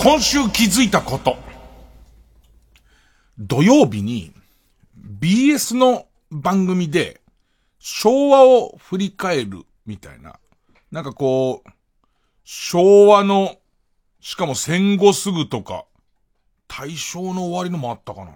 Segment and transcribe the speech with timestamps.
[0.00, 1.36] 今週気づいたこと。
[3.36, 4.32] 土曜日に
[5.20, 7.20] BS の番組で
[7.80, 10.38] 昭和を振り返るみたいな。
[10.92, 11.70] なんかこう、
[12.44, 13.56] 昭和の、
[14.20, 15.84] しかも戦後すぐとか、
[16.68, 18.30] 大正の終わりのもあったかな。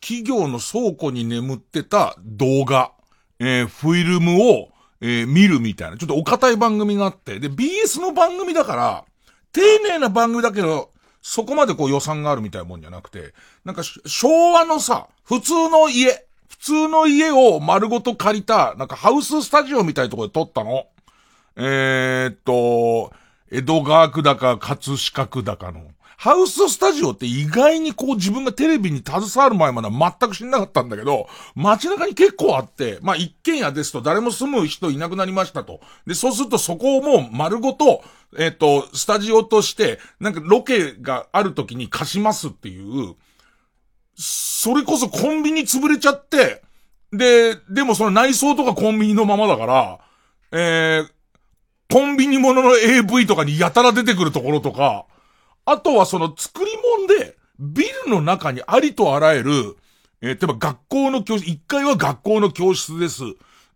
[0.00, 2.90] 企業の倉庫に眠ってた動画、
[3.38, 4.70] えーフィルムを、
[5.00, 9.04] えー見るみたいな、ちょっとお堅い番組があって、で、BS の番組だから、
[9.52, 10.90] 丁寧な番組だけど、
[11.22, 20.86] そこまでこう予算があるみたいなもんじゃなくて、なんか昭和のさ、普通の家、普通の家を丸ごと借りた、なんかハウススタジオみたいなところで撮ったの。
[21.56, 23.12] えー、っと、
[23.50, 25.82] 江戸川区だか葛飾区だかの。
[26.18, 35.80] ハウススタジオって意外にこう自分がテレビに携わる前までは全く知んなかったんだけど、街中に結構あって、まあ一軒家ですと誰も住む人いなくなりましたと。
[36.08, 38.02] で、そうするとそこをもう丸ごと、
[38.36, 43.14] えっ、と、スタジオとして、なんかロケがある時に貸しますっていう、
[44.16, 46.62] それこそコンビニ潰れちゃって、
[47.12, 50.00] で、でもその内装とかコンビニのままだから、
[50.50, 51.08] えー、
[51.92, 55.06] コンビニものの AV とかにやたら出てくるところとか、
[55.70, 59.76] あとはその作り物で、ビルの中にありとあらゆる、
[60.22, 63.22] えー、例えば学校の教室、1階は学校の教室です。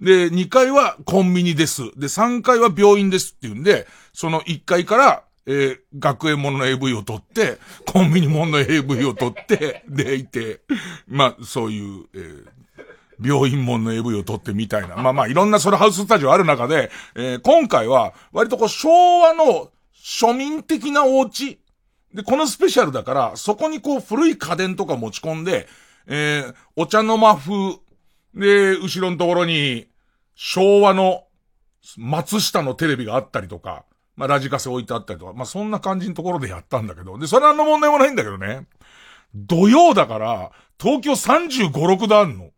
[0.01, 1.83] で、2階はコンビニです。
[1.99, 10.61] で、3階は病院ですっていうんで、その1階から、えー学園ものの AV を撮って、コンビニものの AV を撮って、 でいて、
[11.07, 12.47] まあ、そういう、えー
[13.25, 14.97] 病院門の AV を撮ってみたいな。
[14.97, 18.89] まあまあ、いろんなそのハウススタジオある中で、えー今回は、割とこう、昭
[19.21, 21.62] 和の庶民的なお家。
[22.15, 25.69] で、このスペシャルだから、そこにこう、古い家電とか持ち込んで、
[26.07, 27.53] えーお茶の間風。
[28.35, 29.89] で、後ろのところに、
[30.35, 31.25] 昭和の
[31.97, 33.85] 松下のテレビがあったりとか、
[34.17, 38.67] まあ、ラジカセ置いてあったりとか、まあ、そんな感じのところでやったんだけど、で、それは何の問題もないんだけどね。
[39.35, 42.51] 土曜だから、東京35、6度あんの。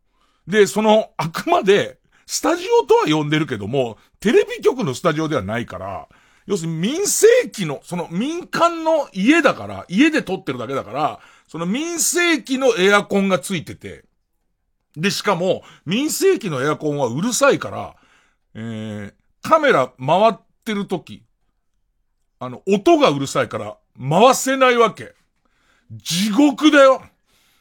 [0.47, 6.09] で、その、あくまで、スタジオとは呼んでるけども、テレビ局のスタジオではないから、
[6.47, 14.05] 要するに民生機の、その民間の家だから、家で撮ってるだけだから、その民生機のエアコンがついてて、
[14.97, 17.97] で、しかも、民生機のエアコンはうるさいから、
[18.55, 20.35] えー、カメラ回っ
[20.65, 21.25] てる時、
[22.39, 25.15] あの、音がうるさいから、回せないわけ。
[25.91, 27.03] 地獄だよ。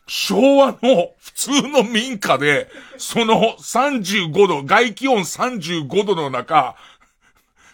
[0.05, 6.75] 昭和の普通の民家で、その35度、外気温35度の中、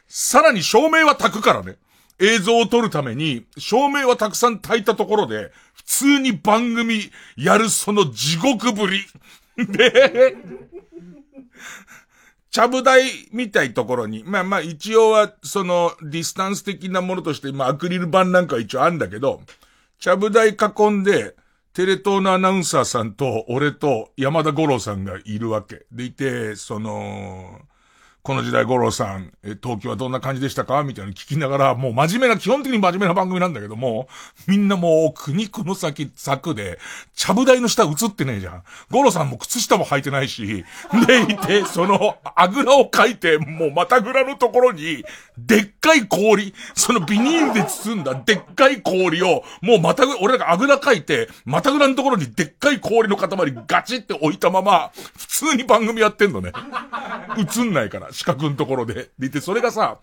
[0.09, 1.77] さらに照明は焚くからね。
[2.19, 9.05] 映像を撮るために、照明はたくさん焚いたところで、普通に番組やるその地獄ぶり。
[9.55, 10.35] で、
[12.51, 19.41] ちゃぶ台みたいところに、まあまあ一応はそのディスタンス的なものとして、まあアクリル板なんかは一応あるんだけど、
[19.99, 21.35] ちゃぶ台囲んで、
[21.73, 25.85] テレ東のアナウンサーさんと、俺と山田五郎さんがいるわけ。
[25.91, 27.61] でいて、その、
[28.29, 30.83] この時代五郎さん、え東京はどんな感じでしたか？
[30.83, 34.07] みたいなの聞きながら、もう真面目な、基本的に真面目な番組なんだけども、
[34.45, 36.77] みんなもう苦肉の先、柵で、
[37.15, 38.63] ちゃぶ台の下映ってねえじゃん。
[38.91, 40.63] 五郎さんも靴下も履いてないし、
[41.07, 45.03] でいて、その、あぐらをかいて、もうまたぐらのところに、
[45.35, 53.27] でっかい氷、そのビニールで包んだでっかい氷を、もうまたぐ、俺らがあぐらかいて、またぐらのところにでっかい氷の塊
[53.67, 56.51] ガチって置いたまま、普通に番組やってんのね。
[57.39, 59.09] 映んないから、四角のところで。
[59.17, 59.99] でいて、それがさ、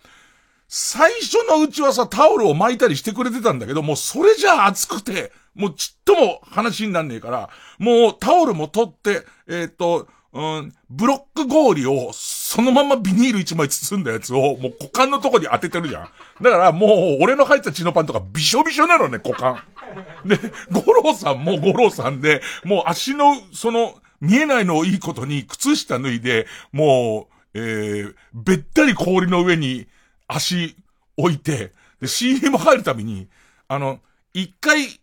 [0.69, 16.09] 最初のうちはさ、タオルを巻いたりしてくれてたんだけど、もうそれじゃあ暑くて、もうちっとも話になんねえから、もうタオルも取って、えっ、と、うん、ブロック氷を、そのままビニール一枚包んだやつを、もう股間のとこに当ててるじゃん。
[16.43, 19.63] だからもう、俺の入った血のパンとかびしょびしょなのね、股間。
[20.27, 20.39] で、
[20.71, 29.87] 五郎さんも五郎さんで、もう足の、その、見えないのをいいことに、靴下脱いで、もう、えー、べったり氷の上に
[30.29, 30.77] 足
[31.17, 33.29] 置いて、で、CM 入るたびに、
[33.69, 34.01] あの、
[34.35, 35.01] 一回、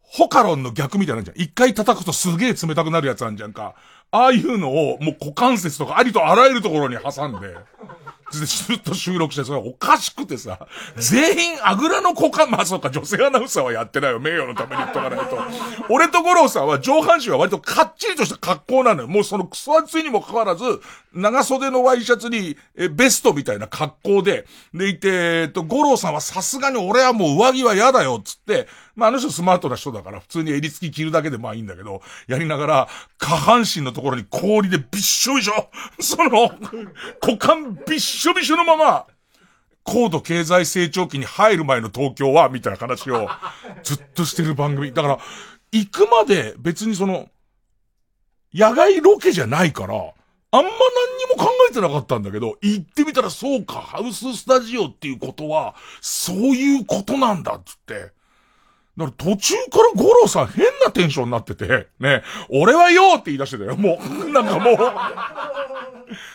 [0.00, 1.40] ホカロンの逆みたいなんじゃん。
[1.40, 3.74] 一回叩くとすげえ冷たくなるやつあんじゃんか。
[4.10, 7.48] ああいうのを、もう股関節とかありとあらゆるところに挟んで、
[8.30, 14.20] ずっと収録して、それおかしくてさ、全員あぐらの股間、まあそうか、女性アナウンサーはやってないよ。
[14.20, 15.38] 名誉のために言っとかないと。
[15.88, 19.08] 俺と五郎さんは上半身は割とかっちりとした格好なのよ。
[19.08, 20.64] もうそのクソ暑いにもかかわらず、
[21.14, 28.66] 長袖のワイシャツに、え、ベストみたいな格好で、でいて、えっと、五郎さんはさすがに俺はもう上着は嫌だよ、つって、
[28.96, 32.88] まああの人スマートな人だから普通に襟付き着るだけでまあいいんだけど、やりながら、
[33.18, 35.70] 下半身のところに氷でびっしょびしょ、
[36.00, 36.50] その、
[37.22, 39.06] 股間びっしょびしょのまま、
[39.84, 43.28] 高度経済成長期に入る前の東京は、みたいな話を
[43.82, 44.92] ずっとしてる番組。
[44.92, 45.18] だから、
[45.70, 47.28] 行くまで別にその、
[48.54, 50.13] 野外ロケじゃないから、
[50.54, 58.12] あんま何にも考えてなかったんだけど、行ってみたらそうか、ハウススタジオっていうことは、そういうことなんだっつって。
[58.96, 63.76] だから途中から五郎さん変なテンションになってて、ね、俺はよーって言い出してたよ。
[63.76, 64.76] もう、なんかもう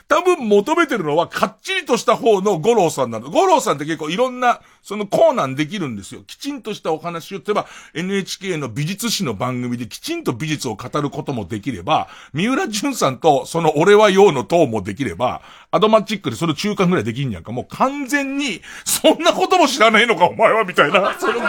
[0.09, 3.29] 多分求めてるのはかっちりとした方の五郎さんなの。
[3.29, 6.23] 五郎さんって結構いろんな、そのコーナーできるんですよ。
[6.25, 15.41] きちんとしたお話を、例えば NHK の美術史の番組できちんと美術を語ることもできれば、三浦淳さんとその俺はようの塔もできれば、
[15.71, 17.51] アドマチックでその中間ぐらいできんやんか。
[17.51, 21.15] もう完全に、そんなことも知らないのかお前はみたいな。
[21.19, 21.43] そのもう、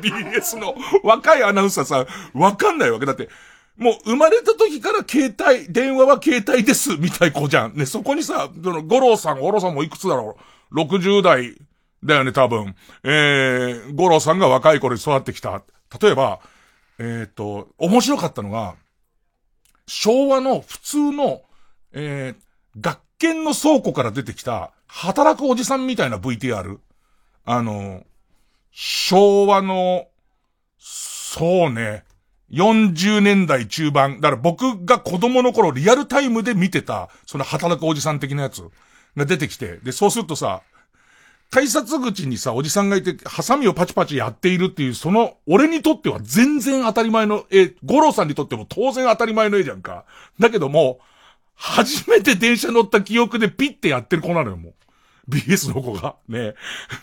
[0.00, 2.06] BS の若いアナウンサーさん、
[2.38, 3.06] わかんないわけ。
[3.06, 3.28] だって、
[3.76, 7.74] もう生まれた時から携帯、電話は携帯です、みたい子じゃん。
[7.74, 10.36] ね、そこにさ、その、五郎さん、五郎さんもいくつだろ
[10.72, 11.54] う ?60 代
[12.04, 12.74] だよね、多分。
[13.02, 15.62] えー、五郎さんが若い頃に育ってきた。
[16.00, 16.40] 例えば、
[16.98, 18.76] えっ、と、面白かったのが、
[19.86, 21.42] 昭和の普通の、
[21.92, 26.78] えー、学研の倉庫から出てきた、働くおじさんみたいな VTR。
[27.44, 28.04] あの、
[28.70, 30.08] 昭和の、
[30.78, 32.04] そうね、
[32.50, 34.20] 40年代中盤。
[34.20, 38.62] だから僕が子供の頃リアルタイムで見てた、その働くおじさん的なやつ
[39.16, 40.62] が出てきて、で、そうするとさ、
[41.50, 50.04] 改札口にさ、おじさんがいて、ハサミをパチパチやっているっていう、その、俺にとっては全然当たり前の絵、五郎さんにとっても当然当たり前の絵じゃんか。
[50.38, 50.98] だけども、
[51.54, 54.74] 初めて電車乗った記憶でピッてやってる子なのよ、もう。
[55.28, 56.16] BS の子が。
[56.28, 56.54] ね。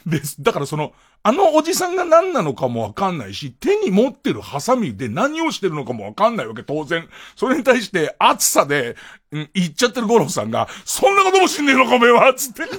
[0.05, 0.93] です、だからその、
[1.23, 7.07] あのおじさんが何なのかもわかんないし、手に持ってるハサミで何をしてるのかもわかんないわけ、当然。
[7.35, 8.95] それに対して、暑さで、
[9.31, 12.63] うん、言っちゃってる五郎さんが、そんなこともしんねえのか、おめえはつって。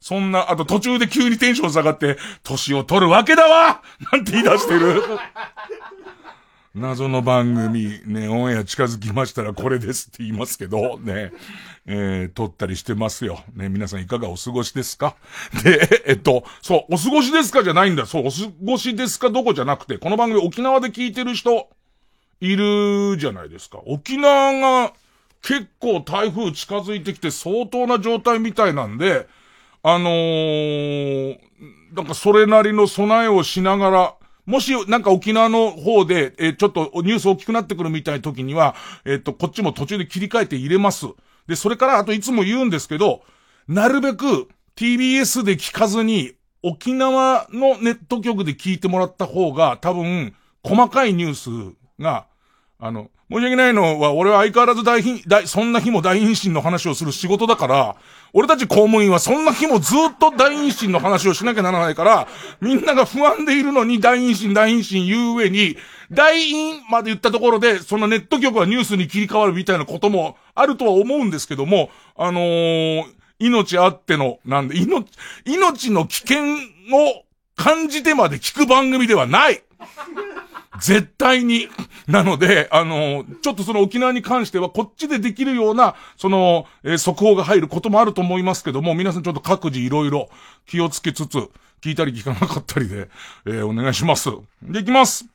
[0.00, 3.82] そんな、あと途中で急にテンション下がって、年を取るわけだわ
[4.12, 5.02] なんて言い出してる。
[6.78, 11.32] 謎の番組、ね、オンエア近づきましたらこれですって言いますけど、ね、
[11.86, 13.40] えー、撮ったりしてますよ。
[13.54, 15.16] ね、皆さんいかがお過ごしですか？
[15.64, 18.06] で、えっと、そう、お過ごしですかじゃないんだ。
[18.06, 21.68] そう、お過ごしですかどこじゃなくて、この番組沖縄で聞いてる人、
[22.40, 23.80] いるじゃないですか。
[23.84, 24.52] 沖縄
[24.86, 24.92] が
[25.42, 29.26] 結構台風近づいてきて相当な状態みたいなんで、
[29.82, 31.38] あのー、
[31.94, 34.14] なんかそれなりの備えをしながら、
[34.48, 38.74] もし、なんか沖縄の方で、えー、ちょっとニュース大きくなってくるみたいな時には、
[39.04, 41.04] えっ、と、こっちも途中で切り替えて入れます。
[41.46, 43.20] で、それから、あといつも言うんですけど、
[43.68, 46.32] なるべく TBS で聞かずに、
[46.62, 52.24] 沖縄のネット局で聞いてもらった方が、多分、細かいニュースが、
[52.78, 57.96] あの、申し訳ないのは、俺は相変わらず大貧、大、そんな日も大陰神の話をする仕事だから、
[58.32, 62.28] 俺たち公務員はそんな日もずっと大陰神の話をしなきゃならないから、
[62.60, 65.76] みんなが不安でいるのに大陰神、大陰神言う上に、
[66.10, 73.04] 大陰まで言ったところで、そのネット局はニュースに切り替わるみたいなこともあるとは思うんですけども、あのー、
[73.38, 75.06] 命あっての、なんで、命、
[75.44, 77.24] 命の危険を
[77.56, 79.62] 感じてまで聞く番組ではない。
[80.80, 81.68] 絶対に。
[82.06, 90.28] なので、あの、ちょっとその沖縄に関しては、こっちでできるような、その、えー、速報が入ることもあると思いますけども、皆さんちょっと各自いろいろ
[90.66, 93.08] 気をつけつつ、聞いたり聞かなかったりで、
[93.46, 94.30] えー、お願いします。
[94.62, 95.26] で、いきます。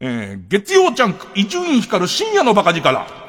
[0.00, 3.27] えー、月曜ジャンク、伊集院光る深夜のバカ力。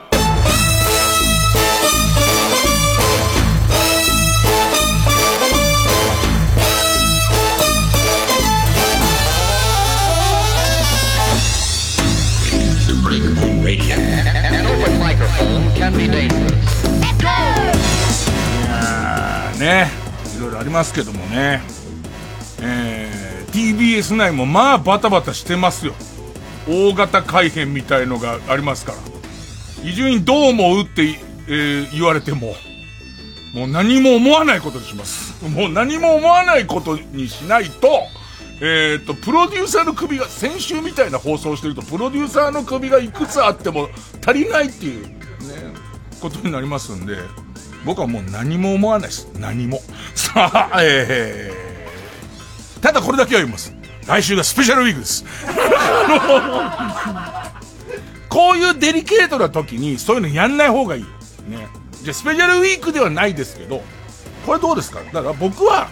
[19.59, 19.91] ね、
[20.37, 21.61] いろいろありますけどもね、
[22.61, 25.93] えー、TBS 内もまあバタバタしてますよ。
[26.67, 28.97] 大型改変みたいのがありますから。
[29.83, 31.03] 伊集院どう思うって、
[31.47, 32.55] えー、言われても、
[33.53, 35.43] もう何も思わないことにします。
[35.45, 37.87] もう何も思わないことにしないと、
[38.61, 43.89] えっ、ー、と、プロデューサーの首が、先週みたいな放送してると、プロデューサーの首がいくつあっても
[44.25, 45.18] 足りないっていう、
[46.19, 47.17] ことになりますんで、
[47.85, 49.27] 僕はもう何も思わないです。
[49.39, 49.81] 何も。
[50.15, 53.73] さあ、えー、ただこれだけは言います。
[54.07, 55.23] 来週がスペシャルウィークです。
[58.29, 61.03] こういうデリケートな時に、そういうのやんない方がいい。
[61.47, 61.67] ね。
[62.03, 63.81] じゃスペシャルウィークではないですけど、
[64.45, 64.99] これどうですか？
[65.11, 65.89] だから僕は、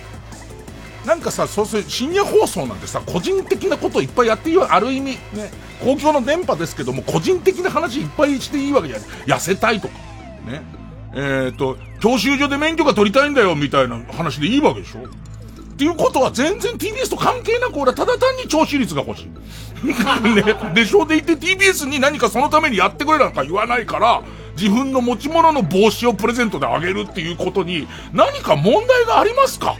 [1.06, 5.52] なんかさ、そうする深夜放送なんてさ、個人的なことをいっぱいやっていいわある意味、ね、
[5.84, 9.08] 公共の電波ですけども、個人的な話いっぱいしていいわけじゃない。
[9.28, 9.94] 痩せたいとか、
[10.48, 10.64] ね。
[11.14, 19.30] えっ、ー、と、教習所で免許が取りたいんだよ、みたいな話でいいわけでしょっていうことは全然 TBS と関係なく俺はただ単に聴取率が欲しい。
[19.86, 24.24] ね、でしょで言って TBS に何かそのためにやってくれなんか言わないから、
[24.60, 29.76] 自分の持ち物の帽子をプレゼントであげるっていうことに何か問題がありますか？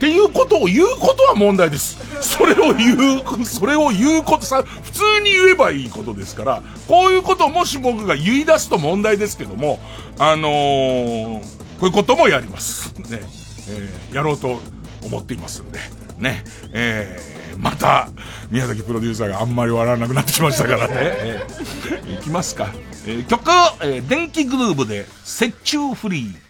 [0.00, 1.98] っていうことを言うことは問題です。
[2.26, 9.78] それを言う、それを言うことさ、普通に言えばいいことですから、こういうことをもし僕が言い出すと問題ですけども、
[10.18, 11.42] あのー、こ
[11.82, 12.94] ういうこともやります。
[13.10, 13.20] ね。
[13.68, 14.58] えー、やろうと
[15.04, 15.78] 思っていますんで、
[16.16, 16.44] ね。
[16.72, 18.08] えー、また、
[18.50, 20.94] 宮崎プロデューサーがあんまり笑わなくなってきましたからね。
[20.96, 22.70] えー、いきますか。
[23.06, 23.50] えー、曲、
[23.82, 25.04] えー、電気グルーブで、
[25.42, 26.49] 雪中フリー。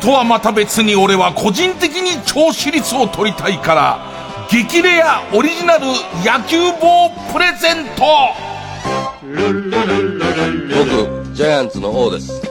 [0.00, 5.86] とはまた別に俺は個人的に超私立を取りたいから、激レアオリジナル
[6.24, 8.02] 野球棒プレゼント
[10.74, 12.42] 僕、ジャイアンツの王です。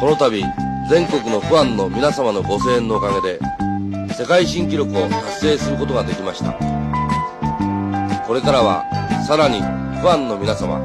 [0.00, 0.42] この度、
[0.88, 3.38] 全国のファンの皆様のご声援のおかげで、
[4.14, 6.52] 世界新記録を達成することができました。
[8.26, 8.84] これからは、
[9.26, 10.80] さらにファンの皆様、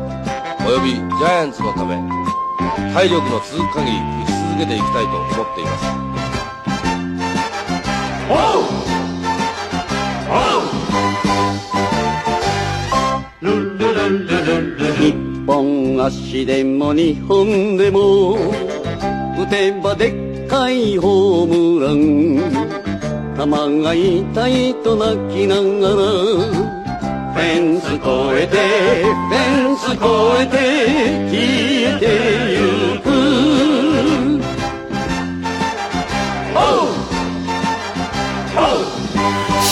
[0.67, 1.95] およびジャイアンツのため、
[2.93, 5.85] 体力の続く限りけていきたいと思っています。
[14.99, 15.13] 日
[15.47, 18.33] 本足でも日本でも
[19.39, 22.69] 打てばでっかいホームラン。
[23.39, 23.45] 球
[23.81, 25.95] が痛いと泣きながら
[27.33, 27.99] フェンス越
[28.43, 28.57] えて
[29.05, 30.03] フェンス越
[30.41, 30.57] えて
[31.31, 32.48] 消えて。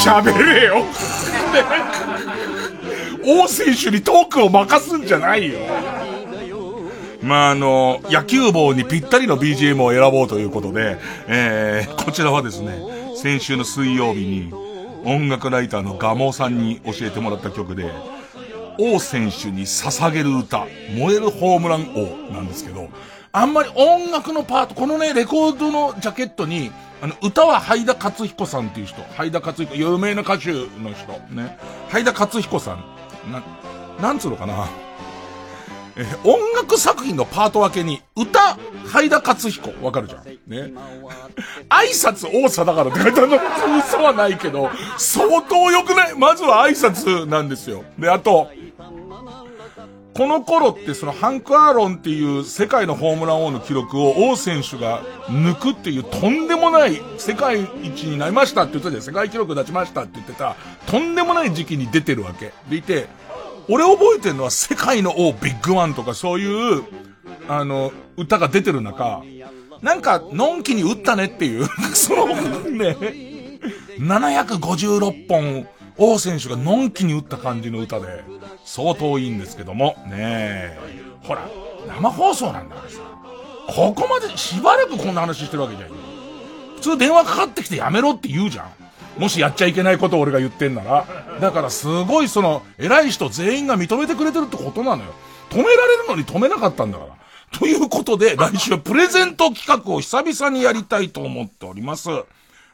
[0.08, 0.86] 喋れよ
[3.26, 5.60] 王選手にトークを任すんじゃないよ。
[7.22, 10.98] まあ、あの、野球帽にぴったりの BGM を選ぼうということで、
[11.28, 12.80] えー、こちらはですね、
[13.18, 14.54] 先週の水曜日に、
[15.04, 17.92] 音楽ライターのガモさんに教えてもらった曲で、
[18.80, 20.66] 王選手に捧げる歌、
[20.96, 22.88] 燃えるホームラン王なんですけど、
[23.34, 31.58] あんまり音楽のパート、このね、レコードのジャケットに、あの、歌はハイダ勝彦さんっていう人、ハイダ勝彦、有名な歌手の人、ね。
[31.90, 32.84] ハイダ勝彦さん。
[33.32, 33.44] な、
[34.02, 34.68] なんつうのかな。
[36.00, 38.58] え、音楽作品のパート分けに、歌、
[38.88, 40.24] ハイダ勝彦、わかるじゃん。
[40.24, 40.74] ね。
[41.70, 43.38] 挨拶多さだからって書いてあるの、
[43.80, 46.16] 嘘はないけど、相当良くない？
[46.16, 47.84] まずは挨拶なんですよ。
[47.98, 48.50] で、あと、
[50.18, 59.04] この頃ってそのハンク・アーロンっていう世界のホームラン王の記録を王選手が抜くっていうとんでもない世界一になりましたって言ったじゃん。
[59.04, 60.56] 世界記録出しましたって言ってた、
[60.88, 62.52] とんでもない時期に出てるわけ。
[62.68, 63.06] でいて、
[63.70, 66.84] 俺覚えてるのは世界の王ビッグワンとかそういう、
[67.48, 69.22] あの、歌が出てる中、
[69.84, 72.98] なんか、のんきに打ったねっていう その、ね、
[74.00, 78.24] 756本、王選手がのんきに打った感じの歌で、
[78.66, 80.78] 相当いいんですけども、ねえ。
[81.24, 81.50] ほら、
[81.88, 83.00] 生放送なんだからさ。
[83.68, 85.90] ここまでしばらくこんな話してるわけじゃん。
[86.76, 89.22] 普通電話かかってきてやめろって言うじゃん。
[89.22, 91.06] もしやっちゃいけないことを俺が言ってんなら。
[91.42, 95.14] だからすごいその、偉い人全員が認めてくれてるってことなのよ。
[95.50, 97.60] 止められるのに止めなかったんだから。
[97.60, 102.10] ということで、来週はプレゼント企画を久々にやりたいと思っております。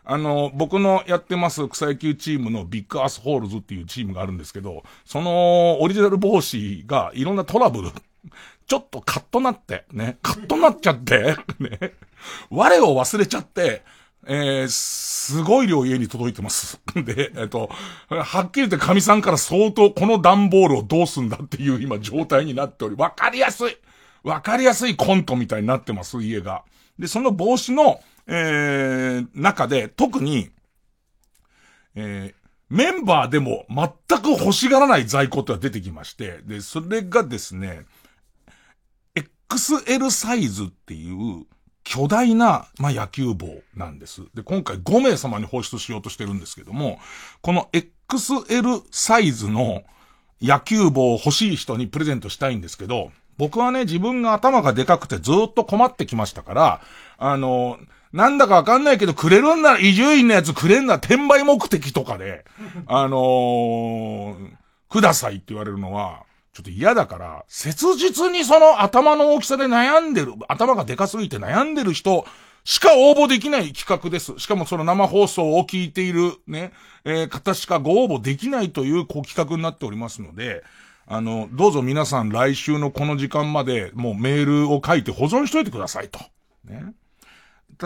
[0.05, 7.91] あの、僕のやってます草野球チームのビッグアスホールズっていうチームがあるんですけど、そのオリジナル帽子がいろんなトラブル、
[8.67, 11.93] ちょっとカッとなって、ね、カッとなっちゃって、 ね、
[12.49, 13.83] 我を忘れちゃって、
[14.25, 16.79] えー、すごい量が家に届いてます。
[16.95, 17.69] で、えっと、
[18.09, 23.77] はっきり言って神さんから相当この段ボールをどうすんだっていう今状態になっており、わかりやすい
[24.23, 26.63] わかりやすいコントみたいになってます、家が。
[26.97, 30.49] で、その帽子の、えー、中で、特に、
[31.95, 37.85] えー、メンバーでも全く欲しがらない在庫っては出てきまして、で、それがですね、
[39.49, 41.45] XL サイズっていう
[41.83, 44.23] 巨大な、まあ、野球帽なんです。
[44.33, 46.99] で、今回5名様に放出しようとしてるんですけども、
[47.41, 49.83] この XL サイズの
[50.41, 56.81] 野球帽を欲しい人にプレゼントしたいんですけど、僕はね、自分が頭がでかくてずっと困ってきましたから、
[57.17, 57.79] あの、
[58.13, 62.45] なんだかわかんないけど、くれるんなら、移住院のやつくれんな、転売目的とかで、
[62.85, 64.35] あのー、
[64.89, 66.23] くださいって言われるのは、
[66.53, 72.27] ちょっと嫌だから、切実にその頭の大きさで悩んでる、頭がでかすぎて悩んでる人
[72.63, 74.33] しか応募できない企画です。
[74.37, 76.71] しかもその生放送を聞いているね、
[77.03, 80.63] えー、方しかご応募できないというこう企画になっておりますので、
[81.05, 86.19] あの、どうぞ皆さん来週のこの時間までもうメールを書いて保存しといてくださいと。
[86.65, 86.93] ね。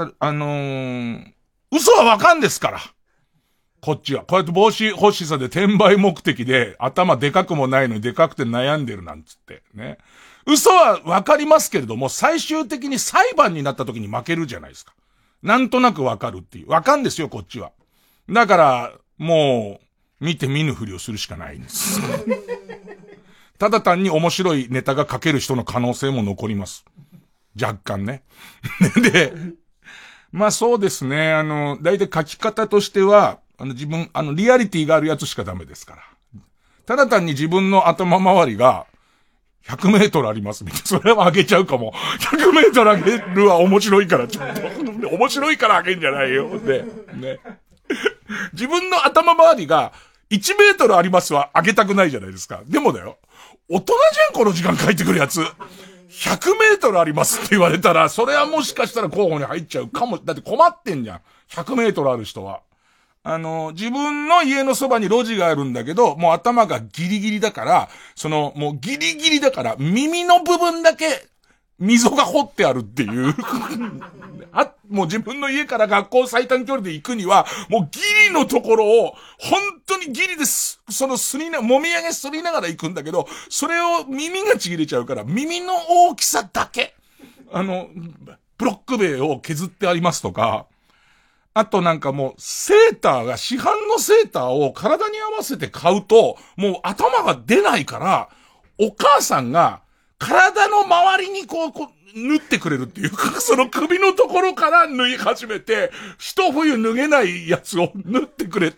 [0.05, 1.33] た、あのー、
[1.71, 2.79] 嘘はわかんですから。
[3.81, 4.23] こっちは。
[4.23, 9.63] こうやって帽子欲しさで転売目的で頭でかくもないのにでかくて悩んでるなんつって。
[9.73, 9.97] ね。
[10.45, 14.93] 嘘はわかりますけれども、最終的に裁判になった時に負けるじゃないですか。
[15.43, 16.69] なんとなくわかるっていう。
[16.69, 17.71] わかんですよ、こっちは。
[18.29, 22.01] だから、もう、見て見ぬふりをするしかないんです。
[23.59, 26.85] ただ単に面白いネタが書ける人の可能性も残ります。
[27.59, 28.23] 若干ね。
[29.01, 29.33] で、
[30.37, 31.33] まあそうですね。
[31.33, 36.03] あの、大体書き方としては、あの自分、あの、リアリティがあるやつしかダメですから。
[36.85, 38.85] ただ単に自分の頭周りが、
[39.65, 40.85] 100メートルありますみたいな。
[40.85, 41.91] それは上げちゃうかも。
[42.19, 45.09] 100メートル上げるは面白いから、ちょっと。
[45.09, 46.47] 面白いから上げんじゃないよ。
[46.47, 46.85] ね。
[47.15, 47.39] ね。
[48.53, 49.91] 自分の頭周りが
[50.29, 52.61] 1メートルありますは上げたくないじゃないですか。
[52.67, 53.17] でもだよ。
[53.69, 55.41] 大人じゃん、この時間書いてくるやつ。
[56.17, 60.17] 100メートルありますって言われたら、それはもしかしたら候補に入っちゃうかも。
[60.17, 61.21] だって困ってんじゃん。
[61.49, 62.61] 100メートルある人は。
[63.23, 71.27] あの、自分の家のそばに路地があるんだけど、もう頭がギリギリだから、その、もうギリギリだから、耳の部分だけ、
[71.79, 73.35] 溝が掘ってあるっていう。
[74.51, 86.95] あ、もう自分の家から学校最短距離で行くには、もうギリのところを、本当にギリです、そのすりな、もみあげすりながら行くんだけど、それを耳がちぎれちゃうから、耳の大きさだけ、
[87.51, 87.89] あの、
[88.57, 90.65] ブロック塀を削ってありますとか、
[91.53, 98.29] あとなんかもう、セーターが、市販のセーターを体に合わせて買うと、もう頭が出ないから、
[98.79, 99.81] お母さんが、
[100.17, 108.77] 体の周りにこう、こう、縫ってくれるっていうか、その首のところから縫い始めて、一冬脱げないやつを縫ってくれて、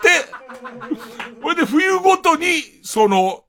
[1.42, 3.44] これで冬ごとに、その、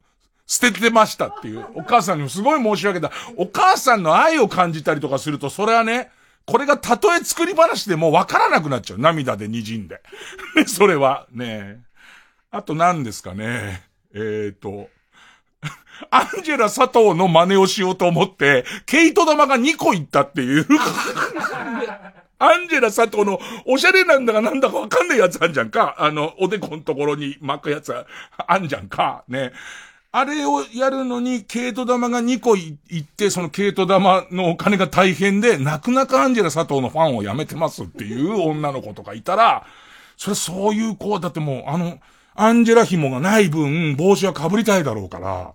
[0.47, 1.65] 捨ててましたっていう。
[1.75, 3.11] お母さんにもすごい申し訳ない。
[3.37, 6.11] お母さんの愛を感じたりとかすると、それはね、
[6.45, 8.99] これがたとえ作り話でもわからなくなっちゃう。
[8.99, 10.01] 涙で滲んで。
[10.67, 11.83] それは、ね
[12.51, 13.85] あと何ですかね。
[14.13, 14.89] えっ、ー、と、
[16.11, 20.67] アンジェラ佐藤の真似をしようと思って、ケイト玉が2個いったっていう。
[22.43, 25.95] アンジェラ佐藤のおしゃれなんだかなんだかわかんないやつあんじゃんか。
[25.99, 27.95] あの、おでこのところに巻くやつ
[28.47, 29.25] あんじゃんか。
[29.29, 29.53] ね。
[30.13, 39.67] あれをやるのに、ケイト玉が2個いって、そのケイト玉のお金が大変で、泣く泣くアンジェラ佐藤のファンをやめてますっていう女の子とかいたら、
[40.17, 42.01] それそういう子は、だってもう、あの、
[42.35, 45.53] アンジェラ紐がない分、帽子は被りたいだろうから、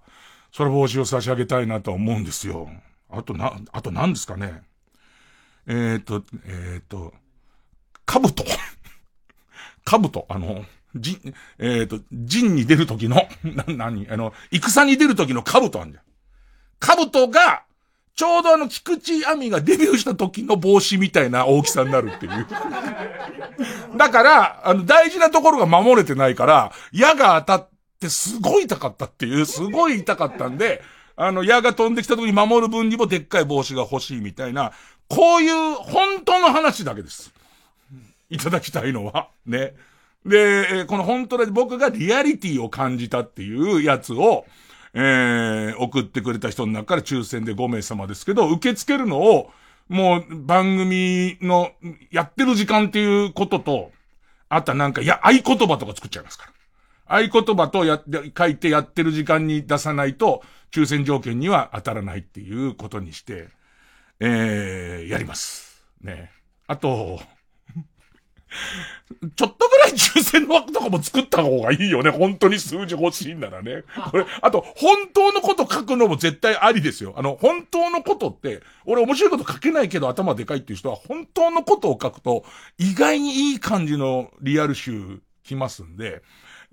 [0.55, 2.69] それ帽子を差し上げたいなとは思うんですよ。
[3.09, 4.61] あとな、あと何ですかね。
[5.67, 7.13] えっ、ー、と、えっ、ー、と、
[8.05, 8.45] 兜。
[9.83, 10.63] 兜、あの、
[10.95, 11.19] じ、
[11.59, 16.03] えっ、ー、と、陣に出る時の、 な、なに、あの、戦に出る時の兜あんじゃん。
[16.79, 17.63] 兜が、
[18.15, 22.47] ちょうどあの、菊池亜美がデビューした時の帽子みたいな大きさになるっていう。
[23.97, 30.81] だから、あの、大事なところが守れてないから、矢が当たっってすごい痛かったっていう、すごい痛かったんで、
[31.15, 34.73] あの、矢が飛んできた時に守る分にもでっかい帽子が欲しいみたいな、
[35.07, 37.33] こういう本当の話だけです。
[38.29, 39.29] いただきたいのは。
[39.45, 39.75] ね。
[40.25, 44.45] で、この本当で僕がリアリティを感じたっていうやつを、
[44.93, 49.51] えー、送ってくれた人の中から抽選で5名様ですけど、受け付けるのを、
[49.87, 51.71] もう番組の
[52.11, 53.91] やってる時間っていうことと、
[54.49, 56.54] あとはなんか、いや、合言葉とか作っちゃいますから。
[57.05, 58.01] 合言葉とや、
[58.37, 63.49] 書いてやってる時間に出さないと、抽選条件には当たらないっていうことにして、
[64.19, 65.83] えー、やります。
[66.01, 66.31] ね。
[66.67, 67.21] あと、
[69.35, 72.09] ちょっとぐらい抽選の枠とかも作った方がいいよね。
[72.09, 73.83] 本当に数字欲しいんならね。
[74.11, 77.13] これ、あと、本当のこと書くのも絶対ありですよ。
[77.17, 82.45] あの、本当のことって、俺面白いこと書けないけど頭でかいっていう人は、本当のことを書くと、
[82.77, 86.23] 意外にいい感じのリアル集来ますんで、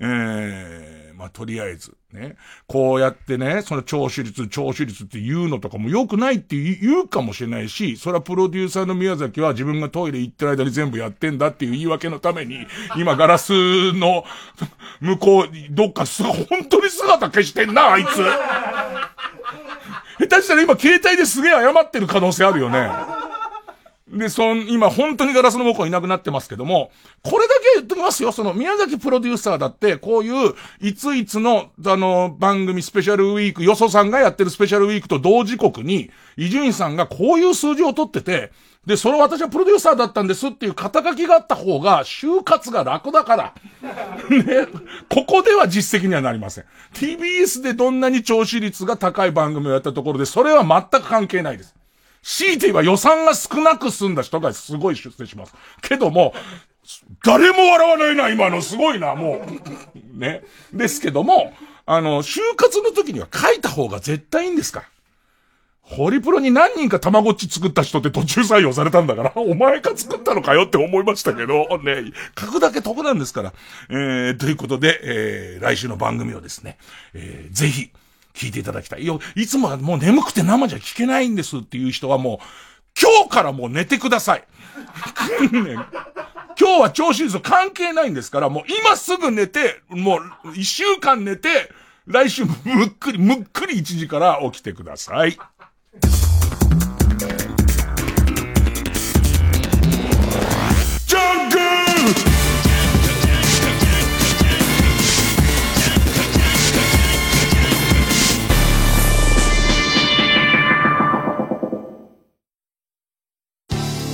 [0.05, 2.37] ええー、まあ、とりあえず、ね。
[2.67, 12.67] こうやってね、その聴取率、聴取率って言うのとかも良くないって言うかもしれないし、それはプロデューサーの宮崎は自分がトイレ行ってる間に全部やってんだっていう言い訳のために、
[12.99, 13.53] 今ガラス
[13.93, 14.25] の
[15.01, 18.09] 向こう、どっかす、本当に姿消してんな、あいつ。
[20.19, 22.91] 下手したら今携帯ですげえ謝ってる可能性あるよね。
[24.13, 26.91] で、そん、今本当にガラスの向こういなくなってますけども、
[27.23, 28.31] これだけ言っときますよ。
[28.31, 38.53] その、宮崎プロデューサーだって、こういう、いついつの、あの、番組スペシャルウィーク、よそさんがやってるスペシャルウィークと同時刻に、伊集院さんがこういう数字を取ってて、
[38.87, 43.55] で、その私はプロデューサーだったんですっていう肩書きがあった方が、就活が楽だから。
[44.29, 44.67] ね。
[45.09, 46.65] ここでは実績にはなりません。
[46.93, 51.75] TBS でどんなに聴取率が高い番組をやったところで、それは全く関係ないです。
[52.23, 55.55] 強いて言えば予算が少なく済んだ人がすごい出世します。
[55.83, 56.35] けども、
[57.25, 58.63] 誰も笑わないな、今の。
[58.63, 59.45] すごいな、も
[60.15, 60.19] う。
[60.19, 60.43] ね。
[60.73, 61.53] ですけども、
[61.87, 64.87] あの、就活の時には書いた方が絶対いいんですから。
[65.83, 73.53] ホリプロに何人かたまごっち作った人って途中採用されたんだから、お前が作ったのかよって思いましたけど、ね、書くだけ得なんですから。
[73.91, 76.79] えー、ということで、えー、来週の番組をですね、
[77.15, 77.91] えー、ぜひ、
[78.35, 79.03] 聞いていただきたい。
[79.03, 82.39] いや、いつもはもう眠くて生じゃ聞けないんですっていう人はもう、
[83.01, 84.45] 今日からもう寝てください。
[86.59, 91.73] 今日は調子率関係ないんですから、もう今すぐ寝て、もう一週間寝て、
[92.07, 95.33] 来週むっくり、むっくり1時から起きてください。
[95.33, 101.82] ジャンク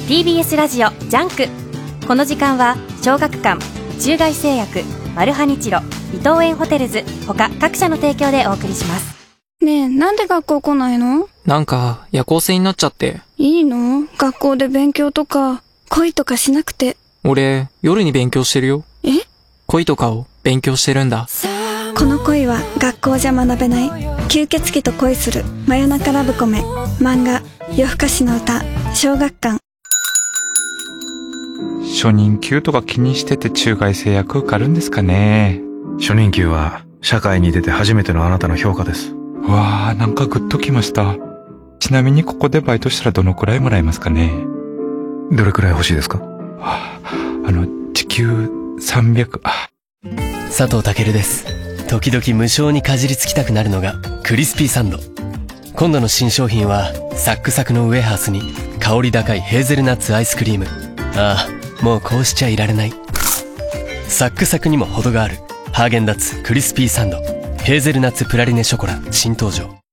[0.08, 1.48] TBS ラジオジャンク
[2.06, 3.62] この時間は小学館
[4.00, 4.80] 中外製薬
[5.14, 5.80] マルハニチロ
[6.14, 9.18] 伊藤園ホテルズ他各社の提供でお送りします
[9.60, 11.28] ねえ、なんで学校来ないの？
[11.44, 13.20] なんか、夜行性になっちゃって。
[13.36, 14.06] いいの？
[14.16, 16.96] 学校で勉強とか、恋とかしなくて。
[17.24, 18.84] 俺、夜に勉強してるよ。
[19.02, 19.10] え？
[19.66, 21.26] 恋とかを勉強してるんだ。
[21.96, 23.90] この恋は学校じゃ学べない。
[24.28, 26.62] 吸血鬼と恋する真夜中ラブコメ。
[27.00, 27.42] 漫画、
[27.76, 28.62] 夜更かしの歌、
[28.94, 29.58] 小学館。
[32.00, 35.60] 初任給とか気にしてて中外製薬受かるんですかね
[35.98, 39.14] 初任給は社会に出て初めてのあなたの評価です。
[39.42, 41.16] わあ、なんかグッときました。
[41.80, 44.30] ちなみにここでバイトしたらどのくらいもらえますかね
[45.32, 46.18] どれくらい欲しいですか？
[46.18, 48.28] はあ、あの、時給
[48.80, 49.68] 300、あ、
[50.56, 51.46] 佐藤健です。
[51.88, 54.98] 時々無性にかじりつきたくなるのがクリスピーサンド。
[55.74, 58.42] 今度の新商品はサックサクのウエハースに
[58.78, 60.66] 香り高いヘーゼルナッツアイスクリーム。
[61.16, 62.92] ああ、もうこうしちゃいられない。
[64.08, 65.36] サックサクにも程がある。
[65.72, 67.18] ハーゲンダッツクリスピーサンド。
[67.62, 69.87] ヘーゼルナッツプラリネショコラ新登場。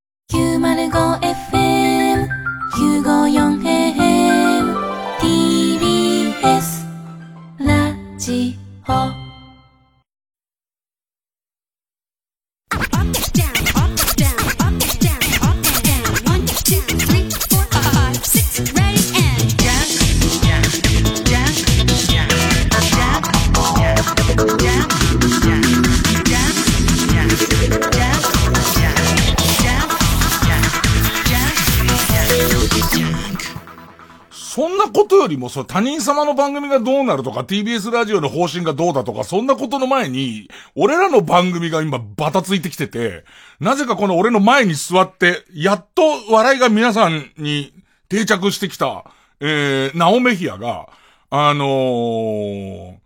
[34.76, 43.26] んなことよりも、その他人様の番組がどうなるとか、TBS ラジオの方針がどうだとか、そんなことの前に、俺らの番組が今バタついてきてて、
[43.60, 47.74] なぜかこの俺の前に座って、やっと笑いが皆さんに
[48.10, 49.06] 定着してきた、
[49.40, 50.90] えー、ナオメヒアが、
[51.30, 52.98] あのー、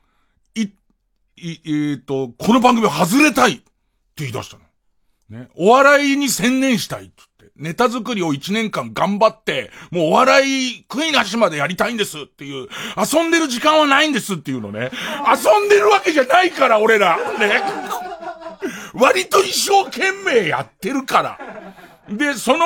[0.56, 0.74] い、
[1.38, 3.64] い、えーと、この番組外れたいって
[4.18, 5.40] 言い出したの。
[5.40, 5.50] ね。
[5.56, 7.29] お笑いに専念したいって。
[7.60, 14.92] ネタ作りを一年間頑張って、もうお笑い悔いなしまでやりたいんですっていう、遊んでる時間はないんですっていうのね。
[15.28, 17.18] 遊んでるわけじゃないから、俺ら。
[17.38, 17.62] ね。
[18.94, 21.40] 割と一生懸命やってるから。
[22.10, 22.66] で、その、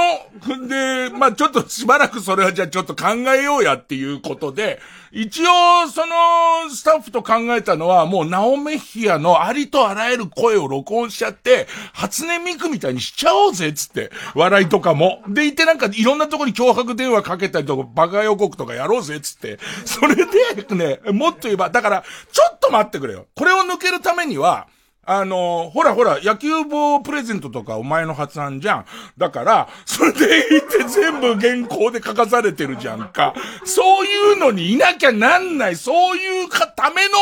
[0.67, 4.79] で、まあ、ちょっとしばらくそれはじゃあちょっと考えようやっていうことで、
[5.15, 14.09] 一応、その、スタッフと考えたのは、もう、ナオメヒアのありとあらゆる声を録音しちゃって、初音ミクみたいにしちゃおうぜ、つって。
[14.33, 15.21] 笑いとかも。
[15.27, 19.59] で、いてなんか、いろんなとこに脅迫電話かけたりとか、バカ予告とかやろうぜ、つって。
[19.85, 23.27] それで、ね、もっと言えば、だから、ちょっと待ってくれよ。
[23.35, 24.67] これを抜けるためには、
[25.05, 28.85] あの、ほらほら、野球棒プレゼントとかお前の発案じゃん。
[29.17, 33.33] だから、それで言って全部原稿で書かされてるじゃんか。
[33.65, 37.17] そういうのにいなきゃなんない、そういうか、ための、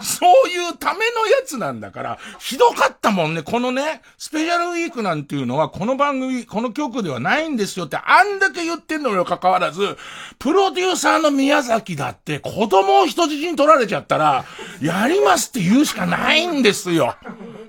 [0.00, 3.42] そういうためのやつなんだから、ひどかったもんね。
[3.42, 9.96] このね、スペシャルウィークなんていうのは、この番組、この曲ではないんですよって、あんだけ言ってんのにもかかわらず、
[10.38, 14.44] プロデューサーの宮崎だって、子供を人質に取られちゃったら、
[14.82, 17.16] やりますって言うしかないんですよ。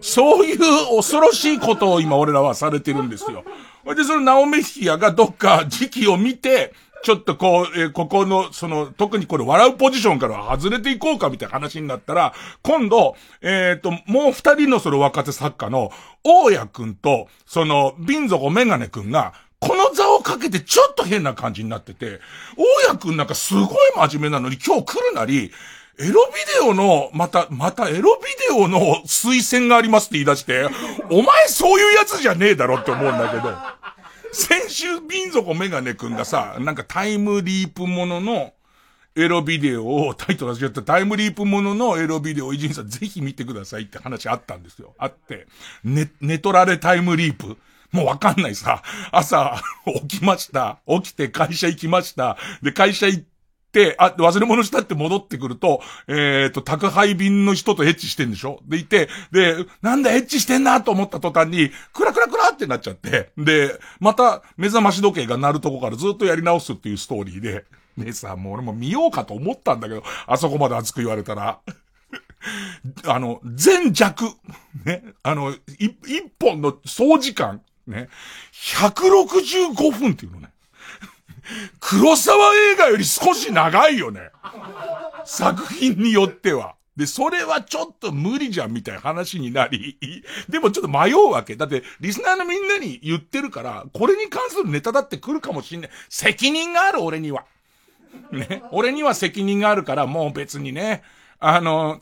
[0.01, 0.59] そういう
[0.97, 3.43] 恐ろしいことを今俺らはされてるんですよ。
[3.95, 15.91] で、そのナオメヒアがどっか時期を見て、ちょっとこう、えーここの、その、特にこれ笑うポジションから外れていこうかみたいな話になったら、今度、えっ、と、もう二人のその若手作家の、
[16.23, 22.19] 大谷くんと、その、瓶底メガネくんが、この座をかけてちょっと変な感じになってて、
[22.57, 25.51] 大谷くんなんかすごい真面目なのに今日来るなり、
[26.01, 30.69] エロビデオの、また、またエロビデオの推薦がありますって言い出して、
[31.11, 33.78] お前そういうやつじゃねえだろって思うんだけど。
[34.31, 38.53] 先週、瓶底メガネくんがさ、なんかタイムリープものの、
[39.15, 44.93] エロビデオを、タイトル間違ったタイムリープもののエロビデオを伊集院さんぜひ見てくださいって話あったんですよ。
[44.97, 45.47] あって。
[45.83, 47.57] ね、寝取られタイムリープ。
[47.91, 48.83] もうわかんないさ。
[49.11, 49.59] 朝、
[50.07, 50.79] 起きました。
[50.87, 52.37] 起きて会社行きました。
[52.61, 53.23] で、会社行っ
[53.71, 58.59] て、あ、忘れ物したって戻ってくると、えっ、と、宅配便の人とエッチしてんでしょ？
[58.65, 67.65] でいて、で、なんだエッチしてんなと思った途端に、クラクラクラってなっちゃって、で、また目覚まし時計が鳴るとこからずっとやり直すっていうストーリーで、
[67.97, 71.59] ねさ、もう俺も見ようかと思ったんだけど、あそこまで熱く言われたら。
[73.05, 74.25] あの、全弱、
[74.85, 78.09] ね、あの、一本の総時間、ね、
[78.53, 80.49] 165分っていうのね。
[81.79, 84.29] 黒沢映画より少し長いよね。
[85.25, 86.75] 作品によっては。
[86.99, 89.97] で、それはちょっと無理じゃんみたいな話になり、
[90.49, 91.55] でもちょっと迷うわけ。
[91.55, 95.89] だって、リスナーのみんなに言ってるから、これに関するネタだって来るかもしんない。
[96.09, 97.45] 責任がある俺には。
[98.31, 98.63] ね。
[98.71, 101.03] 俺には責任があるから、もう別にね、
[101.39, 102.01] あの、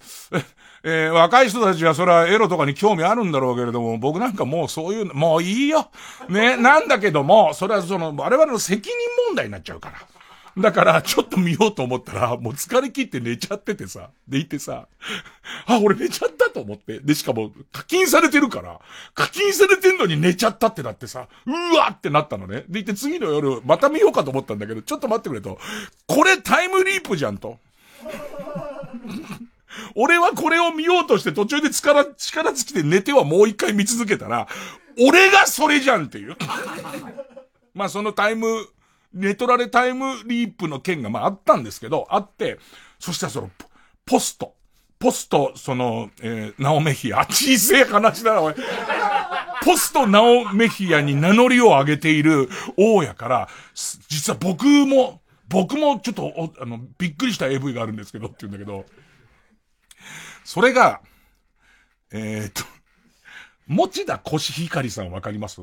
[0.89, 5.91] えー、若い人たちはそれはエロとかに興味あるんだろうけれども、僕なんかもうそういう、もういいよ。
[6.29, 8.95] ね、なんだけども、それはその、我々の責任
[9.27, 10.61] 問題になっちゃうから。
[10.61, 14.87] だから、ちょっと見ようと思ったら、もう疲れ切って寝ちゃっててさ、でいてさ、
[15.65, 17.01] あ、俺寝ちゃったと思って。
[17.01, 18.79] で、しかも、課金されてるから、
[19.13, 22.63] 課金されてんのに寝ちゃったってなってさ、うわってなったのね。
[22.69, 25.59] でいて次の夜、また見ようかと思ったんだけど、ちょっと待ってくれと。
[26.07, 27.59] これタイムリープじゃんと。
[29.95, 34.47] 俺はこれを見ようとして途中で力、力尽きて寝てはもう一回見続けたら、
[34.99, 36.35] 俺がそれじゃんっていう。
[37.73, 38.67] まあそのタイム、
[39.13, 42.59] ネトラレタイムリープの件がまああったんですけど、あって、
[42.99, 43.51] そしたらその、
[44.05, 44.55] ポスト。
[44.99, 47.25] ポスト、その、えー、ナオメヒア。
[47.25, 48.55] 小せえ話だな、おい。
[49.63, 53.49] ポストナオメヒアに名乗りを上げている大家から、
[54.07, 58.85] 実は僕も、僕もちょっと、あの、びっくりした AV があるんですけどって言うんだけど、
[60.47, 61.01] それが、
[62.09, 62.63] えー、っと、
[63.67, 65.59] 持田コシヒカリさんわかります？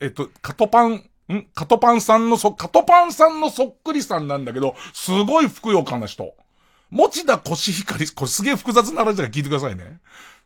[0.00, 1.46] えっと、カトパン、ん？
[1.54, 6.34] カトパンさんのそ、カトパンさんのそっくりさんなんだけど、すごいふくよかな人。
[6.90, 10.00] 持田コシヒカリ、これすげえ複雑な話だから聞いてくださいね。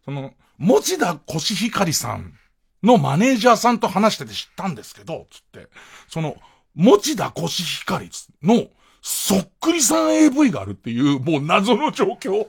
[0.05, 2.35] その、持田コシヒカリさん
[2.83, 5.69] のマネージャーさんと話してて知ったんですけど、つって、
[6.09, 6.37] その、
[6.75, 8.11] 持田コシヒカリ
[8.43, 8.67] の
[9.01, 12.47] そっくりさん AV があるっていう、もう謎の状況。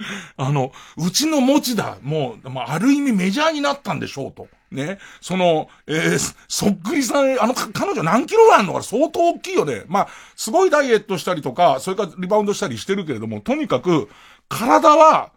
[0.36, 4.48] あの、うちの持田、もう、まあ、ある意味メジャーになったんでしょうと。
[4.70, 4.98] ね。
[5.20, 9.84] その、えー、そっくりさん、あの、彼女何キロあるのか相当大きいよね。
[9.88, 14.08] まあ、すごいダイエットしたりとか、それからリバウンドしたりしてるけれども、とにかく、
[14.48, 15.32] 体は、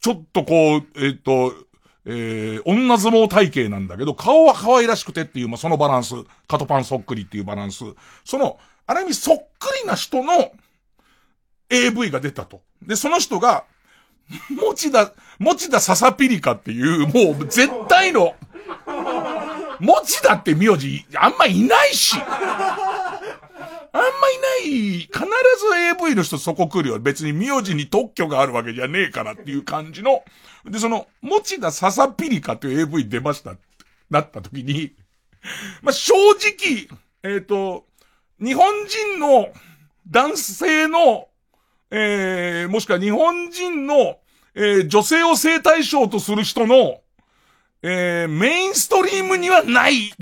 [0.00, 1.54] ちょっとこう、えっ、ー、と、
[2.06, 6.14] えー、女相撲体型なんだけど、顔は可愛らしくてっていう、まあ、そのバランス。
[6.48, 7.84] カトパンそっくりっていうバランス。
[8.24, 10.52] その、ある意味そっくりな人の
[11.68, 12.62] AV が出たと。
[12.82, 13.64] で、その人が、
[14.50, 18.34] 持田、持田笹ピリカっていう、もう絶対の、
[19.80, 22.16] 持田って名字、あんまいないし。
[23.92, 24.12] あんまい
[24.64, 26.98] ない、必ず AV の人そこ来るよ。
[27.00, 30.22] 別に名字に特許があるわけじゃねえからっていう感じの。
[30.64, 33.56] で、その、持田笹ピリカという AV 出ました。
[34.08, 34.92] なった時に、
[35.82, 36.88] まあ、正直、
[37.22, 37.86] えっ、ー、と、
[38.38, 39.48] 日本人の
[40.08, 41.28] 男性の
[41.90, 44.18] えー、もしくは日本人の、
[44.54, 47.00] えー、女性を性対象とする人の、
[47.82, 50.12] えー、メインストリームにはない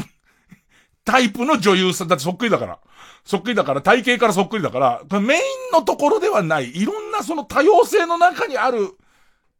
[1.05, 2.09] タイプの女優さん。
[2.09, 2.79] だってそっくりだから。
[3.25, 5.41] そっくりだから、体型からそっくりだから、メイン
[5.73, 8.97] のところではない、いろんなその多様性の中にある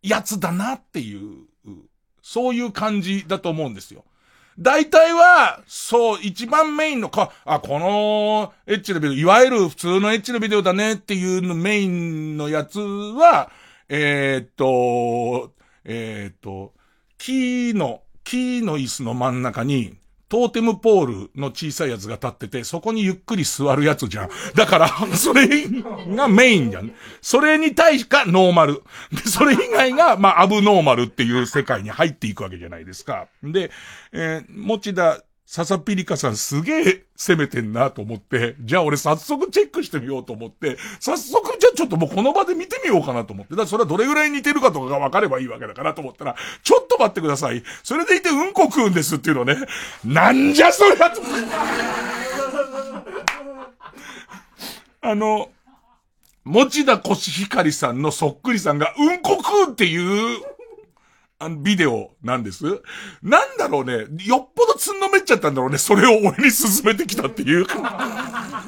[0.03, 1.47] やつだなっていう、
[2.23, 4.05] そういう感じだと思うんですよ。
[4.59, 13.53] 大体は、そう、一番メインのか、あ、このエッチなビデオ、いわゆる普通のエッチなビデオだねっていうのメインのやつは、
[13.89, 15.53] えー、っと、
[15.85, 16.75] えー、っと、
[17.19, 19.97] 木の、木の椅子の真ん中に、
[20.29, 24.29] トーテムポールの小さいやつが立ってて、そこにゆっくり座るやつじゃん。
[24.55, 25.49] だから、 それ
[26.15, 26.93] がメインじゃん。
[27.23, 28.83] それに対しかノーマル。
[29.11, 33.27] で、それ以外が、まあ、アブノーマルっていう世界に入っていくわけじゃないですか。
[33.43, 33.71] で、
[34.13, 47.63] えー、持田ササピリカさんすげえ攻めてんなと思って、じゃあ俺早速チェックしてみようと思って、早速じゃあちょっともうこの場で見てみようかなと思って、だからそれはどれぐらい似てるかとかが分かればいいわけだからと思ったら、ちょっと待ってください。
[47.83, 49.57] それでいてうんこ食うんですっていうのね。
[50.05, 51.15] なんじゃそりゃ。
[55.01, 55.49] あの、
[56.45, 60.41] 持田コシヒカリさんのそっくりさんがうんこ食うっていう
[61.41, 62.65] あの、ビデオなんです。
[63.23, 68.65] なんだろうね、よっぽどつんのめっちゃったんだろうね、それを俺に進めてきたっていうか。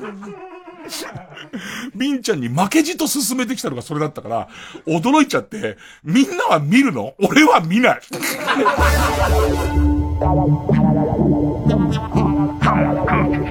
[1.94, 4.48] ビンちゃんに負けじと進めてきたのがそれだったから、
[4.86, 7.14] 驚いちゃって、みんなは見るの？
[7.18, 8.00] 俺は見ない。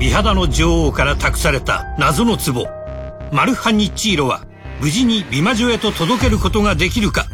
[0.00, 2.66] 美肌の女王から託された謎の壺。
[3.32, 4.46] マルハニチーロは
[4.80, 7.26] 無事に美魔女へと届けることができるか。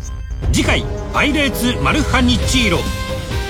[0.53, 2.79] 次回「パイレーツマルハニチーロ」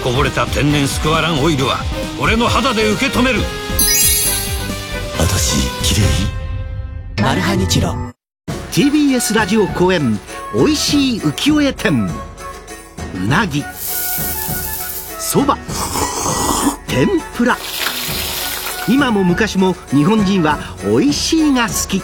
[0.05, 1.79] こぼれた天然スクワランオイルは
[2.21, 3.41] 俺の肌で受け止める。
[5.19, 6.03] 私綺
[7.17, 7.23] 麗？
[7.23, 7.97] マルハニチロ。
[8.71, 10.21] TBS ラジオ公演
[10.55, 12.11] おいしい浮世絵展。
[13.15, 13.65] うなぎ。
[15.19, 15.57] そば。
[16.87, 17.57] 天ぷら
[18.89, 20.59] 今も昔も日本人は
[20.89, 22.03] おいしいが好き。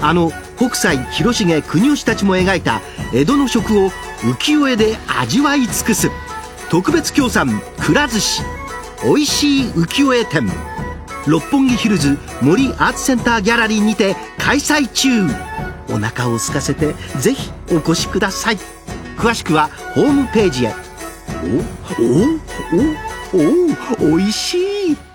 [0.00, 2.80] あの北斎広重国吉たちも描いた
[3.14, 3.90] 江戸の食を
[4.20, 6.10] 浮世絵で味わい尽くす。
[6.70, 8.42] 特別協賛くら寿司。
[9.04, 10.50] おいしい浮世絵展。
[11.26, 15.26] 六本木ヒルズ森アーツセンターギャラリーにて開催中。
[15.88, 18.58] お腹を空かせてぜひお越しください。
[19.16, 20.74] 詳しくはホームページへ。
[21.42, 22.02] お
[23.32, 24.58] おおおおいし
[24.92, 25.05] い。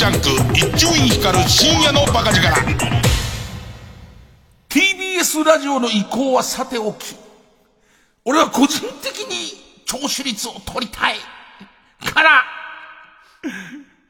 [0.00, 2.48] ジャンク一丁院光る深夜のバカ力。
[4.70, 7.14] TBS ラジオの意向はさておき
[8.24, 11.16] 俺は個人的に聴取率を取りたい。
[12.14, 12.44] から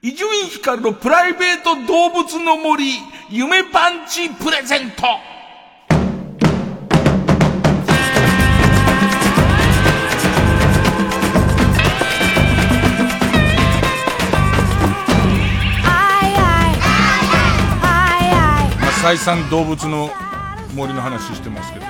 [0.00, 2.92] 伊集院光のプライベート動物の森
[3.28, 5.02] 夢パンチプレゼント。
[19.00, 20.10] 再三動物の
[20.74, 21.86] 森の話してますけど、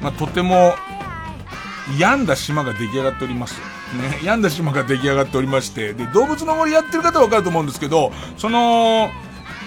[0.00, 0.72] まあ、とても
[1.98, 3.54] 病んだ島が出来上がっております。
[3.54, 9.10] ね、病んだ島が出来上がっておりまして、で、動物の森やってる方はわかると思うんですけど、その、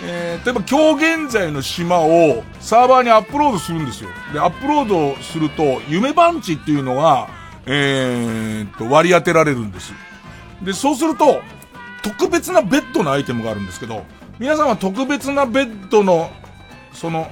[0.06, 4.10] えー、例えば今日現在の島をサーバーにアップロードするんですよ。
[4.32, 7.28] で、アップロードすると、夢番地っていうのが、
[7.66, 9.92] えー、と、割り当てられるんです。
[10.62, 11.42] で、そうすると、
[12.02, 14.06] 特別なベッドのアイテムがあるんですけど、
[14.40, 16.30] 皆さんは特別なベッドの、
[16.94, 17.28] その、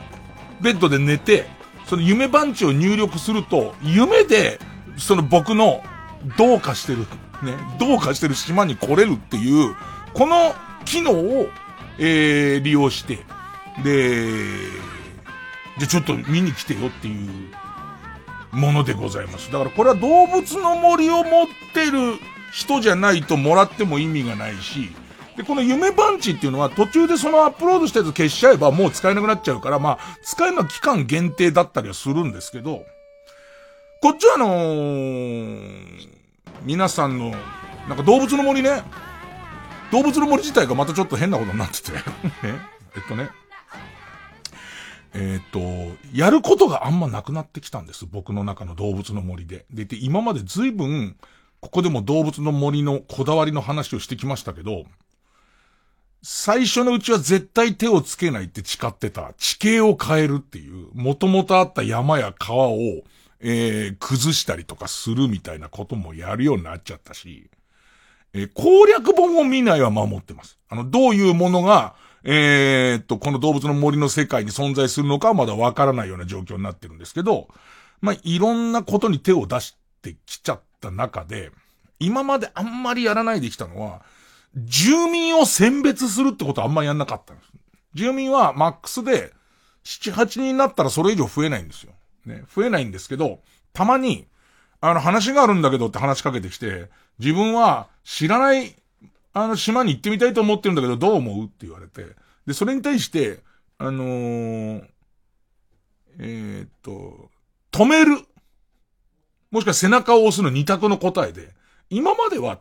[0.62, 1.46] ベッドで寝て、
[1.86, 4.60] その夢番地を入力すると、夢で、
[4.98, 5.84] その僕の、
[6.38, 7.00] どうかしてる、
[7.44, 9.76] ね、どうかしてる島に来れるっていう、
[10.14, 11.48] この機能を、
[12.00, 13.20] えー、利用して、
[13.84, 14.40] で、
[15.78, 19.52] じゃちょっと見に来てよっていうものでございます。
[19.52, 22.18] だからこれは動物の森を持ってる
[22.52, 24.96] 人じゃないともらっても意味がないし、
[25.38, 32.86] で、この夢番地っていうのは途中でそのアップロードしたやつ消しちゃえばもう使えなくなっちゃうから、まあ、使えるのは期間限定だったりはするんですけど、
[34.02, 36.08] こっちはあのー、
[36.64, 37.32] 皆さんの、
[37.88, 38.84] なんか動物の森ね、
[39.92, 42.00] 動物の森自体がまたちょっと変なことになってて、 ね、
[42.96, 43.30] えっとね、
[45.14, 45.60] えっ、と、
[46.14, 48.06] やることがあんまなくなってきたんです。
[48.06, 49.66] 僕の中の動物の森で。
[49.72, 51.16] で、で今まで随分、
[51.62, 54.84] ここでも動物の森のこだわりの話をしてきましたけど、
[56.28, 62.80] 最初のうちは絶対手をつけないって誓ってた地形を変えるっていう、元々あった山や川を、
[63.42, 67.52] えー、崩したりとかするみたいなこともやるようになっちゃったし、
[68.34, 70.58] えー、攻略本を見ないは守ってます。
[70.68, 77.50] あの、どういうものが、えー、っと、この動物の森の世界に存在するのかはまだわからないような状況になってるんですけど、
[78.02, 81.52] まあ、いろんなことに手を出してきちゃった中で、
[82.00, 84.02] 今まであんまりやらないできたのは、
[84.56, 87.52] 住民を選別するってことはあんまりやんなかったんです。
[87.94, 89.34] 住民はマックスで、
[89.84, 91.94] 7、8人になったらそれ以上増えないんですよ。
[92.26, 93.40] ね、増えないんですけど、
[93.74, 94.28] たまに、
[94.82, 96.90] あの話があるんだけどって話しかけてきて、
[97.20, 98.76] 自分は知らない
[99.38, 102.06] あの島に行ってみたいと思ってるんだけどどう思うって言われて。
[102.48, 103.40] で、それに対して、
[103.78, 104.88] あのー、
[106.20, 107.30] えー、っと、
[107.74, 108.18] 止める。
[109.52, 111.54] もしくは背中を押すの二択の答えで、
[111.90, 112.60] 今までは、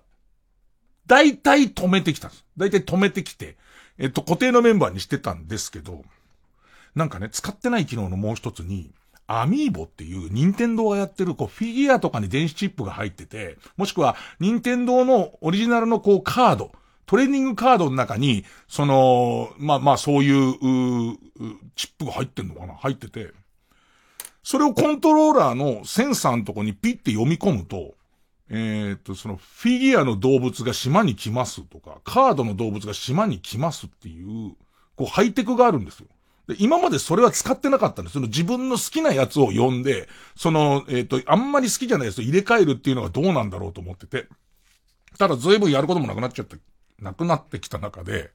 [1.07, 2.45] 大体止めてきたんです。
[2.57, 3.57] 大体止めてきて、
[3.99, 6.05] えっと、固定のメンバーにしてたんですけど、
[6.95, 8.91] なんかね、使ってない機能のもう一つに、
[9.27, 16.73] アミーボっていう、任天堂がやってる、こう、フィギュアとかに電子チップが入ってて、もしくは、任天堂のオリジナルのこう、カード、
[17.07, 21.19] トレーニングカードの中に、その、まあまあ、そういう、う
[21.75, 23.33] チップが入ってんのかな入ってて、
[24.43, 27.95] それをコントローラーのセンサーのとこにピッて読み込むと、
[28.51, 34.55] えー、っと、その、フィギュアの動物が島に来ますとか、カードの動物が島に来ますっていう、
[34.97, 36.07] こう、ハイテクがあるんですよ。
[36.49, 38.15] で、今までそれは使ってなかったんです。
[38.15, 44.29] その自分の好きなやつを呼んで、その、えっ、と、あんまり好きじゃないやつを入れ替えるっていうのがどうなんだろうと思ってて。
[45.19, 46.57] ただ随分やることもなくなっちゃって、
[47.01, 48.31] なくなってきた中で、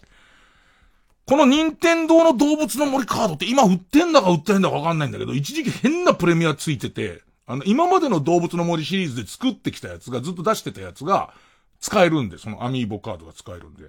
[1.28, 11.34] この任天堂の動物の森カードって今売ってんだか売ってんだかわかんないんだけど、一時期変なプレミアついてて、あの、今までの動物の森シリーズで作ってきたやつが、ずっと出してたやつが、
[11.80, 13.86] 使えるんで、そのアミーボカードが使えるんで。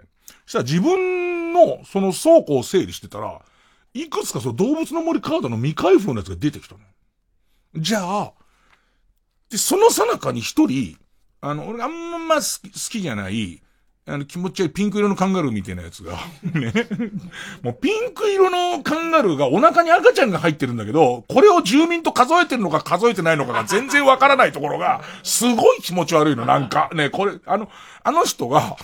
[0.47, 3.43] したら自分の、その倉庫を整理してたら、
[3.93, 6.81] いくつかその動物の森カードの未開封のやつが出てきたの。
[7.77, 8.33] じゃあ、
[9.51, 10.97] で、そのさなかに一人、
[11.43, 13.61] あの、俺あんま好き、好きじゃない、
[14.11, 16.73] あの、気持ち悪いピンク色のカンガルーみたいなやつが、 ね。
[17.63, 26.91] もうピンク色のカンガルーがお腹に赤ちゃんが入ってるんだけど、これを住民と数えてるのか数えてないのかが全然わからないところが、すごい気持ち悪いの、なんか。
[26.93, 27.69] ね、これ、あの、
[28.03, 28.77] あの人が、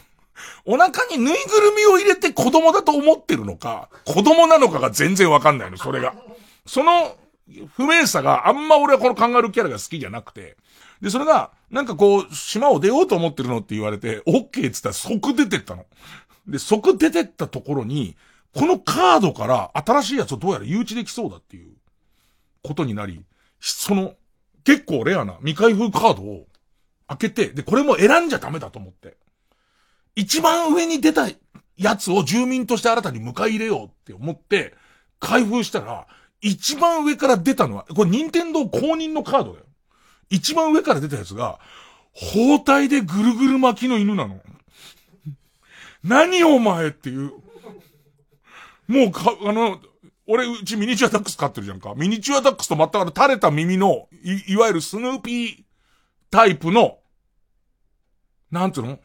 [0.64, 6.14] お腹にぬいぐるみを入れて子供だと思ってるのか、子供なのかが全然わかんないの、それが。
[6.66, 7.16] その、
[7.76, 10.56] 不明さがあんま俺はこのカンガルーキャラが好きじゃなくて。
[11.00, 15.86] で、それが、なんかこう、島を出ようと思ってるのって言われて、オッケーって言ったら即出てったの。
[16.46, 18.16] で、即出てったところに、
[18.54, 21.74] このカードから新しいやつをどうやら誘致できそうだっていう
[22.62, 23.22] ことになり、
[23.60, 24.14] その、
[24.64, 26.46] 結構レアな未開封カードを
[27.08, 29.16] 開けて、で、これも選んじゃダメだと思って。
[30.14, 31.28] 一番上に出た
[31.76, 34.74] やつを住民として新たに迎え入れようって思って、
[35.20, 36.06] 開封したら、
[36.40, 39.65] 一番上から出たのは、これ任天堂公認のカードだよ。
[40.30, 41.58] 一番上から出たやつが、
[42.12, 44.40] 包帯でぐるぐる巻きの犬なの。
[46.02, 47.32] 何お前っていう。
[48.88, 49.80] もうか、あの、
[50.28, 51.94] 俺、うちミニチュアダックス飼ってるじゃんか。
[51.96, 55.64] ミニチュアダックスと全く垂れた耳の、い、いわゆるスヌーピー
[56.30, 56.98] タイプの、
[58.50, 58.98] なんつうの？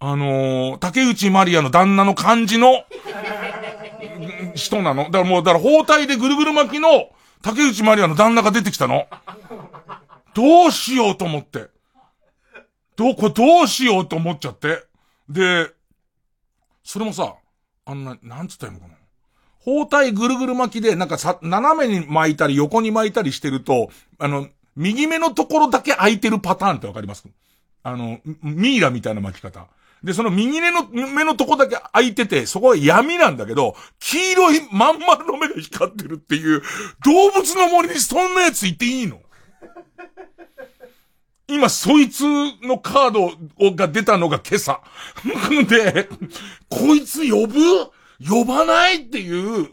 [0.00, 2.84] あのー、竹内まりやの旦那の感じの、
[4.54, 5.04] 人なの。
[5.04, 7.10] だからもう、だから包帯でぐるぐる巻きの、
[7.42, 9.06] 竹内まりやの旦那が出てきたの。
[10.34, 11.68] どうしようと思って。
[12.96, 14.84] ど、これどうしようと思っちゃって。
[15.28, 15.70] で、
[16.82, 17.34] それもさ、
[17.86, 18.98] あんな、なんつったらいいのかな。
[19.60, 27.24] 包帯ぐるぐる巻きで、なんかさ、斜めに巻いたり横に巻いたりしてると、あの、右目のところだけ空いてるパターンってわかります？
[27.82, 29.66] あの、ミイラみたいな巻き方。
[30.02, 36.62] で、その右目の、目のとこだけ開いてて、そこは闇なんだけど、黄色いまん丸の目が光ってるっていう、
[37.04, 39.20] 動物の森にそんなやついていいの？
[41.46, 42.22] 今、そいつ
[42.62, 43.10] のカー
[43.60, 44.80] ドが出たのが今朝。
[45.68, 46.08] で、
[46.68, 47.60] こいつ呼ぶ？
[48.26, 49.68] 呼ばないっていう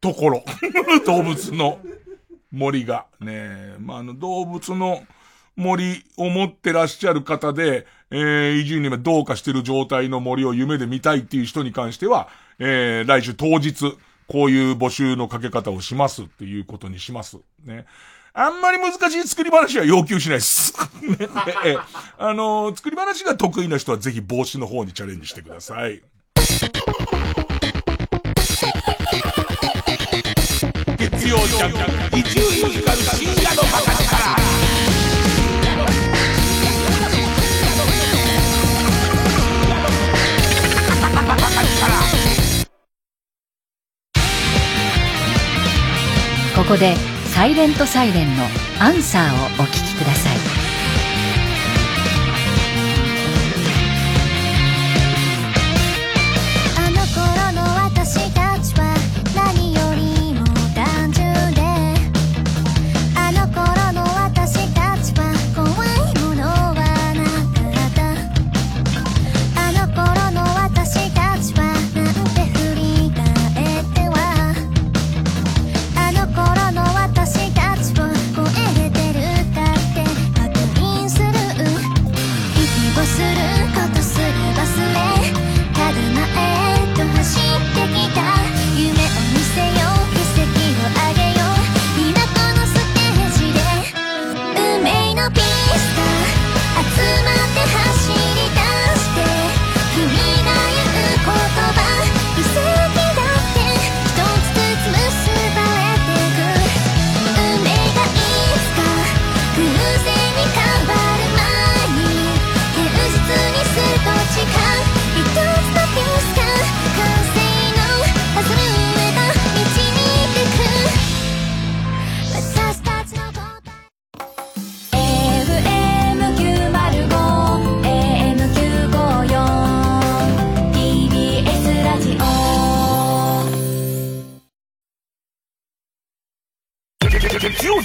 [0.00, 0.44] ところ。
[1.06, 1.80] 動物の
[2.52, 3.06] 森が。
[3.20, 5.04] ねまあ、あの、動物の
[5.56, 12.28] 森を持ってらっしゃる方で、えー、移住にはどうかしてる状態の森を夢で見たいっていう人に関しては、
[12.58, 13.96] えー、来週当日、
[14.26, 17.38] こういう募集のかけ方をしますっていうことにします。
[17.64, 17.86] ね。
[18.36, 20.74] あんまり難しい作り話は要求しないです。
[21.02, 21.28] ね、
[22.18, 26.02] あのー、作り話が得意な人はぜひ帽子の方にチャレンジしてください。
[30.98, 34.34] 月曜ジャンク、伊集院光深夜のバカ力。
[46.56, 48.44] ここでサイレントサイレンの
[48.78, 50.53] アンサーをお聞きください。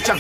[0.10, 0.20] ちゃん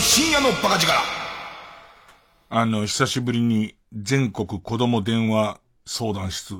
[0.00, 0.92] 深夜のバカ力
[2.50, 6.56] あの、久しぶりに全国子供電話相談室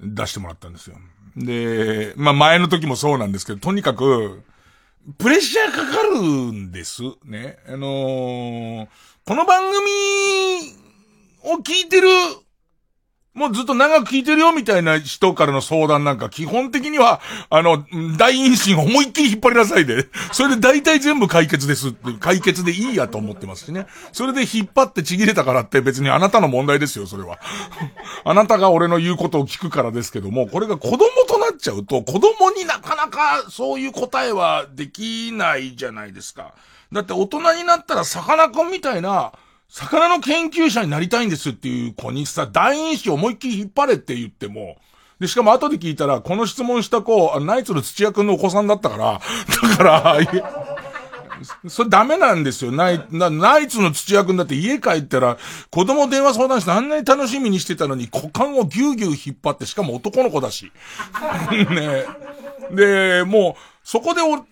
[0.00, 0.96] 出してもらったんですよ。
[1.36, 4.42] で、まあ前の時もそうなんですけど、とにかく、
[5.16, 6.20] プレッシャーかかる
[6.52, 7.02] んです。
[7.24, 7.56] ね。
[7.66, 8.88] あのー、
[9.26, 9.80] この番組
[11.44, 12.08] を聞いてる
[13.38, 17.86] もうずっと長く聞いてるよみたいな人からの相談なんか基本的には、あの、
[18.18, 23.86] 大陰唇思いっきり引っ張りなさいで、それで大体全部解決ですって解決でいいやと思ってますしね。
[24.10, 27.38] それで引っ張ってちぎれたからって別にあなたの問題ですよ、それは。
[28.24, 30.98] あなたが俺の言うことを聞くからですけども、これが子供
[31.28, 36.54] とっちゃうと、子供になかなかそういう答えはできないじゃないですか。
[36.90, 39.32] だって大人になったら魚くんみたいな、
[39.68, 44.76] 魚の研究者になりたいんですっていう子にさ、大因子思いっきり引っ張れって言っても、
[45.20, 49.20] で、しかも後で聞いたら、この質問した子、ナイツの土屋くんのお子さんだったから、
[49.68, 50.18] だから、
[51.68, 52.72] それダメなんですよ。
[52.72, 55.38] ナイナイツの土屋くんだって家帰ったら、
[55.70, 60.72] 子供電話相談してあんなに楽しみにしてたのに、股間をぎゅうぎゅう引っ張って、しかも男の子だし。
[61.70, 62.04] ね
[62.70, 64.44] で、もう、そこでお、ね、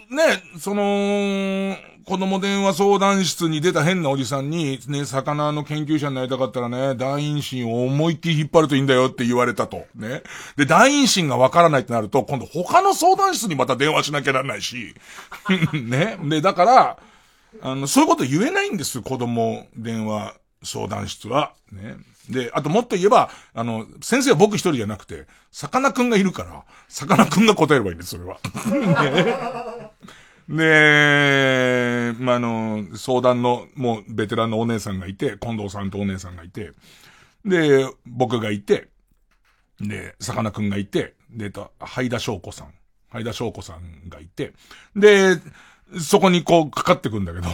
[0.58, 1.76] その、
[2.06, 9.86] 子供電話相談室に出た変なおじさんに、ね、魚の研究者になりたかったらね、大陰唇を思いっきり引っ張るといいんだよって言われたと。
[9.96, 10.22] ね。
[10.56, 14.94] で、大陰唇がわからないってなると、今度他の相談室にまた電話しなきゃならないし。
[15.74, 16.16] ね。
[16.22, 16.98] で、だから、
[17.60, 21.54] あの、そういうこと言えないんです子供電話相談室は。
[21.72, 21.96] ね。
[22.30, 28.38] で、あともっと言えば、あの、先生は僕一人じゃなくて、魚くんがいるから、魚くんが答えればいいんです、それは。
[28.70, 29.90] ね
[30.48, 36.72] で、まあ、あの、相談の、もう、ベテランのお姉さんがいて、近藤さんとお姉さんがいて、
[37.44, 38.88] で、僕がいて、
[39.80, 42.74] で、さかなクンがいて、で、と、ハ田翔子さん、
[43.10, 44.52] ハ田翔子さんがいて、
[44.94, 45.36] で、
[46.00, 47.48] そこにこう、かかってくんだけど、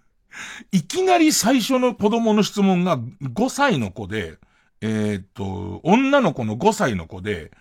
[0.72, 4.38] いきなり最初の子供の質問が5歳の子で、
[4.80, 7.52] えー、っと、女の子の5歳の子で、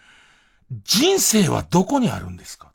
[0.85, 2.70] 人生はどこにあるんですか？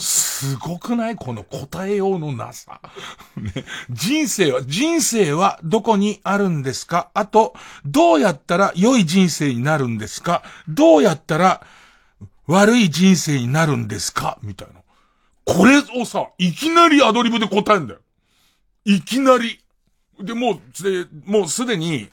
[0.00, 1.16] すごくない？
[1.16, 2.80] この答えようのなさ。
[3.36, 3.52] ね、
[3.90, 7.10] 人生は、人生はどこにあるんですか？
[7.14, 10.42] あと、どうやったら良い人生になるんですか？
[10.68, 11.66] どうやったら
[12.46, 14.38] 悪い人生になるんですか？
[14.42, 14.80] みたいな。
[15.44, 18.00] これをさ、いきなりアドリブで答えんだよ。
[18.84, 19.60] いきなり。
[20.20, 22.08] で、もう、で、もうすでに、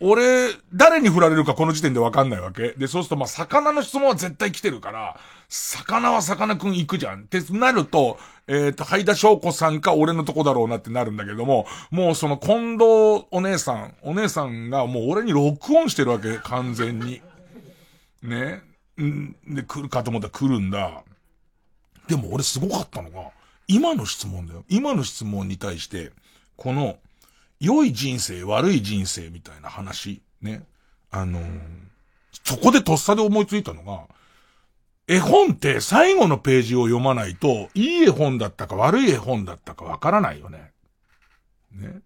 [0.00, 2.72] 俺、誰に振られるかこの時点でわかんないわけ。
[2.72, 5.18] で、そうすると、まあ、魚の質問は絶対来てるから、
[5.48, 7.22] 魚は魚くん行くじゃん。
[7.22, 17.22] ってなると、えっ、ー、と、ハイダ翔子さんか俺のとこだろうなってなるんだけども、もうその近藤お姉さん、お姉さんがもう俺にロックオンしてるわけ、完全に。
[18.22, 18.62] ね。
[19.00, 21.04] んで、来るかと思ったら来るんだ。
[22.08, 23.30] でも俺すごかったのが、
[23.68, 24.64] 今の質問だよ。
[24.68, 26.12] 今の質問に対して、
[26.56, 26.98] この、
[27.60, 30.62] 良い人生、悪い人生みたいな話、ね。
[31.10, 31.44] あのー、
[32.44, 34.04] そこでとっさで思いついたのが、
[35.08, 40.72] 絵本って最後のページを読まないと、いい絵本だったか悪い絵本だったかわからないよね。
[41.72, 42.00] ね。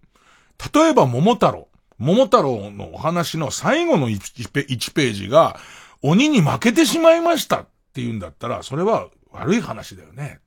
[0.75, 1.69] 例えば桃太郎。
[1.99, 5.59] 桃太郎のお話の最後の 1, ペ1ページが、
[6.03, 10.41] 鬼に負けてしまいましたって言うんだったら、それは悪い話だよね。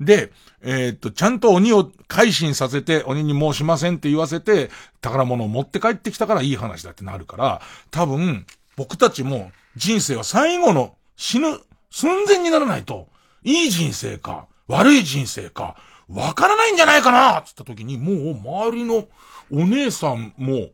[0.00, 0.32] で、
[0.62, 4.70] えー、っと、ちゃんと鬼を改心させて、鬼にもうしませんって言わせて、
[5.00, 13.08] 宝物を持って帰ってきたからいい話だってなるから、多分、僕たちも人生は最後の死ぬ寸前にならないと、
[13.42, 15.76] いい人生か、悪い人生か、
[16.08, 19.08] わからないんじゃないかなつった時に、もう周りの
[19.50, 20.68] お姉さんも、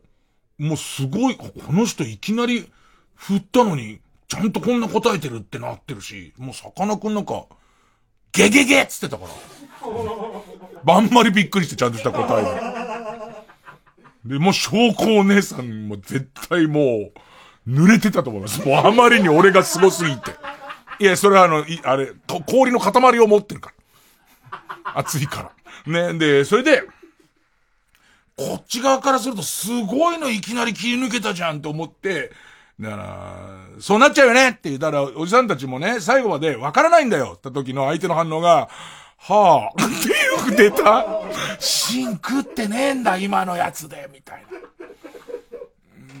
[0.57, 2.69] もうすごい、この人いきなり
[3.15, 7.45] 振ったのに、ちゃんとこんな答えてるってなってるし、もうさかなクンなんか、
[8.33, 9.31] ゲゲゲっつってたから。
[10.83, 12.43] ばんまりびっくりしてちゃんとした答え
[14.25, 14.33] で。
[14.33, 17.11] で、もう証拠お姉さんも絶対も
[17.67, 18.67] う、濡れてたと思います。
[18.67, 20.31] もうあまりに俺が凄すぎて。
[20.99, 22.11] いや、それはあの、いあれ、
[22.47, 23.71] 氷の塊を持ってるか
[24.83, 24.97] ら。
[24.99, 25.51] 熱いか
[25.87, 26.11] ら。
[26.11, 26.83] ね、で、それで、
[28.35, 32.31] こっち側からするとすごいのいきなり切り抜けたじゃんって思って、
[32.79, 33.35] だから、
[33.79, 37.33] そうなっちゃうよねって言ったら、おじさんたちもね、最後までわからないんだよ。
[37.37, 38.69] って時の相手の反応が、
[39.17, 41.05] はあ、ってよく出た。
[41.59, 44.59] 芯食ってねえんだ、今のやつで、みたいな。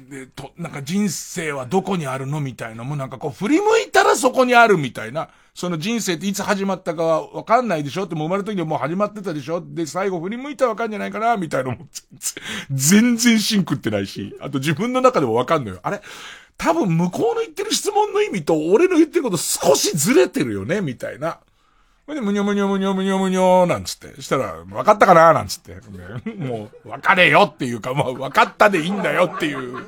[0.09, 2.39] で、と、なんか人生はどこにあるの？
[2.39, 5.29] みたいな、もうなんかこう振り向いたらそこにあるみたいな。
[5.55, 8.05] その人生っていつ始まったかはわかんないでしょ？
[8.05, 9.63] ってもう生まれた時にはもう始まってたでしょ？
[9.65, 11.35] で、最後振り向いたらわかんじゃないかな？
[11.37, 11.87] みたいなも
[12.71, 15.79] 全然シン食ってないし、あと自分の中でもわかんないよ。
[15.83, 16.01] あれ？
[16.57, 21.39] 多分向こうの言ってる質問の意味と俺の言ってること少しずれてるよねみたいな。
[22.07, 24.21] で、むにょむにょむにょむにょむにょなんつって。
[24.21, 25.75] したら、分かったかななんつって。
[26.35, 29.87] もう、分かれよっていうか、もう分かったでいいんだよっていう。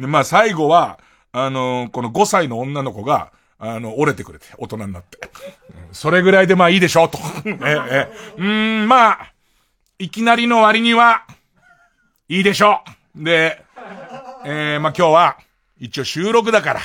[0.00, 0.98] で、まあ最後は、
[1.32, 5.18] あのー、この5歳の女の子が、あの、折れてくれて、大人になって。
[5.92, 7.18] それぐらいでまあいいでしょう、と。
[7.44, 9.32] ええ、うん、まあ、
[9.98, 11.24] いきなりの割には、
[12.28, 12.82] いいでしょ
[13.16, 13.22] う。
[13.22, 13.62] で、
[14.44, 15.38] えー、まあ今日は、
[15.78, 16.80] 一応収録だから、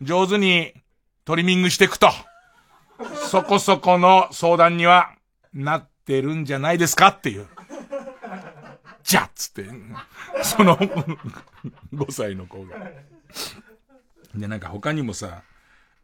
[0.00, 0.72] 上手に
[1.24, 2.10] トリミングしていくと、
[3.28, 5.12] そこそこの相談には
[5.52, 7.46] なってるんじゃないですかっていう。
[9.02, 9.66] じゃっつって、
[10.42, 12.76] その5歳の子が。
[14.34, 15.42] で、なんか他にもさ、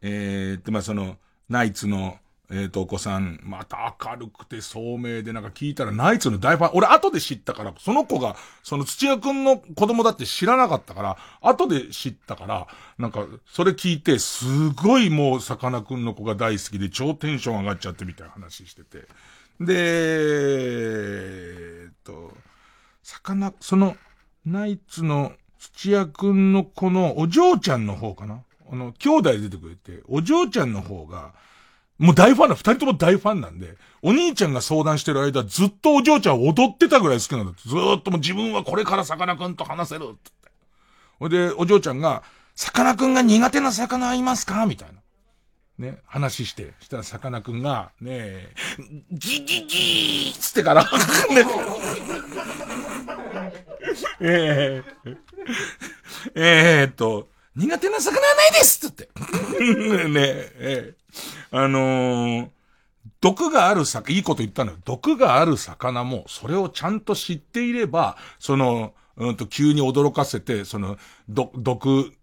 [0.01, 1.17] えー、ってまあその、
[1.49, 2.17] ナイツの、
[2.49, 12.67] えっ、ー、と、お子さん、また明るくて聡明で、なんか聞いたらナイツの大ファン、俺後で知ったから、その子が、その土屋くんの子供だって知らなかったから、後で知ったから、
[12.97, 19.07] なんか、それ聞いて、すごいもう、さかなクンの子が大好きで、超テンション上がっちゃってみたいな話してて。
[19.59, 22.33] で、え、っと、
[23.03, 23.97] さかな、その、
[24.45, 28.39] ナイツの土屋くんの子のお嬢ちゃんの方かな？
[28.71, 31.33] あの、兄弟出てくれて、お嬢ちゃんの方が、
[31.97, 32.55] もう大ファンだ。
[32.55, 37.53] 二人とも大ファンなんで、お兄ちゃんが相談してる間、ずっとお嬢ちゃん踊ってたぐらい好きなんだ。
[37.57, 40.31] ずーっともう自分はこれからさかなクンと話せるって。
[41.19, 42.23] ほいで、お嬢ちゃんが、
[42.55, 45.01] さかなクンが苦手な魚いますかみたいな。
[45.79, 46.73] ね、話して。
[46.79, 48.53] したらさかなクンが、ねえ、
[49.11, 50.83] ギギギーつってから、
[51.29, 51.45] ね、
[54.19, 55.17] ええー、
[56.35, 60.07] えー、っと、苦手な魚はないですって言って。
[60.09, 60.21] ね
[60.59, 60.93] え、
[61.51, 62.49] あのー、
[63.19, 64.77] 毒がある魚、いいこと言ったのよ。
[64.85, 70.97] 毒がある魚も、それをちゃんと知っていれば、その、うんと、急に驚かせて、その、
[71.27, 72.13] ど、毒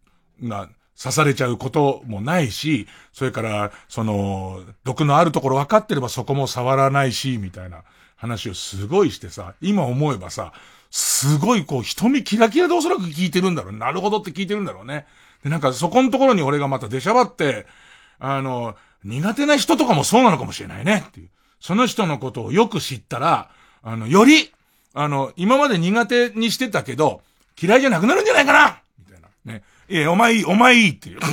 [0.40, 7.82] が刺されちゃうこともないし、それから、その、毒のあるところ分かってればそこも触らないし、みたいな
[8.14, 10.52] 話をすごいしてさ、今思えばさ、
[10.92, 13.72] すごいこう、瞳キラキラでおそらく聞いてるんだろう。
[13.72, 15.06] なるほどって聞いてるんだろうね。
[15.44, 17.66] で、なんかそこのところに俺がまた出しゃばって、
[18.18, 18.74] あの、
[19.04, 21.28] 苦手な人とかもそうなのかもしれないねっていう。
[21.60, 23.50] その人のことをよく知ったら、
[23.82, 24.52] あの、より、
[24.94, 27.20] あの、今まで苦手にしてたけど、
[27.60, 29.28] 嫌いじゃなくなるんじゃないかなみたいな。
[29.44, 29.62] ね。
[29.88, 31.20] いや、お前いい、お前いいっていう。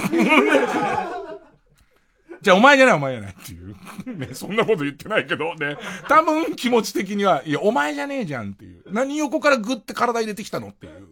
[2.41, 3.75] じゃあお前じゃないお前じゃないっていう。
[4.17, 5.77] ね、そんなこと言ってないけど、ね。
[6.07, 8.83] 多分気持ち的には、いや、お前じゃねえじゃんっていう。
[8.91, 11.09] 何横からグッて体入れてきたのっていう。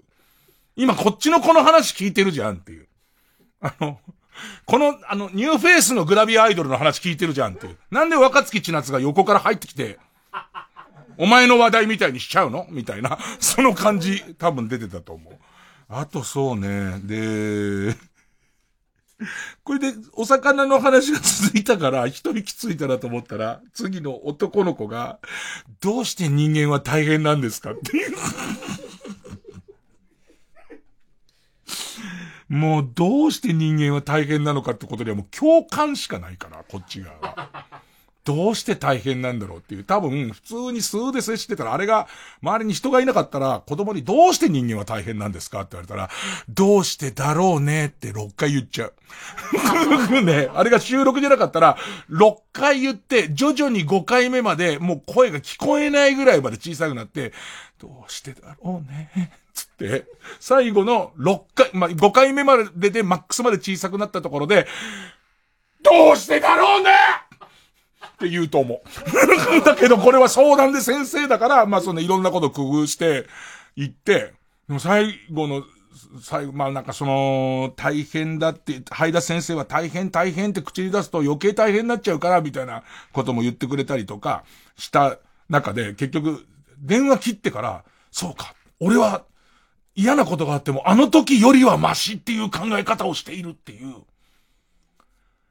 [0.76, 2.89] 今こっちのこの話聞いてるじゃんっていう。
[3.62, 4.00] あの、
[4.66, 7.78] この、あの、ニューフェイスのグラビアアイドルの話聞いてるじゃんっていう。
[7.92, 10.00] なんで若月千夏が横から入ってきて、
[11.18, 15.38] お前の話題みたいにしちゃうのみたいな、 その感じ、多分出てたと思う。
[15.90, 17.96] あとそうね、で、
[19.64, 25.20] これで、お魚の話が 続いたから、一息ついたなと思ったら、次の男の子が、
[25.82, 28.16] どうして人間は大変なんですかっていう。
[32.50, 37.66] もうどうして人間は大変なのかってことではもう共感しかないから、こっち側は。
[38.26, 39.84] どうして大変なんだろうっていう。
[39.84, 42.08] 多分、普通に数で接してたら、あれが、
[42.44, 46.10] 周りに人がいなかったら、子供にどうして人間は大変なんですかって言われたら、
[46.48, 48.94] どうしてだろうねって6回言っちゃう。
[50.22, 51.78] ね、あれが収録じゃなかったら、
[52.12, 57.34] 6回言って、徐々に5回目まで、もう声が聞こえないぐらいまで小さくなって、
[57.80, 59.32] どうしてだろうね。
[59.86, 60.06] って、
[60.40, 64.68] 最後の6回、まあ、5回目まででマックスまで小さくなったところで、
[65.82, 66.92] どうしてだろうね
[68.06, 68.82] って言うと思う。
[69.64, 73.26] だけどこれは相談で先生だから、まあそのいろんなこと工夫して
[73.78, 74.34] 言って、
[74.68, 75.64] でも最後の、
[76.22, 84.44] 最後、まあなんかその、大変だって、ハイダ先生は大変大変って口に出すと余計大変になっちゃうから、みたいなことも言ってくれたりとか
[84.78, 85.18] した
[85.50, 86.46] 中で、結局、
[86.78, 89.24] 電話切ってから、そうか、俺は
[90.00, 93.96] 嫌なことがあっても、あの時よりはマシっていう考え方をしているっていう。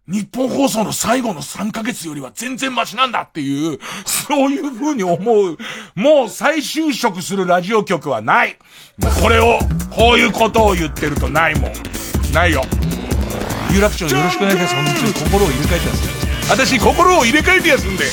[0.06, 5.58] 日本放送の最後の3ヶ月よりは全然マシなんだっていう、そういう風に思う。
[5.94, 8.56] もう再就職するラジオ局はない。
[8.96, 9.58] もうこれを、
[9.90, 11.72] こういうことを言ってるとないもん。
[12.32, 12.62] ないよ。
[13.70, 14.74] 有楽町よろしくお願いします。
[14.74, 16.50] 本当に心を入れ替えてやす。
[16.50, 18.06] 私、心を入れ替えてやすんで。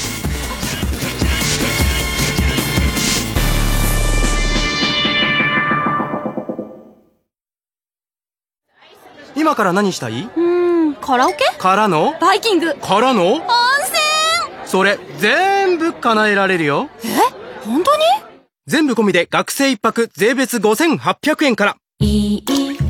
[9.36, 10.24] 今から何したい？
[10.24, 10.42] うー
[10.92, 11.38] ん、カラオケ？
[11.58, 12.16] からの？
[12.22, 12.74] バイキング。
[12.76, 13.34] からの？
[13.34, 13.46] 温泉。
[14.66, 16.90] それ、全部叶えられるよ。
[17.04, 17.08] え？
[17.66, 18.04] 本当に？
[18.68, 21.76] 全部込みで学生一泊税別5800円から。
[22.00, 22.44] いい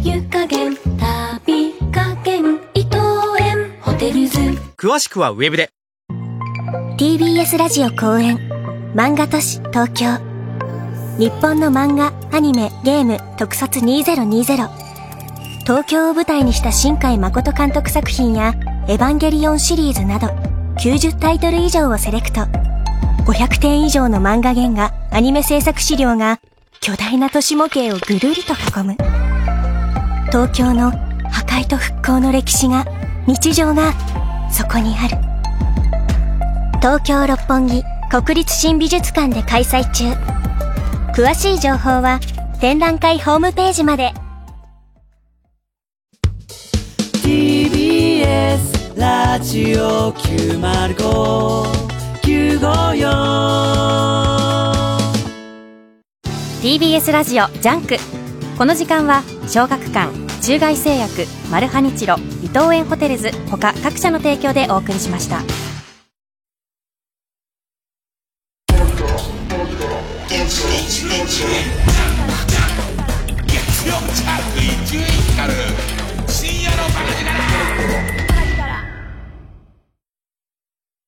[0.04, 2.98] 湯加減、旅加減、伊藤
[3.40, 3.78] 園。
[3.82, 4.40] ホテルズ。
[4.78, 5.72] 詳しくはウェブで。
[6.98, 8.38] TBS ラジオ公演。
[8.94, 10.18] 漫画都市東京。
[11.18, 14.85] 日本の漫画、アニメ、ゲーム、特撮2020
[15.66, 18.54] 東京を舞台にした新海誠監督作品や
[18.88, 20.28] エヴァンゲリオンシリーズなど
[20.78, 22.42] 90タイトル以上をセレクト。
[23.26, 26.40] 500点以上の漫画原画、アニメ制作資料が
[26.82, 28.96] 巨大な都市模型をぐるりと囲む。
[30.28, 30.92] 東京の
[31.32, 32.86] 破壊と復興の歴史が
[33.26, 33.94] 日常が
[34.52, 35.18] そこにある。
[36.80, 40.12] 東京六本木国立新美術館で開催中。
[41.20, 42.20] 詳しい情報は
[42.60, 44.14] 展覧会ホームページまで。
[48.26, 51.70] TBS ラジオ905954
[56.60, 57.98] TBS ラジオジャンク。
[58.58, 60.12] この時間は小学館
[60.42, 65.44] 中外製薬マルハニチロ伊藤園ホテルズ他各社の提供でお送りしました。
[70.36, 70.68] 月
[73.88, 75.60] 曜チャーリー11光る
[76.28, 77.36] 深夜のバカ力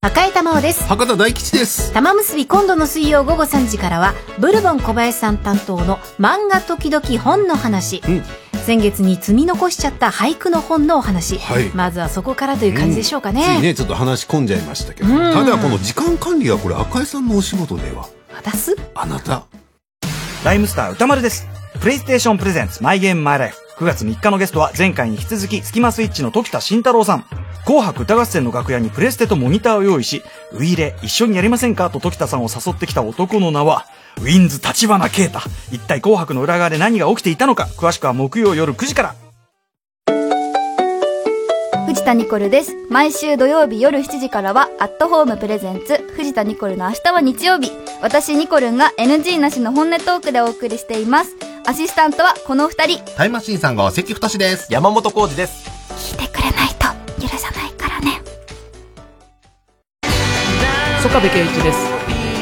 [0.02, 1.92] 赤江玉緒です博多大吉です。
[1.94, 8.02] 玉結び今度の水曜午後3時からはブルボン小林さん担当の漫画時々本の話、
[8.66, 11.70] 先月に積み残しちゃった俳句の本のお話、はい。
[11.74, 15.18] まずはそこからという感じでしょうかね、ついねちょっと話し込んじゃいましたけど、うん。
[15.34, 18.08] ただこの時間管理はこれ赤井さんのお仕事では。
[18.34, 18.76] 私？
[18.96, 19.44] あなた。
[20.46, 21.48] ライムスター歌丸です。
[21.82, 23.58] プレイステーションプレゼンツマイゲームマイライフ。
[23.78, 27.26] 9月3日のゲストは前回に引き続きスキマスイッチの時田慎太郎さん。
[27.64, 31.92] 紅白歌合戦の楽屋にプレステとモニターを用意し、ウィーレ一緒にやりませんか？
[31.92, 33.86] と時田さんを誘ってきた男の名は、
[34.18, 35.42] ウィンズ立花啓太。
[35.72, 39.16] 一体紅白の裏側で何が起きていたのか、詳しくは木曜夜9時から。
[41.86, 42.74] 藤田ニコルです。
[42.90, 47.72] 毎週土曜日夜7時からは、アットホームプレゼンツ、藤田ニコルの明日は日曜日。
[48.02, 51.36] 私ニコルンが NG なしの本音トークでお送りしています。
[51.70, 53.04] アシスタントはこの二人。
[53.18, 54.72] タイムマシーンさんが関太志です。
[54.72, 55.70] 山本浩二です。
[56.16, 56.88] 聞いてくれないと
[57.22, 58.22] 許さないからね。
[61.04, 61.78] 曽我部圭一です。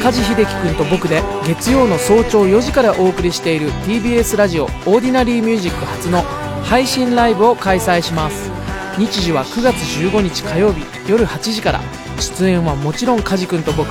[0.03, 6.21] 梶秀樹君と僕で月曜の早朝4時からお送りしている TBS ラジオ「オーディナリーミュージック」初の
[6.63, 8.51] 配信ライブを開催します。
[8.99, 11.81] 日時は9月15日火曜日夜8時から。
[12.19, 13.89] 出演はもちろん梶君と僕。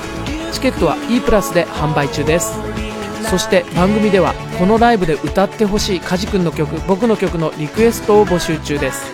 [0.52, 2.52] チケットは E プラスで販売中です
[3.30, 9.10] そして番組ではこのライブで歌ってほしい梶君の曲僕の曲のリクエストを募集中です。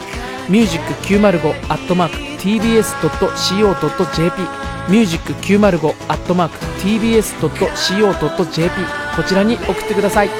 [0.48, 4.42] ミュージック905アットマーク TBS.CO.JP
[4.90, 8.70] ミュージック905アットマーク TBS.CO.JP
[9.16, 10.30] こちらに送ってください。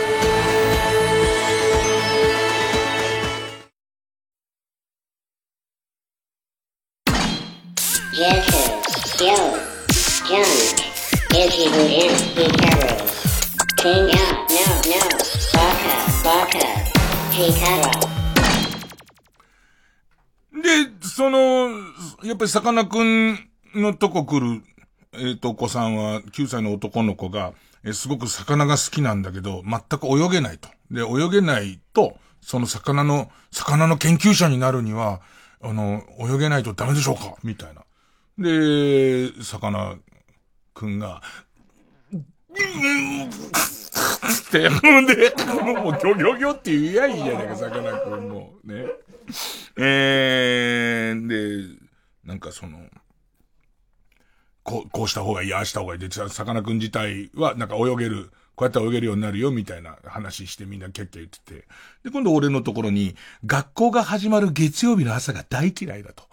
[21.21, 21.69] その、
[22.25, 23.39] やっぱりさかなクン
[23.75, 24.63] のとこ来る、
[25.13, 27.53] えっ、と、お子さんは、9歳の男の子が、
[27.85, 30.71] えーすごく魚が好きなんだけど、全く泳げないと。
[30.91, 35.21] で、泳げないと、その魚の、魚の研究者になるには、
[35.61, 37.35] あの、泳げないとダメでしょうか？
[37.43, 37.85] みたいな。
[38.39, 39.99] で、さかな
[40.73, 41.21] クンが、
[44.41, 45.35] って、ほんで、
[45.83, 48.55] もう、ギョギョギョって言えやいいじゃないか、さかなクンも。
[48.65, 48.87] ね。
[49.77, 51.81] えー、で、
[52.25, 52.81] なんかその、
[54.63, 56.01] こう、こうした方がいい、ああした方がいい。
[56.01, 61.67] で、ささかなクン自体は、なんか泳げる、こうやって泳げるようになるよ、みたいな話してみんなキャッキャ言ってて。
[62.05, 63.15] で、今度俺のところに、
[63.47, 66.25] 学校が始まる月曜日の朝が大嫌いだと。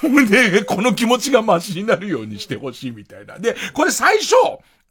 [0.00, 3.38] ほんで、この気持ちがマシになるようにしてほしいみたいな。
[3.38, 4.34] で、これ最初、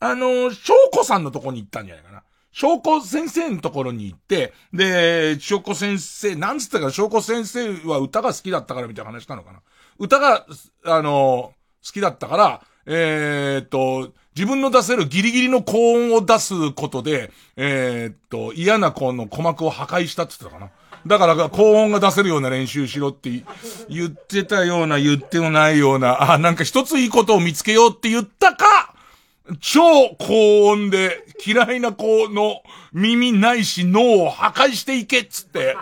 [0.04, 2.24] あの、翔子さんのとこに行ったんじゃないかな。
[2.52, 9.62] 翔子先生のところに行って、で、翔子先生、なんつったか、翔子先生は歌が好きだったからみたいな話したのかな。
[9.98, 10.46] 歌が、
[10.86, 11.54] あの、
[11.86, 20.72] 好きだったから、えーっと、自分の出せるギリギリの高音を出すことで、えーっと、嫌な子の鼓膜を破壊したって言ってたかな。
[21.06, 23.30] だから、高音が出せるような練習しろって
[23.90, 28.66] 言ってたような、言ってもないような、あ、なんか一ついいことを見つけようって言ったか、
[29.60, 32.62] 超高音で嫌いな子の
[32.94, 35.76] 耳ないし脳を破壊していけっつって、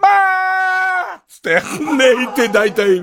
[0.00, 3.00] まあつって、でいて大体、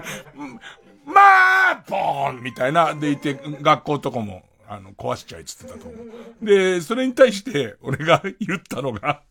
[1.05, 5.97] まあボーンみたいな、でいて、学校とかも、あの、壊しちゃいっつってたと思
[6.41, 6.45] う。
[6.45, 9.23] で、それに対して、俺が言ったのが、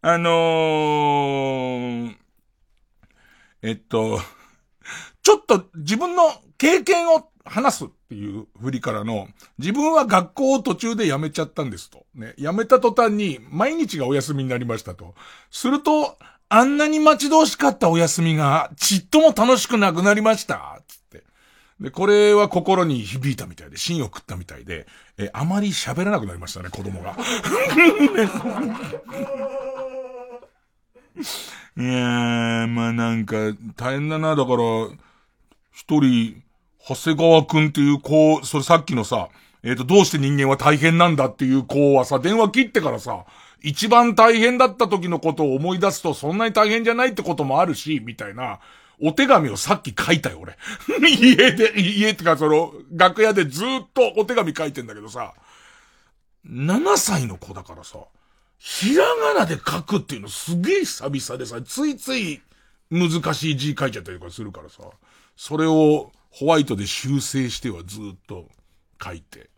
[0.00, 2.16] あのー、
[3.62, 4.20] えっと、
[5.22, 6.22] ちょっと自分の
[6.58, 7.84] 経験を話す。
[8.14, 12.06] ていう振りからの、自分は学校を途中で辞めちゃったんですと。
[12.14, 12.34] ね。
[12.38, 15.14] 辞めた途端に、毎日がお休みになりましたと。
[15.50, 16.16] すると、
[16.48, 20.80] あんなに待ち遠しかったお休みが、ちっとも楽しくなくなりました。
[20.86, 21.24] つって。
[21.80, 24.86] で、これは心に響いたみたいで、芯を食ったみたいで、
[25.18, 27.16] え、あまり喋らなくなりましたね、子供が。
[31.76, 33.36] いやー、まあなんか、
[33.74, 34.36] 大変だな。
[34.36, 34.56] だから、
[35.72, 36.43] 一人、
[36.86, 39.28] 長谷川くんっていう子、それさっきのさ、
[39.62, 43.24] えっ、ー、と、どうして人間は大変なんだっていう子はさ、電話切ってからさ、
[43.62, 48.60] 一番大変だった時のことを思い出すと、そんなに大変じゃないってこともあるし、みたいな、
[49.00, 50.58] お手紙をさっき書いたよ、俺。
[51.08, 55.32] 家で、家ってか、その、楽屋でずっとお手紙書いてんだけどさ、
[56.46, 57.98] 7歳の子だからさ、
[58.58, 62.42] ひらがなで書くっていうのすげえ久々でさ、ついつい
[62.90, 64.82] 難しい字書いちゃったりとかするからさ、
[65.36, 68.48] それをホワイトで修正してはずっと
[69.00, 69.50] 書いて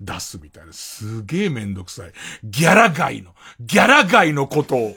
[0.00, 2.12] 出すみたいな、すげえめんどくさい。
[2.42, 4.94] ギャラ街の、ギャラ街のことをね、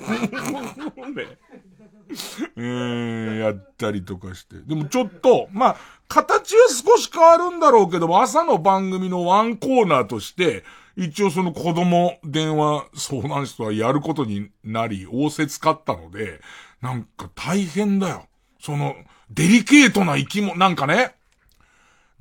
[2.55, 4.55] えー、やったりとかして。
[4.65, 5.77] でもちょっと、まあ、
[6.07, 10.63] 形は少し変わるんだろうけども、朝の番組のワンコーナーとして、
[10.95, 16.39] 一応その子供電話相談室はやることになり、仰せつかったので、
[16.81, 18.27] なんか大変だよ。
[18.61, 18.95] その、
[19.29, 21.15] デリケートな生き物、なんかね、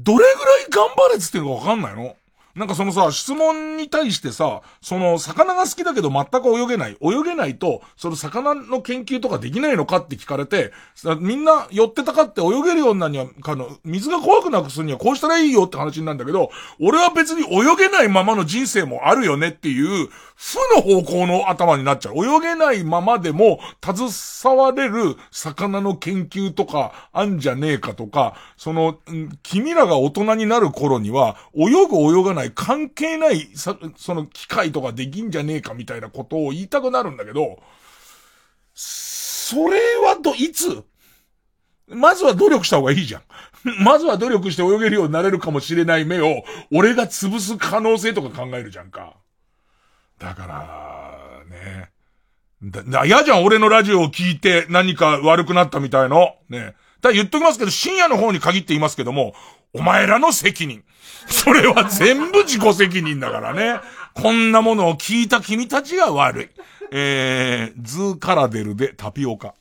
[0.05, 2.15] どれぐらい頑張れっつってるかわかんないの？
[2.55, 6.97] なんかそのさ、質問に対してさ、その、魚が好きだけど全く泳げない。
[7.01, 10.73] 泳げないと、その魚の研究とかできないのかって聞かれて、
[11.19, 16.51] みんな寄ってたかって泳げるようになるには、あの、水が怖くなくするにはこうしたらいいよって話になるんだけど、
[16.81, 22.15] 俺は別に泳げないままの人生もあるよねっていう、負の方向の頭になっちゃう。
[22.17, 28.99] 泳げないままでも、携われる魚の研究とか、あんじゃねえかとか、その、
[29.43, 33.77] 君らが大人になる頃には、泳ぐ泳がない、関係ない、そ
[34.15, 37.61] の機械とかできんじゃねえかみたいなことを言いたくなるんだけど、
[38.75, 40.83] それはど、いつ？
[41.87, 43.23] まずは努力した方がいいじゃん。
[43.85, 46.43] まずは努力して泳げるようになれるかもしれない目を、
[46.73, 49.17] 俺が潰す可能性とか考えるじゃんか。
[50.19, 51.91] だから、ね。
[52.63, 56.37] だ、嫌じゃん、俺のラジオを聞いて何か悪くなったみたいの。
[56.49, 56.75] ね。
[57.03, 59.35] だ言っときますけど、深夜の方に限って言いますけども、
[59.75, 60.83] お前らの責任。
[61.27, 63.81] それは全部自己責任だからね。
[64.15, 66.49] こんなものを聞いた君たちが悪い。
[66.93, 69.55] えー、ズーカラデルでタピオカ。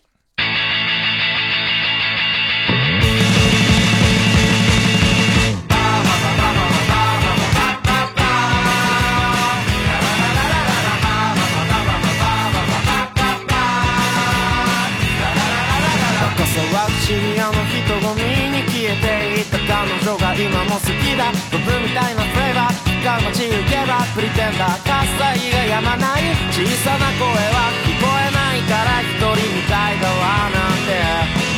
[20.34, 21.30] 今も好きだ。
[21.54, 31.54] 飛ぶみたいなフレーバーが街行けばプリテンダー喝采がやまない小さな声は聞こえないから一人みたいだわなんて。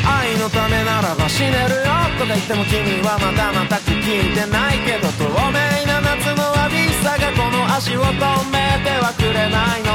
[0.00, 8.16] 愛のためならば死ねるよとか言っても君はまだ全く聞いてないけど透明な夏の寂しさがこの足を止
[8.48, 9.92] めてはくれないの。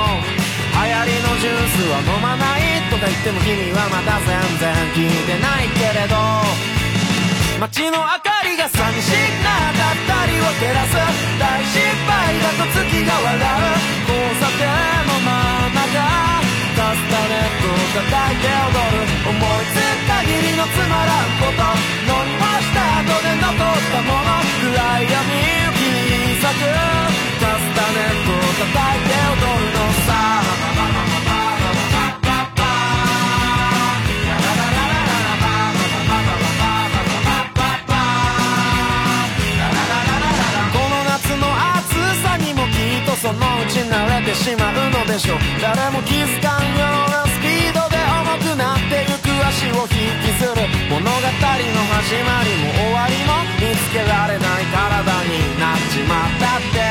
[0.78, 6.75] 流行りのジュースは飲まないとか言っても君はまだ全然聞いてないけれど。
[7.60, 9.96] 街の明かりが寂しくなった
[10.28, 10.94] 二人を照らす
[11.40, 14.68] 大失敗だと月が笑う交差点
[15.08, 15.96] の真ん中
[16.76, 19.08] カスタネットを叩いて踊る。
[19.26, 21.64] 思いつく限りのつまらんこと
[22.06, 24.44] 飲みました後で残ったもの。
[24.60, 26.68] 暗闇を切り裂く。
[27.40, 30.75] カスタネットを叩いて踊るのさ。
[43.26, 45.42] そのうち慣れてしまうのでしょう。
[45.58, 50.62] 誰も気づかんようなスピードで重くなってゆく足を引きずる。
[50.94, 56.86] 物語の始まりも終わりも見つけられない体になっちまったって。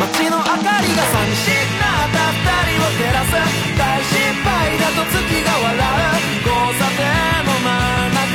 [0.00, 3.36] 街の明かりが寂しくなった二人を照らす
[3.76, 4.16] 大失
[4.48, 6.40] 敗だと月が笑う。
[6.40, 7.04] 交差点
[7.44, 8.32] の真ん中。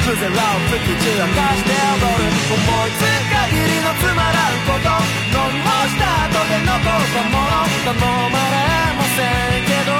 [0.00, 2.32] 突然ラを突き散らかして踊る。
[2.56, 8.56] 思いつく限りのつまらんこと飲み干した後で残ったもの頼まれ
[8.96, 9.92] ませんけど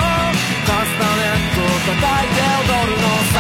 [0.65, 3.37] カスタネットを叩いて踊るのさ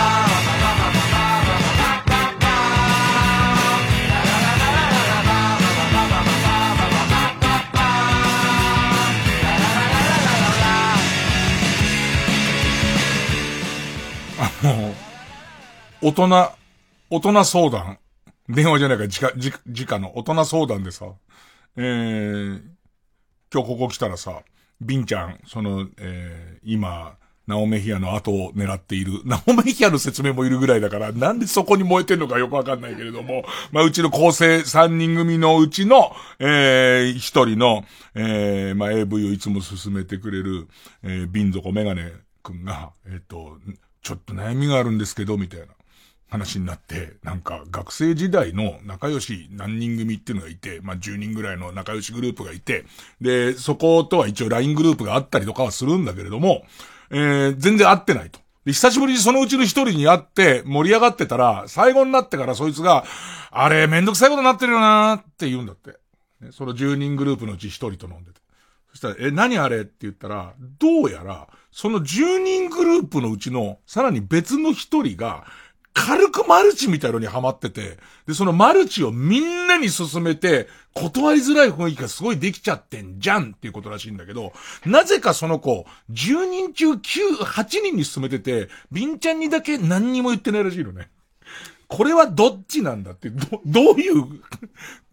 [14.62, 14.70] も
[16.02, 16.52] う大人、
[17.10, 17.98] 大人相談。
[18.48, 19.52] 電話じゃないから、じか、じ、
[19.84, 21.06] 直の大人相談でさ、
[21.76, 22.62] えー、
[23.52, 24.42] 今日ここ来たらさ、
[24.80, 27.16] ビンちゃん、その、えー、今、
[27.46, 29.20] ナオメヒアの後を狙っている。
[29.24, 37.84] ナオメヒアの説明もいるぐらいだから、なんでそこに燃えてんのかよくわかんないけれども、まあ、うちの構成3人組のうちの、えー、一人の、
[38.14, 40.68] えー、まあ、AV をいつも進めてくれる、
[41.02, 43.58] えー、ビンゾコメガネくんが、えっ、ー、と、
[44.02, 45.66] ちょっと悩みがあるんですけど、みたいな。
[46.34, 52.84] 話になって、なんか学生時代の仲良し何人組っていうのがいて、まあ10人ぐらいの仲良しグループがいて、
[53.20, 56.64] で、そことは一応 LINE グループがあったりとかはするんだけれども、
[57.10, 58.40] えー、全然会ってないと。
[58.64, 63.04] で、久しぶりにそのうちの一人に会って盛り上がってたら、最後になってからそいつが、
[63.50, 65.96] あれ、めんどくさいことになってるよなーって言うんだって。
[66.50, 68.40] その10人グループのうち一人と飲んでて。
[68.90, 69.82] そしたら、え、何あれ？
[69.82, 75.44] って言ったら、どうやら、その10人グループのうちの、さらに別の一人が、
[75.94, 84.52] 軽くマルチみたいのにハマってて、で、そのマルチをみんなに進めて、断りづらい雰囲気がすごいできちゃってんじゃんっていうことらしいんだけど、
[84.84, 86.98] なぜかその子、10人中9、
[87.44, 91.08] 8人に進めてて、ビンちゃんにだけ何にも言ってないらしいのね。
[91.94, 94.24] これはどっちなんだって、ど、どういう、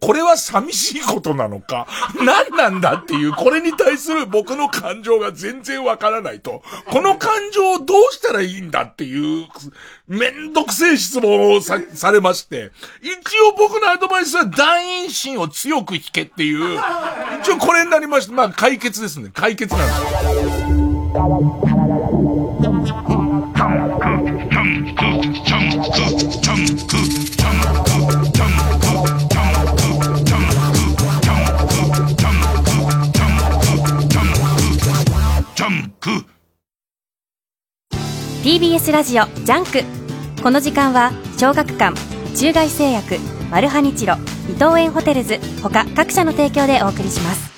[0.00, 1.86] これは寂しいことなのか、
[2.20, 9.46] 何なんだっていう、これに対する僕の感情が全然わからないと、この感情をどうしたらいいんだっていう、
[10.08, 16.80] めんどくせえ質問をさ、されまして、一応僕のアドバイスは団員心を強く引けっていう、
[17.42, 18.32] 一応これになりました。
[18.32, 19.30] まあ解決ですね。
[19.32, 19.94] 解決なんで
[20.48, 21.71] すジ
[38.42, 39.84] TBS ラジオジャンク。
[40.42, 41.96] この時間は小学館
[42.34, 43.18] 中外製薬
[43.52, 44.16] マルハニチロ
[44.50, 47.52] 伊藤園ホテルズ他各社の提供でお送りします。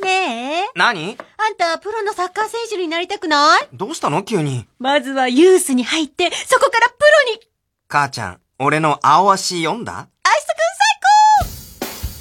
[0.00, 0.64] ねえ？
[0.76, 1.18] 何？
[1.38, 3.68] あんたプロのサッカー選手になりたくない？
[3.72, 4.22] どうしたの？
[4.22, 4.68] 急に。
[4.78, 6.94] まずはユースに入ってそこからプ
[7.26, 7.40] ロに。
[7.88, 9.92] 母ちゃん俺の青足読んだ？
[9.92, 10.46] アイス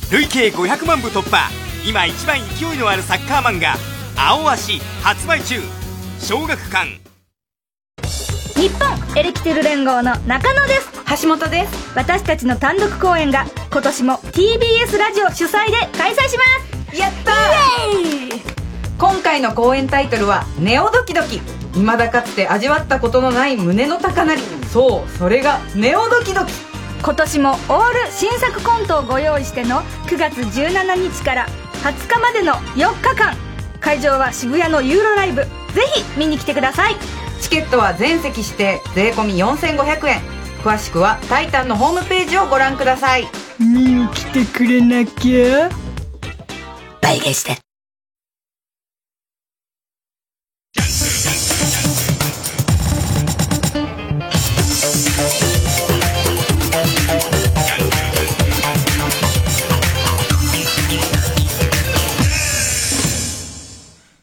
[0.09, 0.18] くん最高！
[0.18, 1.51] 累計500万部突破。
[1.88, 3.76] 今一番勢いのあるサッカー漫画
[4.18, 5.61] 青足発売中。
[6.20, 6.99] 小学館
[8.57, 10.89] 日本エレキテル連合の中野です。
[11.21, 11.95] 橋本です。
[11.95, 16.99] 私たちの単独公演が今年も TBS ラジオ主催で開催します。
[16.99, 18.41] やったー！
[18.97, 21.39] 今回の公演タイトルは「ネオドキドキ」
[21.77, 24.41] 未だかつて味わったことのない胸の高鳴り。
[24.73, 26.51] そうそれがネオドキドキ。
[27.03, 31.47] 今年もオール新作コントをご用意しての9月17日から
[31.84, 33.38] 20日までの4日間。
[33.79, 35.43] 会場は渋谷のユーロライブ。
[35.43, 35.47] ぜ
[35.93, 36.95] ひ見に来てください
[37.41, 40.22] チケットは全席指定税込4500円。
[40.64, 43.27] 詳しくは「タイタン」のホームページをご覧ください。
[43.59, 45.69] 見に来てくれなきゃ。
[47.01, 47.57] 倍返して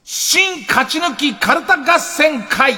[0.05, 2.75] 新勝ち抜きカルタ合戦会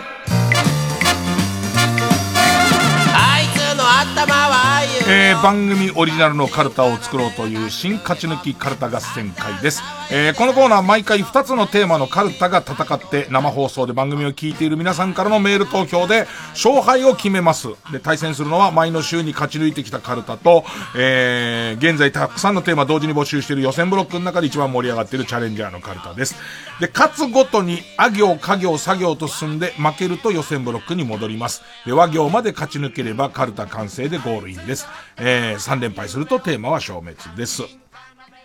[5.08, 9.82] えー、番組オリジナルのカルタを作ろうという新勝ち抜きカルタ合戦会です。
[10.10, 17.68] えー、このコーナー毎回2つのテーマのカルタが戦って生放送で番組を聞いている皆さんからのメール投票で勝敗を決めます。
[17.90, 20.64] で、対戦するのは前の週に勝ち抜いてきたカルタと、
[20.96, 26.36] えー、現在たくさんのテーマ同時に募集している予選ブロックの中で一番盛り上がっているチャレンジャーのカルタです。
[26.80, 31.62] で、勝つごとに、あ行、家行、作業と進んで負けると予選ブロックに戻ります。
[31.86, 34.86] で、和行まで勝ち抜ければカルタ完成でゴールインです。
[35.16, 37.62] えー、3連敗するとテーマは消滅です。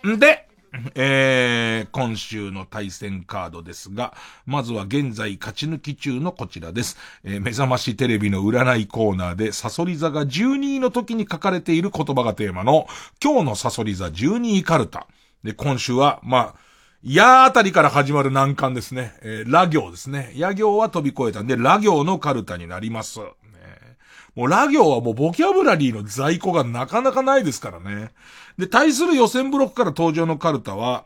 [0.06, 0.48] んで、
[0.94, 4.14] えー、今週の対戦カードですが、
[4.46, 6.96] まずは現在勝ち抜き中のこちらです。
[7.24, 12.86] えー、目覚ましテレビの占いコーナーで、サソリ座が12位の時に書かれている言葉がテーマの、
[13.22, 15.06] 今日のサソリ座12位カルタ。
[15.44, 16.54] で、今週は、まあ、
[17.02, 19.14] やあたりから始まる難関ですね。
[19.22, 20.32] えー、ラ行ですね。
[20.36, 23.20] や行は飛び越えたんで、ラ行のカルタになります。
[24.34, 28.10] もうラ行はもうボキャブラリーの在庫がなかなかないですからね。
[28.58, 31.04] で、対する予選ブロックから登場のカルタは、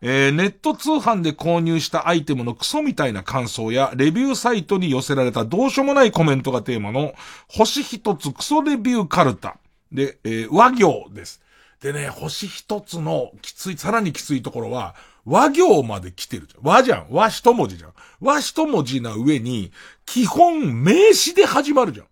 [0.00, 7.14] えー、ネット通販で購入したアイテムのクソみたいな感想や、レビューサイトに寄せられたどうしようもないコメントがテーマの、
[7.48, 9.56] 星一つクソレビューカルタ。
[9.92, 11.40] で、えー、和行です。
[11.80, 14.94] でね、星一つのきつい、さらにきついところは、
[15.24, 16.60] 和行まで来てるじゃん。
[16.62, 17.06] 和じゃん。
[17.10, 17.92] 和一文字じゃん。
[18.20, 19.72] 和一文字な上に、
[20.04, 22.06] 基本名詞で始まるじゃん。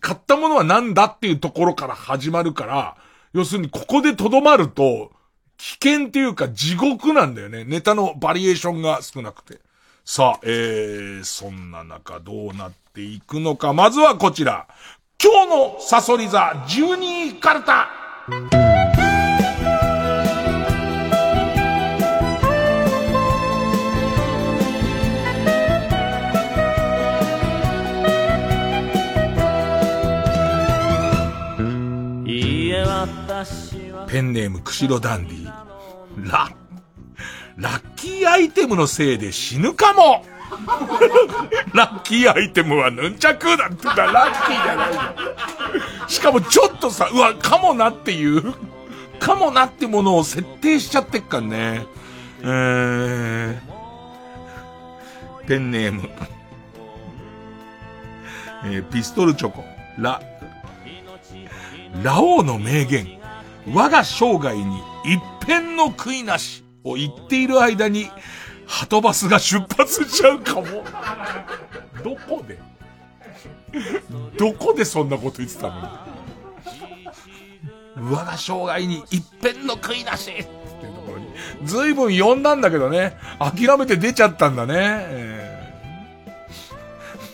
[0.00, 2.96] 買ったものは何だっていうところから始まるから、
[3.32, 5.12] 要するにここで留まると、
[5.56, 7.64] 危険っていうか地獄なんだよね。
[7.64, 9.60] ネタのバリエーションが少なくて。
[10.04, 13.72] さあ、えー、そんな中どうなっていくのか。
[13.72, 14.66] まずはこちら。
[15.22, 16.38] 今日のサソリ座
[16.68, 18.63] 12カルタ。
[34.14, 35.52] ペンネーム釧路ダンディ。
[36.30, 36.48] ラ、
[37.56, 40.24] ラッキーアイテムのせいで死ぬかも
[41.74, 44.86] ラッキーアイテムはヌンチャクだってだ、ラッキーじゃな
[46.06, 48.54] いしかもちょっとさ、うわ、かもなっていう、
[49.18, 51.84] かもなってものを設定しちゃってっかんね。
[52.40, 56.08] えー、ペンネーム。
[58.66, 59.64] えー、ピストルチョコ。
[59.98, 60.22] ラ、
[62.04, 63.23] ラオウの名言。
[63.66, 68.10] 我が生涯に一片の悔いなしを言っている間に、
[68.66, 70.66] ハトバスが出発しちゃうかも。
[72.02, 72.58] どこで？
[74.38, 75.74] どこでそんなこと言ってたの？
[78.10, 80.42] 我が生涯に一片の悔いなしって
[80.86, 81.28] いうところに。
[81.64, 83.16] ずいぶん呼んだんだけどね。
[83.38, 85.54] 諦めて出ちゃったんだね。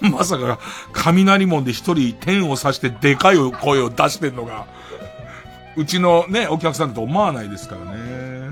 [0.01, 0.59] まさか、
[0.93, 4.66] 雷門で一人天を刺してでかい声を出してんのが、
[5.76, 8.51] うちのね、お客さんと思わないですからね。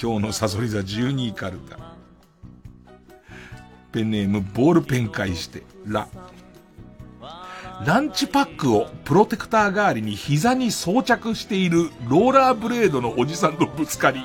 [0.00, 1.78] 今日のサソリ座12位カルタ。
[3.90, 6.08] ペンネームボールペン返して、ラ。
[7.84, 14.22] ランチパックをプロテクター代わりに膝に装着しているローラーブレードのおじさんとぶつかり、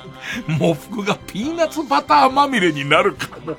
[0.60, 3.56] 喪服がピーナッツバターまみれになるかも。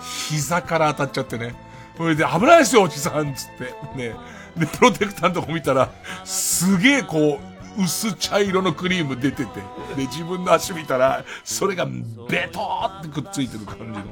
[0.00, 1.67] 膝から当たっちゃってね。
[1.98, 3.64] それで危ないですよ、おじさんつって。
[3.96, 4.14] ね。
[4.56, 5.90] で、プロテクターのとこ見たら、
[6.24, 7.40] すげえこ
[7.76, 9.60] う、薄茶色のクリーム出てて。
[9.96, 14.04] で、自分の足見たら、それがベトーってくっついてる感じの。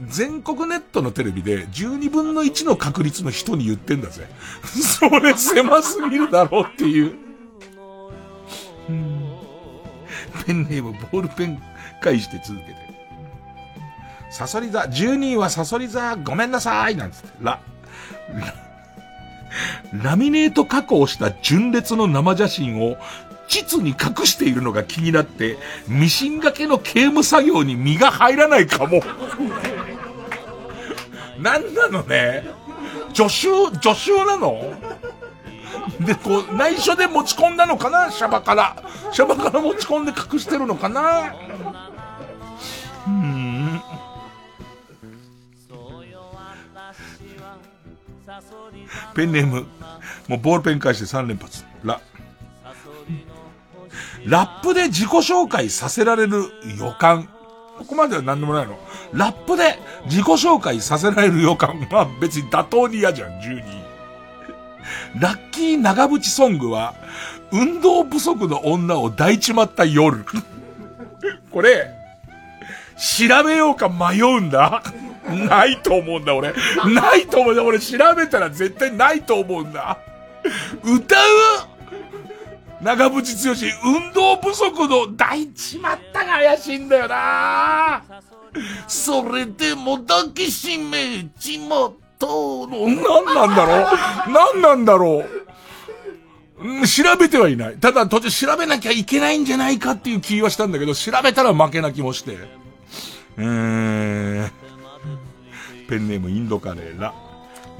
[0.00, 4.26] 全国ネットのテレビで12分の1の確率の人に言ってんだぜ。
[4.64, 7.14] それ狭すぎるだろうっていう。
[10.46, 11.62] ペンネームボールペン
[12.00, 12.81] 返して続けて。
[14.32, 17.60] サソリ座、12位はサソリ座、ごめんなさいなんつって、ラ、
[20.02, 22.96] ラミネート加工した純烈の生写真を、
[23.46, 29.02] 膣に隠しているのが気になって、ミシン掛けの刑務作業に身が入らないかも。
[31.38, 32.44] なんなのね？
[33.12, 34.72] 助手、助手なの？
[36.00, 38.10] で、こう、内緒で持ち込んだのかな？
[38.10, 38.82] シャバから。
[39.12, 41.34] シャバから持ち込んで隠してるのかな？
[43.06, 43.82] うん。
[49.14, 49.66] ペンネーム、
[50.28, 51.64] もうボールペン返して3連発。
[51.84, 52.00] ラ。
[54.26, 56.44] ラップで自己紹介させられる
[56.78, 57.28] 予感。
[57.78, 58.78] ここまでは何でもないの。
[59.12, 61.86] ラップで自己紹介させられる予感。
[61.90, 63.62] まあ別に妥当に嫌じゃん、12。
[65.20, 66.94] ラッキー長渕ソングは、
[67.50, 70.24] 運動不足の女を抱いちまった夜。
[71.50, 71.90] これ、
[72.96, 74.82] 調べようか迷うんだ。
[75.28, 76.52] ないと思うんだ、俺。
[76.94, 79.98] ないと思うんだ、俺調べたら絶対ないと思うんだ。
[80.82, 81.18] 歌う？
[82.82, 88.02] 長渕剛、運動不足の抱いちまったが怪しいんだよな
[88.88, 94.32] それでも抱きしめちまったの、何なんだろう？
[94.32, 96.86] 何なんだろう？
[96.86, 97.76] 調べてはいない。
[97.76, 102.36] ただ途中調べなきゃいけないんじゃないかっていう気はしたんだけど、調べたら負けな気もして。
[103.36, 104.50] うーん。
[105.88, 107.14] ペンネームインドカレーラ。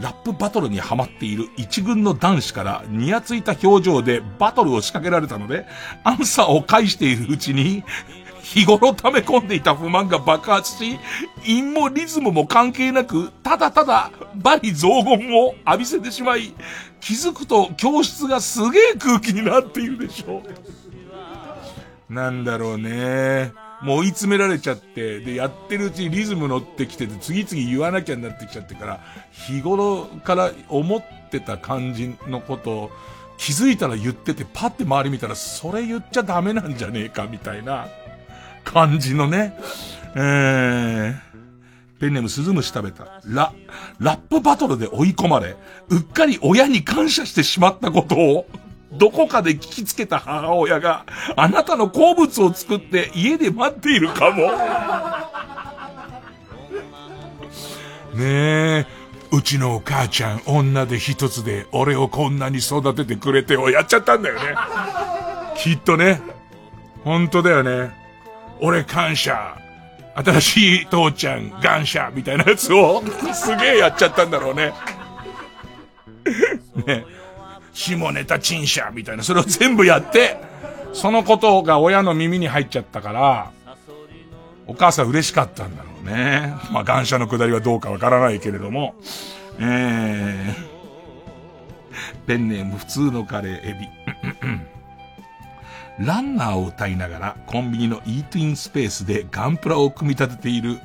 [0.00, 5.66] ラップバトルにハマっている一軍の男子からニヤついた表情でバトルを仕掛けられたので、
[6.02, 7.84] アンサーを返しているうちに、
[8.42, 10.98] 日頃溜め込んでいた不満が爆発し、
[11.44, 16.54] 韻もリズムも関係なく、ただただ、バリ雑言を浴びせてしまい、
[17.00, 20.42] 気づくと教室がすげえ空気になっているでしょ
[22.10, 22.12] う。
[22.12, 23.52] なんだろうね。
[23.82, 29.00] もう追い詰められちゃって、で、やってるうちにリズム乗ってきてて、次々言わなきゃになってきちゃってから、
[29.30, 32.90] 日頃から思ってた感じのことを、
[33.38, 37.88] 気づいたら言ってて、パって周り見たら、それ言っちゃダメなんじゃねえか、みたいな
[38.64, 39.58] 感じのね。
[40.14, 41.14] えー、
[41.98, 43.20] ペンネームスズムシ食べた。
[43.24, 43.52] ラ、
[43.98, 45.56] ラップバトルで追い込まれ、
[45.88, 48.46] うっかり親に感謝してしまったことを、
[48.92, 51.06] どこかで聞きつけた母親が、
[51.36, 54.52] あなたの好物を作って家で待っているかも。
[58.14, 58.24] ね
[58.80, 58.86] え、
[59.32, 64.54] うちのお母ちゃん女で一つで俺をこんなに育ててくれてをやっちゃったんだよね。
[65.56, 66.20] きっとね。
[67.02, 67.90] 本当だよね。
[68.60, 69.56] 俺感謝。
[70.14, 73.02] 新しい父ちゃん感謝みたいなやつを
[73.32, 74.74] すげえやっちゃったんだろうね。
[76.86, 77.06] ね。
[77.72, 80.36] 下ネタ陳謝みたいな、それを全部やって、
[80.92, 83.50] そのことが親の耳に入っちゃったから、
[84.66, 86.54] お母さん嬉しかったんだろうね。
[86.70, 88.94] まあ、感謝のくだりはどうかわからないけれども、
[89.58, 93.88] えー、ペンネーム普通のカレーエビ。
[95.98, 100.80] ランナーを歌いながらコンビニのイートインスペースでガンプラを組み立てている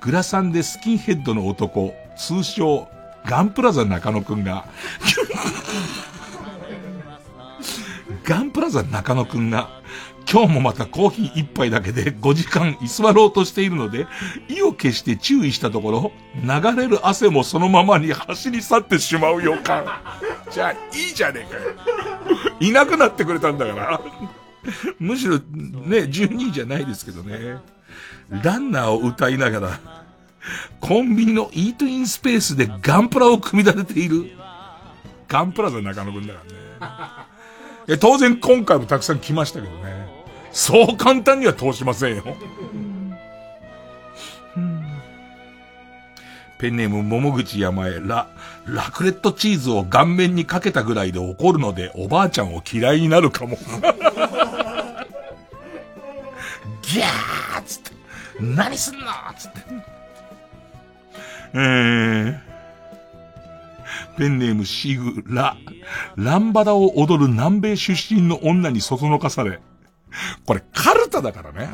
[0.00, 2.88] グラサンでスキンヘッドの男、通称
[3.24, 4.66] ガンプラザ中野くんが
[8.24, 9.82] ガンプラザ中野くんが、
[10.30, 14.06] 今日もまたコーヒー一杯だけで5時間居座ろうとしているので、
[14.48, 19.84] 意を決して注意したところ、流れる汗もそのままに走り去ってしまう予感。
[20.50, 20.76] じゃあ、い
[21.10, 21.70] いじゃねえかよ。
[22.60, 24.00] いなくなってくれたんだから。
[24.98, 25.40] むしろ、ね、
[26.04, 27.58] 12位じゃないですけどね。
[28.42, 30.04] ランナーを歌いながら、
[30.80, 34.30] コンビニのイートインスペースでガンプラを組み立てている。
[35.28, 36.40] ガンプラザ中野くんだか
[36.80, 37.33] らね。
[37.88, 40.08] え、当然今回もたくさん来ましたけどね。
[40.52, 42.24] そう簡単には通しませんよ。
[46.58, 48.28] ペンネーム桃口山へラ、
[48.64, 53.58] ラクレットチーズを顔面にかけたぐらいで怒るのでおばあちゃんを嫌いになるかも。
[56.80, 57.90] ギャーつって、
[58.40, 59.06] 何すんの
[59.36, 59.58] つって。
[61.54, 62.38] えー、
[64.16, 65.56] ペンネームシグラ。
[66.16, 69.60] ランバダを踊る南米出身の女にそそのかされ。
[70.46, 71.70] これカルタだからね。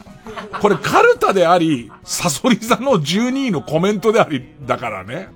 [0.61, 5.29] これカルタであり、サソリ座の12位のコメントであり、だからね。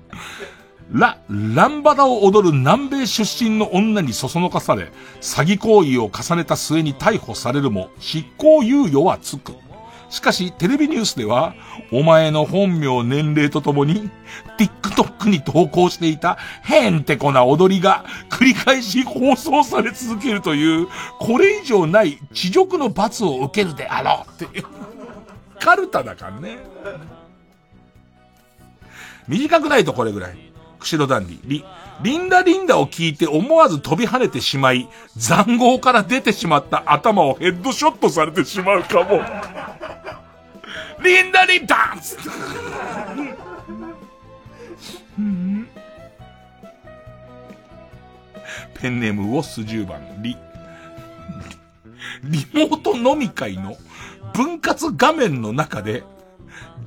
[0.91, 4.91] ラ、ランバダを踊る南米出身の女にそそのかされ、
[5.21, 9.53] 詐欺行為を重ねた末に逮捕されるも、執行猶予はつく。
[10.09, 11.55] しかし、テレビニュースでは、
[11.91, 14.09] お前の本名、年齢とともに、
[14.57, 20.87] TikTok に投稿していた、へんてこな踊りが、繰り返し放送され続けるという、
[21.19, 24.65] これ以上ない地獄の罰を受けるであろうっていう。
[25.59, 26.57] カルタだからね。
[29.27, 30.37] 短くないとこれぐらい。
[30.79, 31.65] 釧路ダンディ、リ、
[32.01, 39.21] リンダリンダを聞いて思わず飛び跳ねてしまい、残壕から出てしまった頭をヘッドショットされてしまうかも。
[41.03, 42.17] リンダリンダンス
[48.73, 50.37] ペンネームウォッス10番、リ、
[52.23, 53.77] リモート飲み会の
[54.33, 56.03] 分割画面の中で、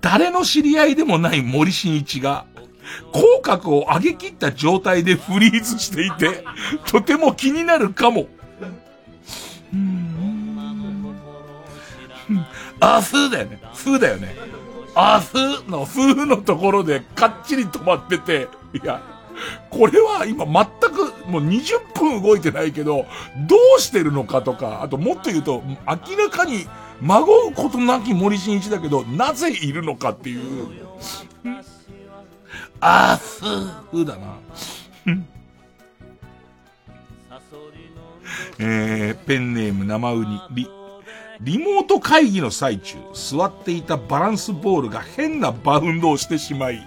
[0.01, 2.45] 誰の知り合いでもない森進一が、
[3.13, 6.45] 口角を上げ切った状態でフリーズしていて、
[6.87, 8.27] とても気になるかも。
[12.81, 13.61] あ、ふだよね。
[13.75, 14.35] ふだよね。
[14.95, 15.39] あ、ふ
[15.69, 19.03] の、ふのところでかっちり止まってて、いや、
[19.71, 23.07] これは今全くもう20分動いてないけど、
[23.49, 26.67] どうしてるのかとか、あともっと言うと、明らかに
[27.01, 30.69] 孫うことなき森進一だけど、なぜいるのかっていう。
[32.81, 34.39] あふ、ふだな。
[38.61, 40.69] えー、ペンネーム生ウニ、リ、
[41.41, 46.87] リモート会議の最中、座っていたバランスボールが変なバウンドをしてしまい、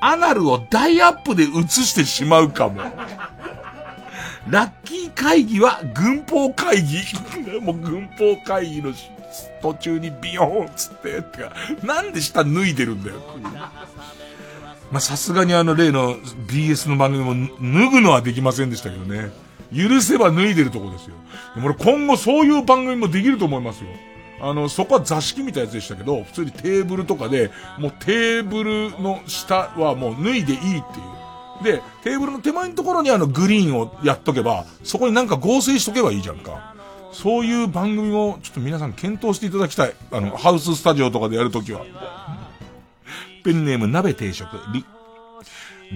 [0.00, 2.80] アナルをダイアップで映してしまうかも。
[4.48, 6.98] ラッキー会議は軍法会議。
[7.62, 8.92] もう軍法会議の
[9.60, 11.52] 途中にビヨーンつって、ってか
[11.84, 13.20] なんで下脱いでるんだよ。
[14.92, 16.16] ま、さすがにあの例の
[16.46, 19.30] BS の番組も脱ぐのはできませんでしたけどね。
[19.74, 21.16] 許せば脱いでるとこですよ。
[21.54, 23.90] でも俺今後そういう番組もできると思いますよ。
[24.40, 30.82] あの、そこは座敷みたいなやつでしたけど、普通にテーブルとかで、もうテーブルの下はもう脱いでいいっていう。
[31.62, 36.74] で、テーブルの手前のところにあのグリーンをやっとけば、そこになんか合成しとけばいいじゃんか。
[37.12, 39.94] そういう番組もちょっと皆さん検討していただきたい。
[40.10, 41.84] あの、ハウススタジオとかでやるときは。
[43.42, 44.84] ペンネーム鍋定食、リ、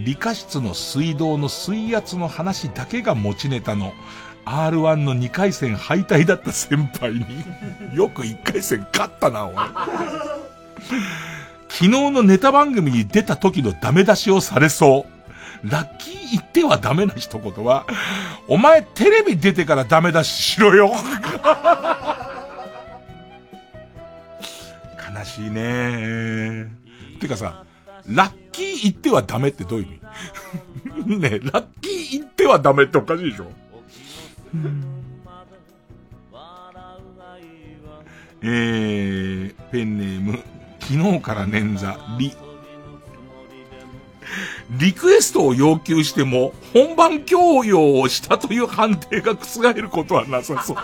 [0.05, 3.93] 理科室の水道の水圧の話だけが持ちネタの
[4.45, 7.25] R1 の2回戦敗退だった先輩に
[7.95, 9.67] よく1回戦勝ったな、お前。
[11.69, 15.07] 昨日のネタ番組に出た時のダメ出しをされそ
[15.65, 15.69] う。
[15.69, 17.87] ラッキー言ってはダメな一言は、
[18.49, 20.93] お前テレビ出てからダメ出ししろよ。
[25.17, 26.86] 悲しいね
[27.19, 27.65] てかさ、
[28.07, 31.19] ラッキー言ってはダメってどういう意味？
[31.21, 33.47] ねラッキー言ってはダメっておかしいでしょ？
[38.43, 40.43] えー、ペンネーム、
[40.81, 42.33] 昨日から捻挫、リ。
[44.71, 50.77] リクエストを要求しても、本番強要をしたという判定が覆ることはなさそう。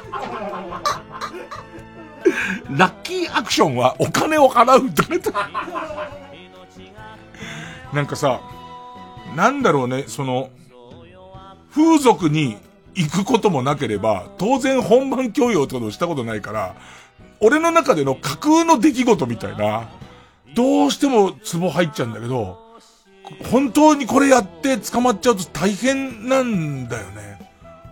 [2.76, 5.50] ラッキーアクションはお金を払うとか
[7.92, 8.40] なんかさ、
[9.36, 10.50] なんだろうね、その、
[11.74, 12.56] 風俗に
[12.94, 16.74] 行くこともなければ、当然本番強要ってことをしたことないから、
[17.40, 19.88] 俺の中での架空の出来事みたいな、
[20.54, 22.58] どうしてもツボ入っちゃうんだけど、
[23.50, 27.38] 本当にこれやって捕まっちゃうと大変なんだよね。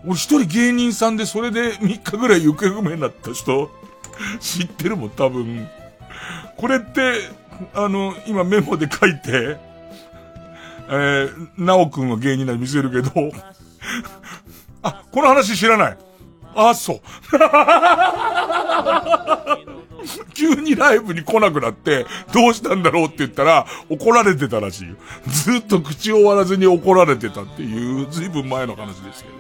[0.05, 3.71] 俺一人芸人さんでそれで3日ぐらい行方不明になった人、
[4.41, 5.69] 知ってるもん、多分。
[6.57, 7.15] これって、
[7.75, 9.57] あの、今メモで書いて、
[10.93, 13.11] えー、なおくんは芸人なら見せるけど、
[14.83, 15.99] あ、この話知らない。
[16.55, 17.01] あ、そう。
[20.35, 24.97] 急にライブに来なくなって、どうしたんだろうって言ったら、怒られてたらしいよ。
[25.29, 29.37] ずっと口を割らずに怒られてたっていう、ずいぶん前の話ですけど。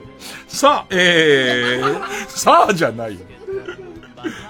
[0.47, 3.21] さあ、えー、 さあじゃないよ。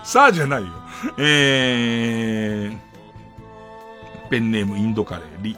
[0.03, 0.69] さあじゃないよ。
[1.17, 5.57] えー、ペンネームインドカレー、リ。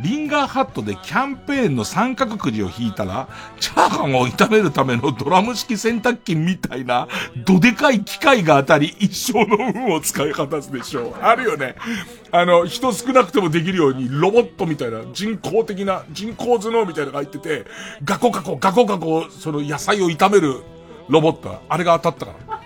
[0.00, 3.28] リンガーハットでキャンペーンの三角くじを引いたら、
[3.60, 7.06] チャーハンを炒めるためのドラム式洗濯機みたいな、
[7.44, 11.14] どでかい機械が当たり、一生の運を使い果たすでしょう。
[11.22, 11.76] あるよね。
[12.32, 17.64] あの、人少なくてもできるように、ロボットみたいな、人工的な、人工頭脳みたいなのが入ってて、
[18.02, 20.62] ガコガコ、ガコガコ、その野菜を炒める
[21.08, 22.60] ロボット、あれが当たったから。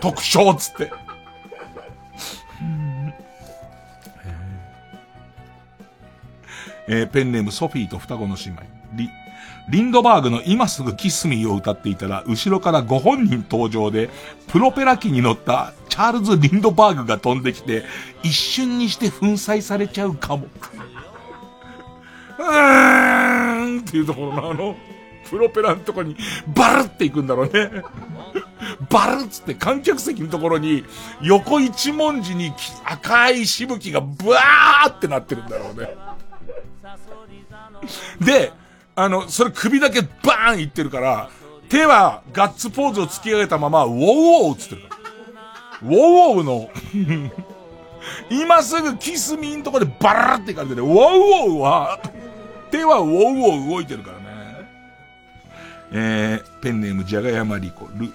[0.00, 0.92] 特徴つって。
[6.88, 8.62] えー、ペンネームソフィーと双子の姉妹。
[8.94, 9.10] リ、
[9.70, 14.10] リンドバーグの今すぐキスミーを歌っていたら、後ろからご本人登場で、
[14.48, 17.84] プロペラ機に乗ったチャールズ・リンドバーグが飛んできて、
[18.22, 20.46] 一瞬にして粉砕されちゃうかも。
[22.38, 24.76] うーんっていうところのあの、
[25.30, 26.16] プロペラのとこに
[26.54, 27.70] バルって行くんだろうね。
[28.90, 30.84] バルっつって観客席のところに
[31.22, 32.52] 横一文字に
[32.84, 35.88] 赤いしぶきがブワーってなってるんだろうね。
[38.20, 38.52] で、
[38.94, 41.30] あの、それ首だけバーンいってるから、
[41.68, 45.88] 手はガッツポーズを突き上げたまま、ウォウウォウつってるから。
[45.88, 46.70] ウォウウォウの
[48.30, 51.98] 今すぐキスミンとこでバラって感じで、ウォウウォウは、
[52.70, 54.22] 手はウォウウォウ動いてるからね。
[55.92, 58.12] えー、ペンネームジャガヤマリコ、ル、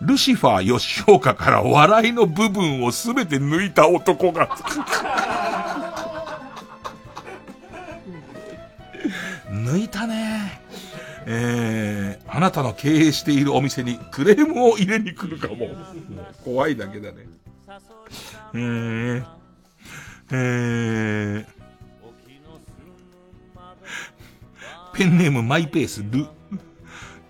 [0.00, 4.48] ルシファー吉岡から笑いの部分をすべて抜いた男が
[9.72, 10.60] 抜いたね。
[11.24, 15.68] えー、あなたの経営しているお店にクレームを入れに来るかも。
[15.68, 15.76] も
[16.44, 17.26] 怖いだけだね。
[18.54, 19.24] えー、
[20.30, 21.46] えー、
[24.94, 26.26] ペンネームマイペースル。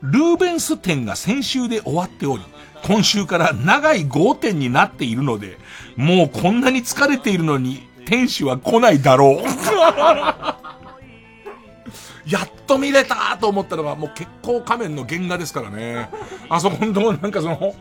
[0.02, 2.43] ルーベンス展が先週で終わっており、
[2.85, 5.59] 今週から長い5点になっているので、
[5.94, 9.44] もうこんなに疲れているのに、天使は来ないだろ
[10.59, 10.61] う。
[12.27, 16.09] やっと見れたと思ったのが、もう結構仮面の原画ですからね。
[16.49, 17.74] あそこのとこなんかその、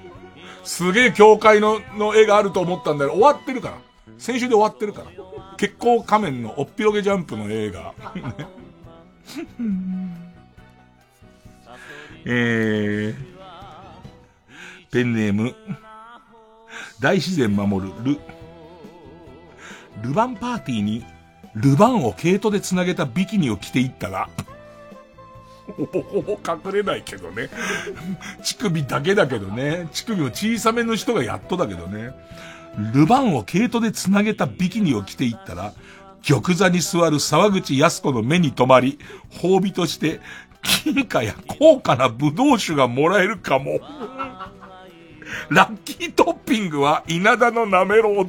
[0.63, 3.77] すげえ教会の、の絵があると思ったんだけど、終わってるから。
[4.18, 5.07] 先週で終わってるから。
[5.57, 7.93] 結構仮面のおっぴろげジャンプの映画。
[12.26, 13.15] えー、
[14.91, 15.55] ペンネーム、
[16.99, 18.19] 大自然守るル、
[20.03, 21.03] ルバンパーティーに
[21.55, 24.29] ルバンを毛糸で繋げたビキニを着ていったが、
[25.77, 27.49] ほぼほぼ隠れないけどね。
[28.43, 29.87] 乳首だけだけどね。
[29.91, 32.11] 乳首も小さめの人がやっとだけどね。
[32.93, 35.73] ルバンを毛糸で繋げたビキニを着ていったら、
[36.25, 38.99] 玉座に座る沢口康子の目に留まり、
[39.31, 40.19] 褒美として、
[40.61, 43.79] 金貨や高価な葡萄酒がもらえるかも。
[45.49, 48.27] ラッキートッピングは稲田のなめろう。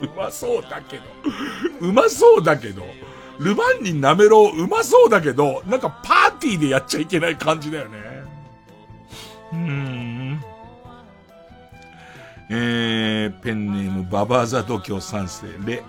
[0.00, 1.02] うまそうだけど。
[1.80, 2.82] うまそうだけど。
[3.38, 7.98] ルバンニなめろううまそうだけど、なんかパーティーでやっちゃいけない感じだよね。
[9.52, 10.44] うーん。
[12.50, 15.82] えー、ペンネームババーザ度胸三世レ。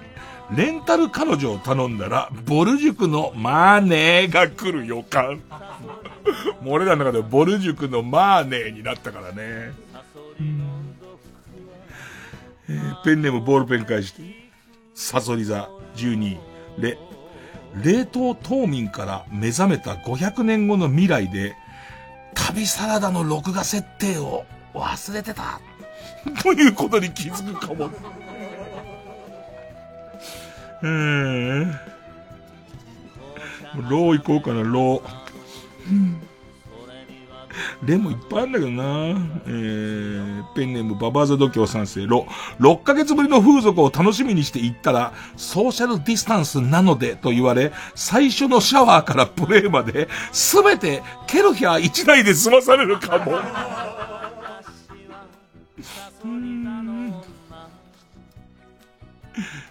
[0.56, 5.42] レンタル彼女を頼んだら、ボル塾のマーネーが来る予感。
[6.62, 9.72] もう俺らの中でボル塾のマーネーになったからね。
[12.72, 14.22] えー、ペンネームボールペン返して。
[14.94, 16.38] サソリ座12、
[16.80, 16.98] レ、
[17.84, 21.56] 冷凍冬眠から目覚めた500年後の未来で、
[22.34, 25.60] 旅サラダの録画設定を忘れてた。
[26.44, 27.90] ということに気づくかも。
[30.82, 31.72] うーん。
[33.90, 36.31] ロー行こうかな、ロー。
[37.84, 38.84] レもいっぱいあるんだけどな
[39.46, 42.28] えー、ペンネームババーザ度胸賛成、ロ、
[42.60, 53.40] 6ヶ月ぶりの風俗を楽しみにして行ったら、ソーシャルディスタンスなのでと言われ、最初のシャワーからプレイまで、すべてケルヒャー1台で済まされるかも。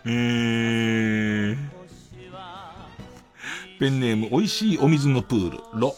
[0.05, 1.57] えー、
[3.79, 5.95] ペンネーム、美味しいお水のプール、ロ。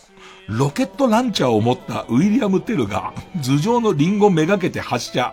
[0.52, 5.32] ロケットランチャーを持ったウィリアム・テルが頭上のリンゴめがけて発射。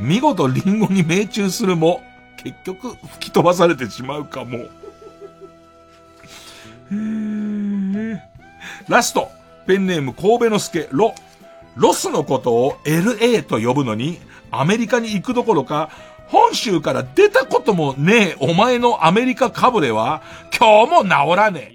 [0.00, 2.02] 見事リンゴに命中するも、
[2.42, 4.58] 結局吹き飛ばされてしまうかも。
[8.88, 9.30] ラスト、
[9.66, 11.14] ペンネーム神戸之助、ロ。
[11.76, 14.18] ロスのことを LA と呼ぶのに、
[14.50, 15.90] アメリカに行くどころか、
[16.26, 20.22] 本州から出たこともねえお前のアメリカかぶれは、
[20.58, 21.72] 今日も治らね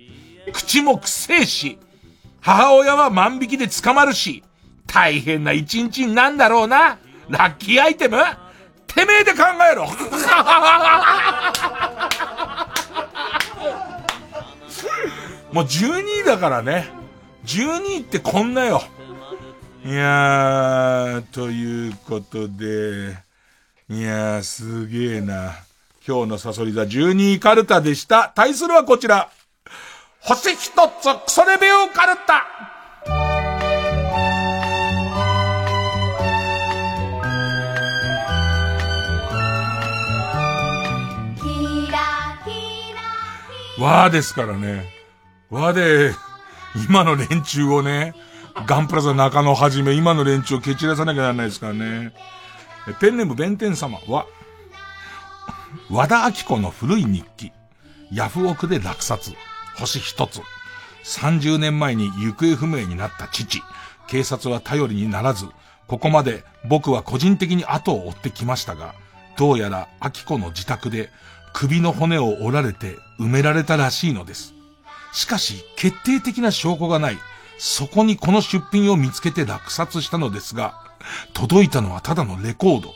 [0.47, 0.51] え。
[0.51, 1.77] 口もくせえし、
[2.41, 4.43] 母親は万引きで捕まるし、
[4.87, 6.97] 大変な一日になんだろうな。
[7.29, 8.17] ラッキーアイテム？
[8.87, 9.87] てめえで考えろ
[15.53, 16.89] もう12位だからね。
[17.45, 18.83] 12位ってこんなよ。
[19.85, 23.17] いやー、ということで、
[23.89, 25.53] いやー、すげえな。
[26.07, 28.31] 今日のサソリ座12位カルタでした。
[28.35, 29.29] 対するはこちら。
[30.23, 30.75] 星一つ
[31.25, 32.45] クソレビューカルタ
[43.79, 44.85] わーですからね。
[45.49, 46.13] わーで、
[46.87, 48.13] 今の連中をね、
[48.67, 52.13] ガンプラザ中野はじめ、今の連中を蹴散らさなきゃならないですからね。
[52.99, 54.27] ペンネーム弁天様は、
[55.89, 57.51] 和田明子の古い日記、
[58.11, 59.33] ヤフオクで落札。
[59.77, 60.41] 星一つ。
[61.03, 63.61] 30年前に行方不明になった父。
[64.07, 65.45] 警察は頼りにならず、
[65.87, 68.95] ここまで僕は個人的に後を追ってきましたが、
[69.37, 71.09] どうやら秋子の自宅で
[71.53, 74.53] 首の骨を折られて埋められたらしいのです。
[75.13, 77.17] しかし、決定的な証拠がない。
[77.57, 80.75] そこにこの出品を見つけて落札したのですが、
[81.33, 82.93] 届いたのはただのレコード。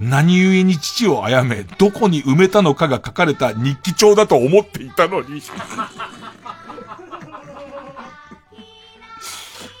[0.00, 5.42] 何故に父を殺め、どこに埋めたのかが書かれた日記帳だと思っていたのに。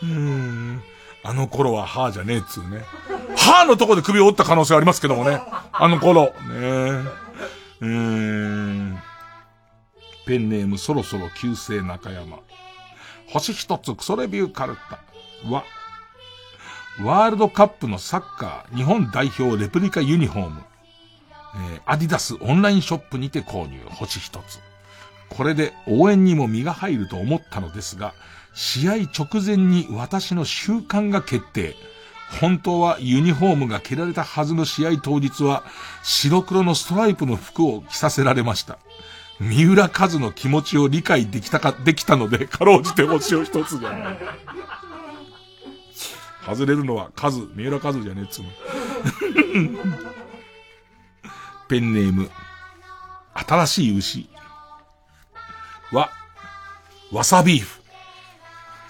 [0.02, 0.82] うん。
[1.22, 2.82] あの頃は歯じゃねえっつうね。
[3.36, 5.40] 歯のとこで首を折った可能性ありますけどもね。
[5.72, 6.24] あの頃。
[6.24, 6.58] ねえ。
[7.80, 8.98] うーん。
[10.26, 12.38] ペンネームそろそろ旧姓中山。
[13.28, 14.98] 星一つクソレビューカルタ
[15.48, 15.64] は、
[17.00, 20.62] ワールドカップのサッカー日本代表レプリカユニフォーム、
[21.72, 24.60] えー、アディダスオンラインショップにて購入、星一つ。
[25.28, 28.14] これで応援にも身が入ると思ったのですが、
[28.54, 31.76] 試合直前に私の習慣が決定。
[32.40, 35.62] 本当はユニフォームが着られたはずの試合当日は
[36.02, 38.78] 白黒のストライプの服を着させられました。
[39.40, 44.18] 三浦和の気持ちを理解できたか、できたので、かろうじて星を一つじゃない。
[46.48, 48.48] 外れるのは数、三浦数じゃねえっつうの。
[51.68, 52.30] ペンネーム、
[53.34, 54.30] 新しい牛。
[55.92, 56.10] は、
[57.12, 57.80] わさビーフ。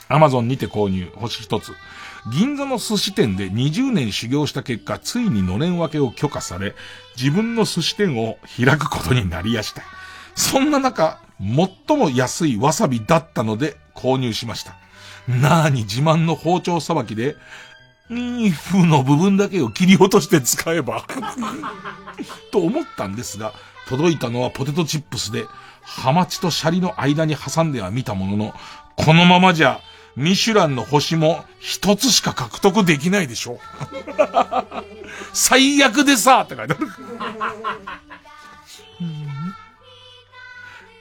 [0.09, 1.73] アマゾンにて購入、星一つ。
[2.33, 6.75] 銀座の寿司店で20年修行した結果、ついにのれん分けを許可され、
[7.17, 9.83] 自分の寿司店を開くことになりやした。
[10.35, 14.77] そんな中、最も安いわさびだったので購入しました。
[15.29, 17.37] なーに自慢の包丁さばきで、
[18.09, 21.05] ニーフの部分だけを切り落として使えば
[22.51, 23.53] と思ったんですが、
[23.89, 25.45] 届いたのはポテトチップスで、
[25.83, 28.55] ハマチとシャリの間に挟んでは見たものの、
[28.97, 29.81] このままじゃ、
[30.17, 33.61] ミシュランの星も一つしか獲得できないでしょ。
[35.33, 36.89] 最悪でさって書いてある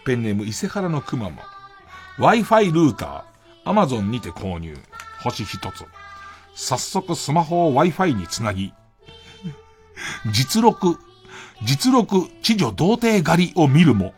[0.05, 1.41] ペンネーム伊勢原のくまモ。
[2.19, 3.69] Wi-Fi ルーターー。
[3.69, 4.77] アマゾンにて購入。
[5.21, 5.85] 星一つ。
[6.55, 8.73] 早速スマホを Wi-Fi につなぎ、
[10.31, 10.97] 実録、
[11.63, 14.13] 実録、知女童貞狩りを見るも、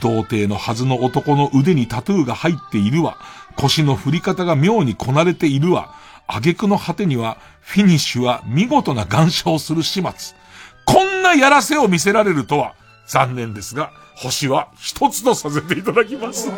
[0.00, 3.16] 童貞のはずの男の腕にタトゥーが入っているわ、
[3.56, 5.94] 腰の振り方が妙にこなれているわ、
[6.28, 10.36] 挙句の果てには、フィニッシュは見事な感謝をする始末。
[10.84, 12.74] こんなやらせを見せられるとは、
[13.06, 16.50] 残念ですが、星は一つとさせていただきます。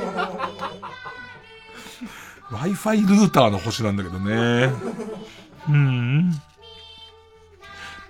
[2.50, 4.70] Wi-Fi ルーターの星なんだけどね。
[5.68, 6.32] うん。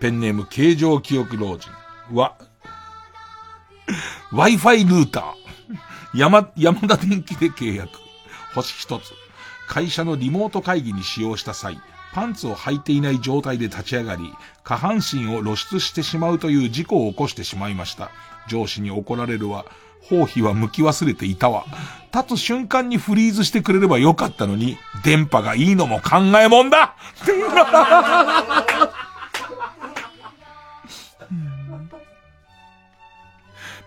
[0.00, 1.70] ペンネーム形状記憶老人
[2.12, 2.36] は、
[4.32, 6.18] Wi-Fi ルーター。
[6.18, 7.90] 山、山田電機で契約。
[8.54, 9.12] 星一つ。
[9.66, 11.80] 会社のリモート会議に使用した際、
[12.12, 14.32] パンツを履いていない状態で立ち上がり、
[14.62, 18.10] 下半身を露出してしまうという事故を起こしてしまいました。
[18.46, 19.64] 上司に怒られるわ。
[20.08, 21.64] 包皮は剥き忘れていたわ。
[22.14, 26.94] 立つ瞬間にフリーズしてくれればよかったのに、電波がいいのも考えもんだ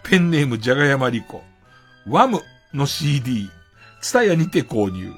[0.04, 1.44] ペンネームじゃがやまりこ。
[2.08, 2.42] ワム
[2.74, 3.50] の CD、
[4.02, 5.12] ツタヤにて購入。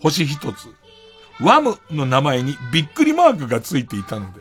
[0.00, 0.68] 星一つ。
[1.40, 4.40] ワムの名前にびっくりマークがついていたので、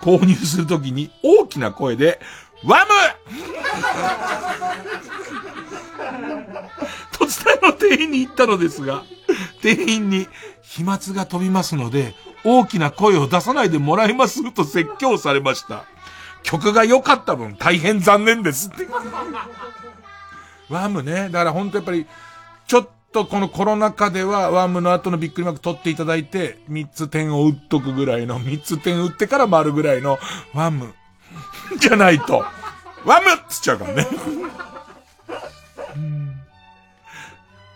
[0.00, 2.20] 購入するときに大きな声で、
[2.64, 2.90] ワム
[7.12, 9.04] と伝えの店員に言ったのですが、
[9.62, 10.28] 店員に
[10.62, 12.14] 飛沫が飛びますので、
[12.44, 15.84] 大きな声を出さないでもらいますと説教されました。
[16.42, 18.88] 曲が良かった分大変残念ですって。
[20.68, 21.28] ワムね。
[21.30, 22.06] だから本当やっぱり、
[22.66, 30.18] ちょっとこのコロナ禍ではワムの後のビックリマーク取っていただいて、3つ点を打っとくぐらいの、3つ点打ってから丸ぐらいの
[30.54, 30.94] ワム
[31.78, 32.44] じゃないと、
[33.04, 34.06] ワムっつっちゃうからね。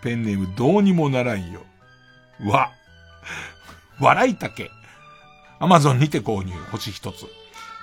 [0.01, 1.61] ペンネームどうにもならんよ。
[2.45, 2.69] わ。
[3.99, 4.69] 笑いたけ。
[5.59, 7.25] アマゾンにて購入、星一つ。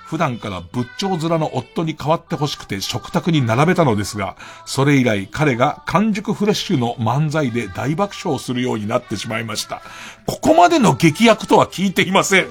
[0.05, 4.35] 普段から仏頂面の夫に代わって欲しくて食卓に並べたのですが、
[4.65, 9.81] それ以来彼が完熟フレッシュの漫才で大爆笑するようになってしまいました。
[10.27, 12.47] ここまでの劇薬とは聞いていません。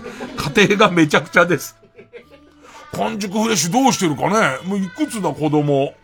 [0.57, 1.82] 家庭がめちゃくちゃです。
[2.93, 5.95] 完熟フレッシュどうしてるかねもういくつだ子供。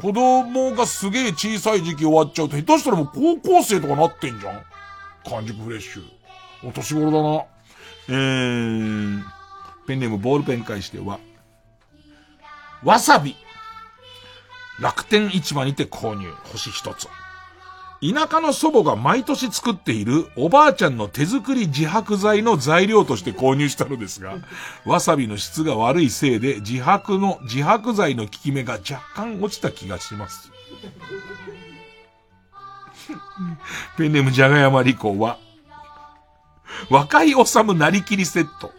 [0.00, 4.62] 子供がすげえ小さい時期終わっちゃうと、下手したらもう高校生とかなってんじゃん。
[5.28, 6.04] 完熟フレッシュ。
[6.66, 7.44] お年頃だな。
[8.08, 9.22] えー、
[9.86, 11.20] ペンネームボールペン返しては、
[12.82, 13.36] わさび。
[14.80, 16.32] 楽天市場にて購入。
[16.50, 17.06] 星一つ。
[18.02, 24.38] 田舎の祖母が毎年作っているおばあちゃんの手作り自白剤の材料として購入したのですが、
[24.86, 30.50] わさびの質が悪いせいで自白の、自白剤の効き目が若干落ちた気がします。
[33.98, 35.38] ペンネームじゃがやまりこは、
[36.88, 38.72] 若いおさむなりきりセット。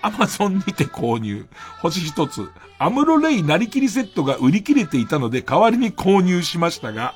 [0.00, 1.46] アマゾンにて購入。
[1.80, 2.50] 星一つ。
[2.78, 7.14] アムロレイなりきりセットが売り切れていたので代わりに購入しましたが、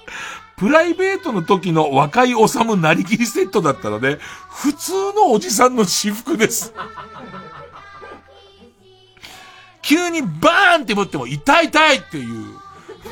[0.56, 4.18] プライベートの時の若いおさむなりきりセットだったので、
[4.48, 6.72] 普通のおじさんの私服です。
[9.82, 12.44] 急にバーンって持っても痛い痛いっていう。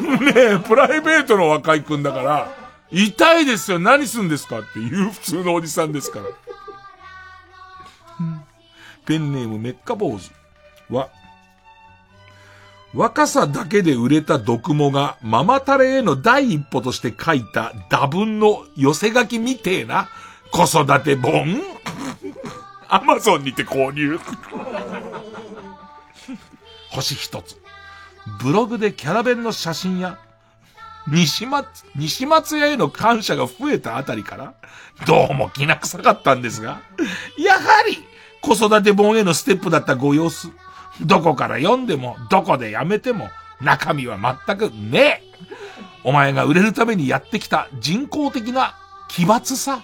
[0.01, 2.53] ねえ、プライベートの若いくんだから、
[2.91, 6.25] 痛いですよ、何すんですかっていう普通のおじさんですから。
[9.05, 10.31] ペンネームメッカ坊主
[10.91, 11.11] は、
[12.95, 20.09] 若さだけで売れた毒モがママタレへの第一歩として書いた打文の寄せ書きみてえな
[20.53, 21.61] 子育て本
[22.89, 24.21] アマゾンにて購入
[26.91, 27.61] 星一つ。
[28.41, 30.19] ブログでキャラ弁の写真や、
[31.09, 34.55] 西松、西松屋への感謝が増えたあたりから、
[35.07, 36.81] どうも気な臭かったんですが、
[37.37, 37.99] やはり、
[38.41, 40.51] 子育て本へのステップだったご様子。
[41.01, 43.31] どこから読んでも、どこでやめても、
[43.61, 45.23] 中身は全くねえ。
[46.05, 48.75] お前が売れるためにやってきた人工的な
[49.09, 49.83] 奇抜さ。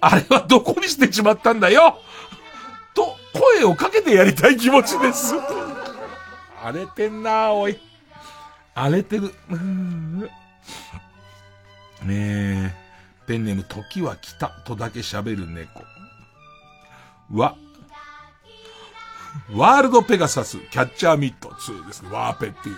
[0.00, 1.98] あれはどこにしてしまったんだよ
[2.94, 5.34] と、声をかけてやりたい気持ちです。
[6.62, 7.78] 荒れてんなおい。
[8.74, 9.34] 荒れてる。
[12.02, 12.74] ねえ。
[13.26, 15.84] ペンネーム時は来たとだけ喋る猫。
[17.32, 17.54] わ、
[19.52, 22.10] ワールドペガサスキャッチャーミット2ですね。
[22.10, 22.76] ワーペっていう。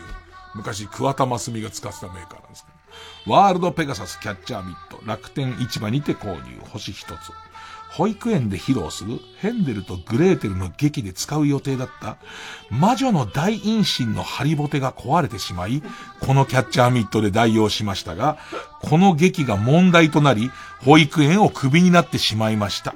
[0.54, 3.34] 昔、桑田真澄が使ってたメーカーなんですけど。
[3.34, 5.00] ワールドペガサスキャッチャーミット。
[5.06, 6.60] 楽天市場にて購入。
[6.70, 7.12] 星一つ。
[7.92, 12.16] 保育園で披露するヘンデルとグレーテルの劇で使う予定だった
[12.70, 15.82] 魔女の大陰唇のハリボテが壊れてしまい、
[16.20, 18.38] このキャッチャーミットで代用しましたが、
[18.80, 20.50] この劇が問題となり、
[20.80, 22.94] 保育園をクビになってしまいました。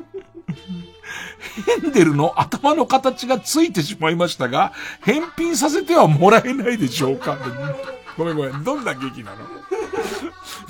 [1.80, 4.72] ヘンデルの頭の形がついてしまいましたが、
[5.02, 7.38] 返品させてはもらえないでしょうか
[8.16, 8.64] ごめんごめん。
[8.64, 9.44] どんな劇なの？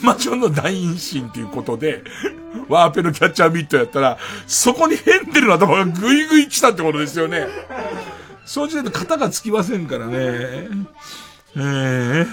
[0.00, 2.02] 魔女の大陰神っていうことで、
[2.68, 7.46] ワーペのキャッチャーミットやったら、そこにヘンデルの頭がグイグイ来たってことですよね。
[8.44, 10.14] そうじゃないと型がつきませんからね。
[10.14, 12.26] えー、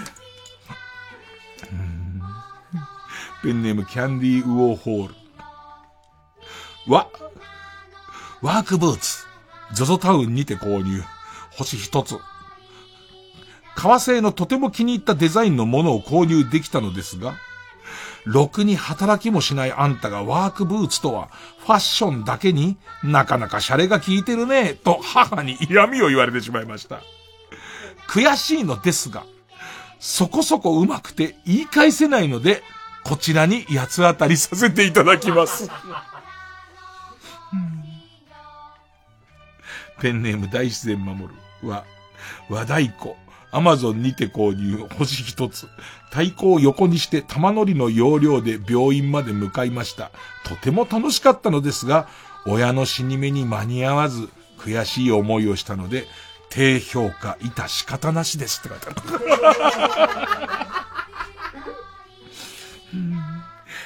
[3.44, 5.16] ペンネームキャンディーウォーホール。
[6.92, 7.08] わ、
[8.44, 9.26] ワークブーツ。
[9.72, 11.02] ゾゾタウンにて購入。
[11.52, 12.18] 星一つ。
[13.74, 17.36] 革製のとても気に入ったデザインのものを購入できたのですが、
[18.26, 21.30] ろくに働きもしないあんたがワークブーツとは、
[21.60, 27.02] ファッションだけになかなかシャレが効いてるね、と母に嫌味を言われてしまいました。
[28.10, 29.24] 悔しいのですが、
[30.02, 32.62] そこそこ上手くて言い返せないので、
[33.06, 35.72] こちらに八つ当たりさせていただきます。
[40.04, 41.86] ペンネーム大自然守るは、
[42.50, 43.16] 和太鼓。
[43.52, 45.68] アマゾンにて購入、星一つ。
[46.10, 50.12] 太鼓を横にして玉乗りの要領で病院まで向かいました。
[50.44, 52.10] とても楽しかったのですが、
[52.46, 54.28] 親の死に目に間に合わず、
[54.58, 56.06] 悔しい思いをしたので、
[56.50, 58.96] 低評価、いた仕方なしですって書いてある。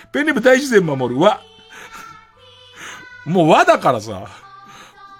[0.11, 1.41] ペンネーム大自然守るは、
[3.25, 4.46] もう和だからさ、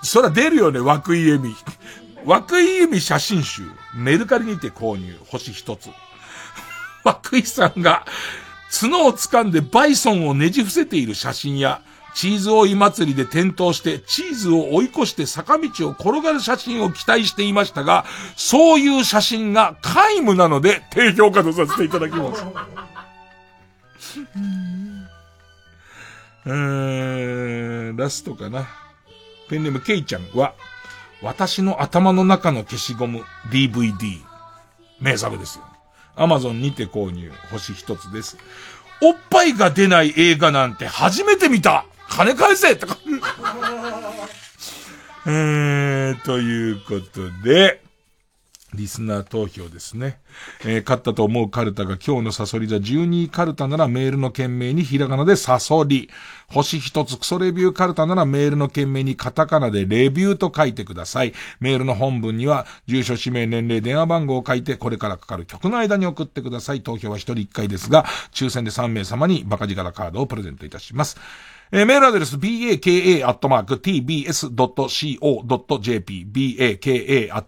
[0.08, 1.56] そら出るよね、涌井恵美。
[2.26, 3.64] 涌井恵美写真集、
[3.94, 5.90] メルカリにて購入、星一つ。
[7.32, 8.06] 涌井さんが、
[8.82, 11.82] 角を掴んでバイソンをねじ伏せている写真や、
[12.16, 18.06] チーズ追い祭りで転倒してチーズを追い越して坂道を転がる写真を期待していましたが、
[18.36, 22.44] そういう写真が皆無なので低評価とさせていただきます。
[26.46, 28.87] うーん、ラストかな。
[29.50, 30.54] ペンネームケイちゃんは、
[31.22, 34.22] 私の頭の中の消しゴム DVD。
[35.00, 35.66] 名作ですよ。
[36.16, 37.32] アマゾンにて購入。
[37.52, 38.38] 星一つです。
[39.02, 42.98] おっぱいが出ない映画なんて初めて見た金返せとか。
[45.28, 47.82] えー、ということで、
[48.78, 50.20] リスナー投票ですね。
[50.62, 56.10] えー、勝ったと思うカルタが今日のサソリ座12位カルタならメールの件名にひらがなでサソリ。
[56.50, 61.34] 星一つクソレビューカルタならメールの件名にカタカナでレビューと書いてください。
[61.60, 66.84] メールの本文には住所、氏名、年齢、電話番号を書いてこれからかかる曲の間に送ってください。
[66.84, 71.18] 投票は一人一回ですが、抽選で3名様にバカ力カードをプレゼントいたします。
[71.72, 72.88] えー、メールアドレス、baka.tbs.co.jp、
[76.32, 77.42] baka.tbs.co.jp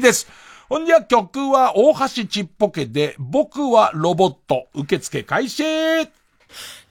[0.00, 0.28] です。
[0.68, 5.62] ほんじゃ曲は大橋ちっぽけで、僕はロボット、受付開始。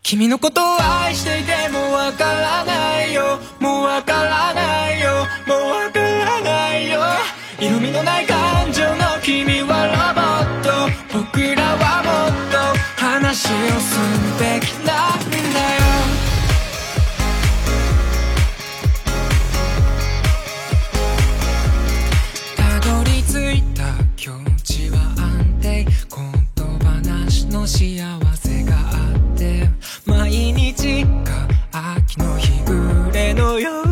[0.01, 3.39] 君のことを愛していてもわからないよ。
[3.59, 5.09] もうわからないよ。
[5.47, 7.01] もうわからないよ。
[7.59, 10.69] 色味のない感情の君はロボット。
[11.17, 12.54] 僕らはもっと
[13.35, 14.03] 話をする
[14.39, 15.81] べきなんだよ。
[22.55, 23.83] たどり着いた
[24.15, 24.31] 境
[24.63, 25.83] 地は安定。
[25.83, 25.91] 言
[26.79, 27.99] 葉なしの幸
[28.37, 29.69] せがあって。
[30.05, 31.45] 毎日が
[31.97, 33.84] 秋の日暮れのよう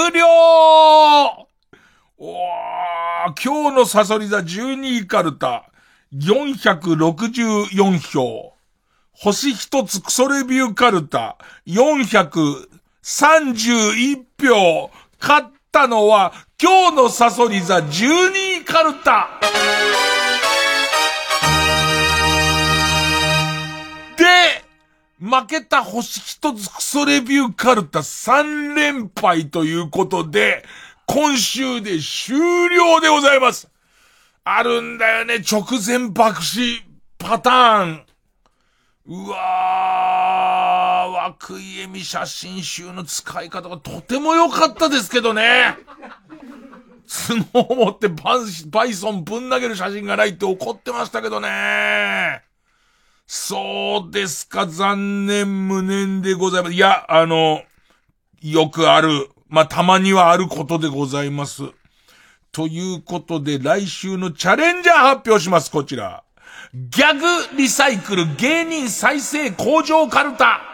[0.00, 0.26] 終了
[2.16, 2.28] おー、
[3.44, 5.70] 今日のサソリ座12位カルタ、
[6.14, 8.54] 464票。
[9.12, 11.36] 星一つクソレビューカルタ、
[11.66, 14.90] 431票。
[15.20, 19.38] 勝ったのは、今日のサソリ座12位カルタ。
[25.20, 30.64] 負けた星一つクソレビューカルタ3連敗ということで、
[31.06, 32.38] 今週で終
[32.70, 33.68] 了でございます。
[34.44, 36.82] あるんだよね、直前爆死
[37.18, 38.06] パターン。
[39.08, 45.76] うわー、涌井絵美写真集の使い方がとても良かったですけどね。
[47.52, 48.38] 角を持ってバ
[48.68, 52.42] バイソンぶん投げる写真がないって怒ってましたけどね。
[53.32, 56.74] そうですか、残念無念でございます。
[56.74, 57.62] いや、あの、
[58.42, 61.62] よくある、まあ、たまにはあることでございます。
[62.50, 66.24] ということで、来週のチャレンジャー発表します、こちら。
[66.74, 70.69] ギャグリサイクル芸人再生工場カルタ。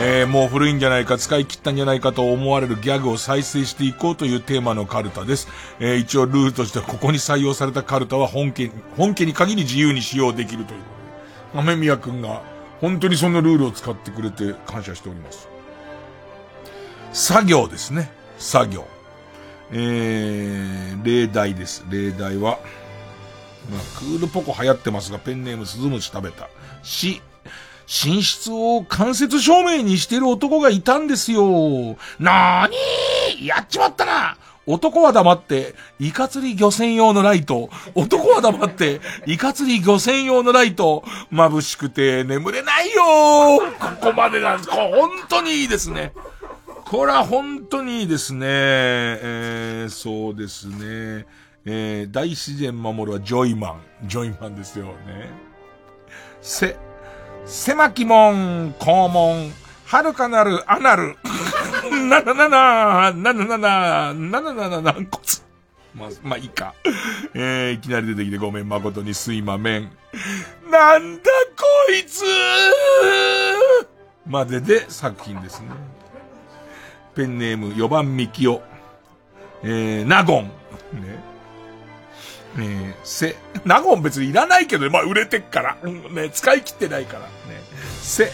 [0.00, 5.48] えー、もう古いんじゃないか、使い切ったんじゃないかと思われるギャグを再生していこうというテーマのカルタです。
[5.80, 10.80] えー、一応ルールとしてはここに採用されたカルタは本家、本家に限り自由に使用できるという。
[11.54, 12.42] 雨宮くんが
[12.80, 15.48] 本当にそのルールを使ってくれて感謝しております。
[17.12, 18.12] 作業ですね。
[18.38, 18.86] 作業。
[19.72, 21.84] えー、例題です。
[21.90, 22.60] 例題は、
[23.68, 26.48] まあ、クールポコ流行ってますが、ペンネームスズムシ食べた。
[26.84, 27.20] し、
[27.88, 31.96] 寝室を間接照明にしてる男がいたんですよ。
[32.18, 34.36] なーにーやっちまったな
[34.66, 37.70] 男は黙って、イカ釣り漁船用のライト。
[37.94, 41.02] 男は黙って、イカ釣り漁船用のライト。
[41.32, 43.02] 眩しくて眠れないよ
[43.80, 44.70] ここまでなんです。
[44.70, 46.12] 本当にいいですね。
[46.84, 48.46] これは本当にいいですね。
[48.46, 51.26] えー、そうですね。
[51.64, 53.82] えー、大自然守るはジョイマン。
[54.04, 55.30] ジョイマンですよね。
[56.42, 56.76] せ、
[57.48, 59.50] 狭き門、肛門、
[59.86, 61.16] 遥かなるアナル。
[61.90, 65.48] なななな、なななな、なななな軟骨。
[65.94, 66.74] まあ、まあいいか。
[67.32, 69.90] えー、いきなり出てきてごめん、誠にすいまめん。
[70.70, 71.22] なんだ
[71.56, 72.22] こいつ
[74.26, 75.68] までで作品ですね。
[77.14, 78.62] ペンネーム4番ミキオ。
[79.62, 80.44] えー、ナゴン。
[80.44, 80.50] ね。
[82.58, 85.76] えー、せ、ナゴン別にいらないけど、まあ売れてっから。
[85.82, 87.37] ね、使い切ってないから。
[88.08, 88.32] せ、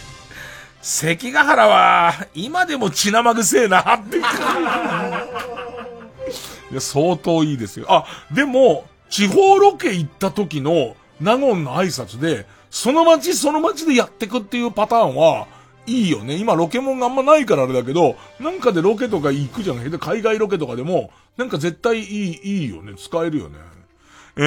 [0.80, 4.18] 関ヶ原は、今でも血生臭えな、って。
[4.18, 4.20] い
[6.74, 7.86] や、相当いいですよ。
[7.88, 15.46] あ、でも、地方ロケ行った時の、ナゴンの挨拶で、その街その街でやってくっていうパターンは、
[15.86, 16.36] いいよね。
[16.36, 22.94] 今ロケモンがあんまないからあれだけど、なんかでロケとか行くじゃない海外ロケとかでも、なんか絶対いい、いいよね。
[22.96, 23.58] 使えるよね。
[24.36, 24.40] え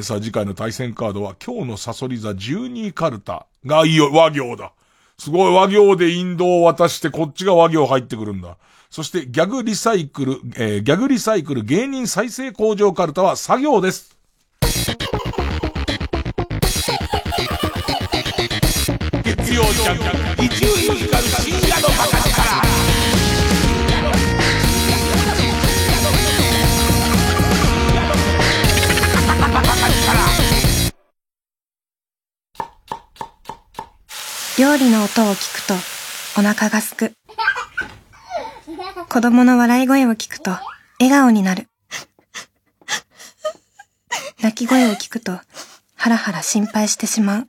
[0.00, 4.72] ー、さあ次回の対戦カードは今日のサソリ座12カルタがいいよ、和行だ。
[5.16, 8.58] すごい和行でインドを渡してこっちが和行入ってくるんだ。
[8.90, 14.18] そしてギャグリサイクル、えー、ギャグリサイクル芸人再生工場カルタは作業です。
[19.24, 21.01] 月曜ジャンク、
[34.58, 35.74] 料理の音を聞くと
[36.38, 37.14] お腹がすく。
[39.08, 40.50] 子供の笑い声を聞くと
[41.00, 41.68] 笑顔になる。
[44.42, 45.32] 泣き声を聞くと
[45.96, 47.46] ハラハラ心配してしまう。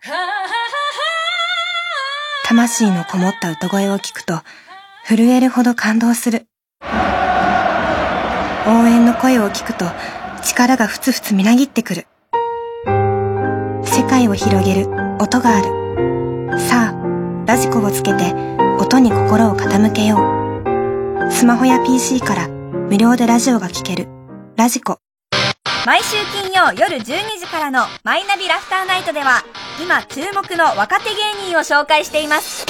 [2.46, 4.42] 魂のこもった歌声を聞くと
[5.06, 6.48] 震えるほど感動する。
[8.66, 9.86] 応援の声を聞くと
[10.42, 12.08] 力がふつふつみなぎってくる。
[13.84, 14.90] 世界を広げる
[15.20, 15.83] 音がある。
[17.46, 18.34] ラジコをつけて
[18.80, 21.30] 音に心を傾けよう。
[21.30, 24.08] スマホや PC から無料でラジオが聴ける。
[24.56, 25.00] ラジコ。
[25.86, 27.04] 毎週金曜夜12
[27.38, 29.44] 時からのマイナビラフターナイトでは
[29.84, 32.66] 今注目の若手芸人を紹介しています。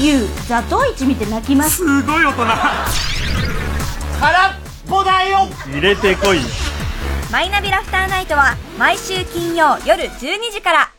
[0.00, 1.76] ゆう、ザトウイチ見て泣きます。
[1.76, 2.44] すごい大人。
[4.18, 4.54] 空っ
[4.88, 6.38] ぽだよ入れてこい。
[7.30, 10.93] マイナビラフターナイトは毎週金曜夜12時から。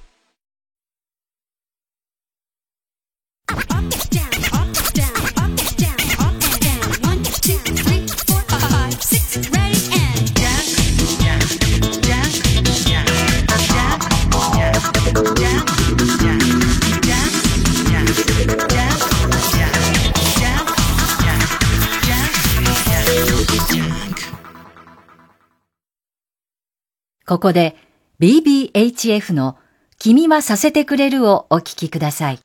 [27.27, 27.75] ここで
[28.19, 29.57] BBHF の
[29.97, 32.39] 君はさせてくれるをお聞きください。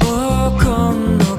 [0.00, 0.06] 黄
[0.58, 1.32] 金の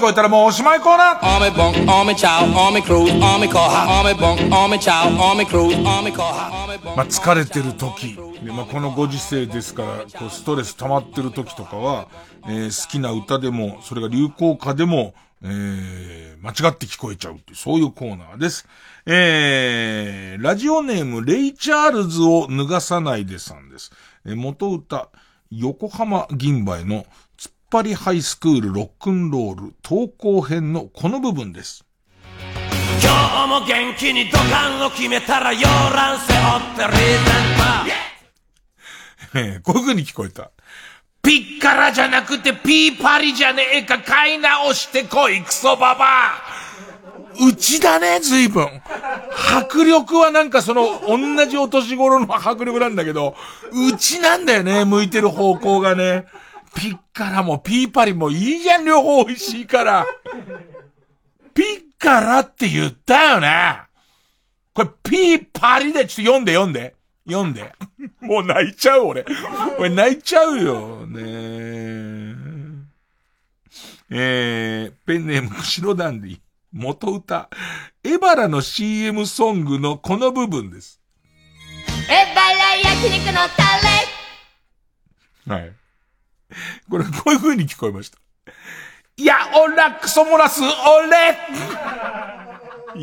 [0.00, 5.76] 聞こえたらもうおしまいコーナー Army bunk, army chow, army cruise, army koha, army bunk, army chow, army cruise,
[5.84, 6.96] army koha, army bunk.
[6.96, 12.08] まあ、疲れてる時、でまあ、このご時世ですから、こうストレス溜まってる時とかは、
[12.46, 15.12] えー好きな歌でも、それが流行歌でも、
[15.42, 18.66] えー間違って聞こえちゃうっていう、そういうコーナーです。
[19.04, 23.92] えー、ラジオネーム、レイ・チャールズを脱がさないでさんです。
[24.24, 25.10] えー元歌、
[25.50, 27.04] 横浜銀杯の
[27.70, 31.84] 突っ張りハイスクールロックンロール投稿編のこの部分です。
[33.00, 36.40] 今日も元気に土管を決めたら洋蘭背負
[36.74, 36.98] ってリ
[39.36, 40.50] ゼンえーこういう風に聞こえた。
[41.22, 46.32] ピッカラじゃなくてピーパリじゃねえか買い直してこいクソババア
[47.40, 48.66] うちだね、随分。
[49.62, 53.36] 迫力はなんかその、同じお年頃の迫力なんだけど、
[53.72, 56.26] うちなんだよね、向いてる方向がね。
[56.74, 60.06] ピッカラもピーパリもいいじゃん、両方美味しいから。
[61.54, 61.66] ピッ
[61.98, 63.82] カラって言ったよね。
[64.72, 66.94] これ、ピーパリで、ちょっと読んで読んで。
[67.26, 67.72] 読んで。
[68.20, 69.24] もう泣いちゃう、俺。
[69.78, 71.06] 俺泣いちゃうよ。
[71.06, 72.50] ねえ。
[74.12, 76.40] えー、ペンネーム、白ダンディ。
[76.72, 77.48] 元歌。
[78.04, 81.00] エバラの CM ソングのこの部分です。
[82.08, 83.62] えばら焼肉のタ
[85.54, 85.79] レはい。
[86.90, 88.18] これ、こういう風に聞こえました。
[89.16, 91.36] いや、オラ、クソ漏らす、俺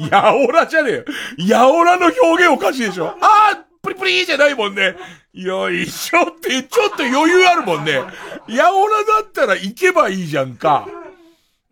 [0.09, 1.05] やおらじゃねえよ。
[1.37, 3.15] やおらの表現おかしいでしょ。
[3.21, 4.95] あー、プリプリじゃないもんね。
[5.33, 8.01] よいしょって、ちょっと余裕あるもんね。
[8.47, 10.87] やおらだったら行けばいいじゃんか。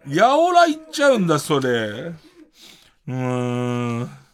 [0.07, 1.69] やおら行っちゃうんだ、それ。
[1.69, 4.24] うーん。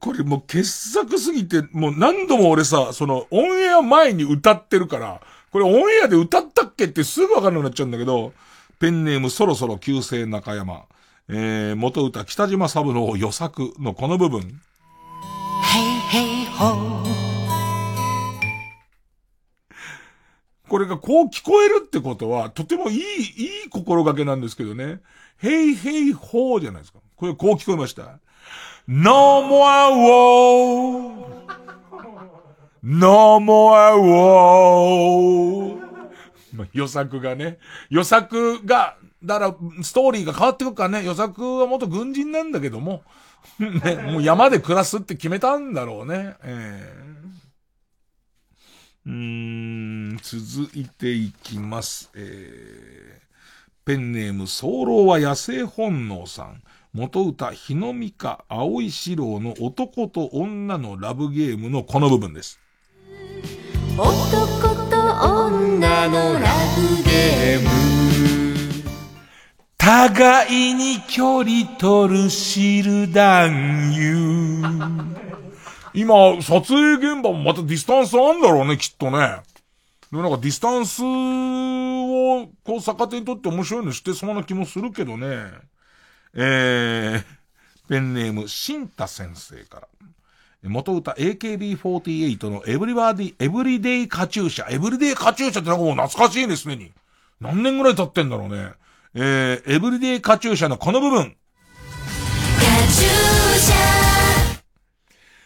[0.00, 5.20] これもう傑作すぎて、もう何度も俺さ、そのオンエア前に歌ってるから、
[5.52, 8.32] これオンエアで歌ったっけってすぐわかんなくなっちゃうんだけど、
[8.78, 10.84] ペンネームそろそろ旧姓中山、
[11.28, 14.40] えー、元歌北島三郎予作のこの部分。
[15.62, 17.04] Hey, hey, ho
[20.68, 23.02] これがこう聞こえるってことは、とてもいい、い
[23.66, 25.00] い心がけなんですけどね。
[25.42, 27.00] へいへいほーじゃないですか。
[27.16, 28.18] これこう聞こえました？
[28.92, 31.14] No more war.
[32.82, 35.76] No more war.
[36.52, 37.58] まあ、予作がね。
[37.88, 41.04] 予作が、だから、ストーリーが変わってくるからね。
[41.04, 43.04] 予作は元軍人なんだけども。
[43.60, 46.34] ね、もう山で暮らすって決めたんだろうね。
[46.42, 47.10] ええ
[49.06, 52.10] うーん、続いていきます。
[52.14, 56.60] えー、ペンネーム、早漏は野生本能さん。
[56.92, 62.58] 元歌、日の美香、青い四郎の男と女のラブゲームのこの部分です。
[63.96, 67.68] 男と女のラブゲーム
[69.78, 74.62] 互いに距離取る知る男優。
[75.94, 79.42] 今、撮影現場もまたディスタンスあんだろうね、きっとね。
[80.10, 85.69] でもなんかディスタンスを、こう逆手にとって面白いのしてそうな気もするけどね。
[86.34, 89.88] えー、ペンネーム、シンタ先生から。
[90.62, 94.70] 元歌 AKB48 のエブリバディ、エブリデイカチューシャ。
[94.70, 96.92] エブリデイカチューシャってなんかもう懐かしいですねに。
[97.40, 98.72] 何年ぐらい経ってんだろうね。
[99.14, 101.34] えー、エブリデイカチューシャのこの部分。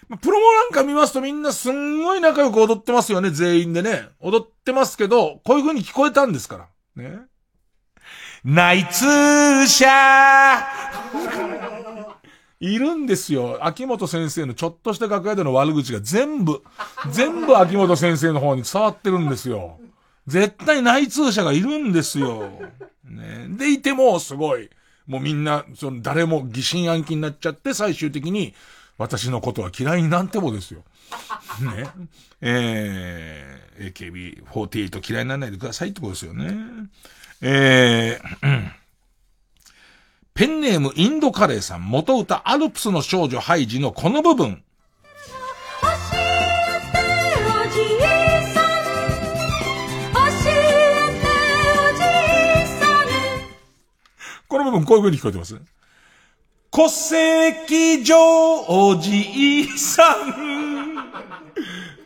[0.09, 4.09] まプロモなんか見ますとみんなすんごい仲良く踊ってますよね、全員でね。
[4.21, 7.03] 踊ってますけど、こういう風に聞こえたんですから。
[7.03, 7.21] ね。
[8.45, 10.65] ナイツーシャー
[12.61, 13.65] いるんですよ。
[13.65, 16.63] 秋元先生のちょっとした楽屋での悪口が全部、
[17.11, 19.79] 全部秋元先生の方に伝わってるんですよ。
[20.27, 22.51] 絶対内通者がいるんですよ。
[23.05, 23.47] ね。
[23.49, 24.69] でいても、すごい。
[25.07, 28.55] もうみんな、その、誰も疑心暗鬼になっちゃって、最終的に、
[28.99, 30.83] 私のことは嫌いになんてもですよ。
[31.61, 31.89] ね。
[32.43, 36.55] えー、AKB48 嫌いにならないでくださいってことですよね。
[37.47, 38.71] えー、
[40.33, 44.65] ペンネームインドカレーさん、元歌アルプスの少女ハイジのこの部分。
[54.49, 55.61] この部分こういう風に聞こえてます？
[56.71, 58.17] 戸籍上
[58.69, 61.13] おじいさん。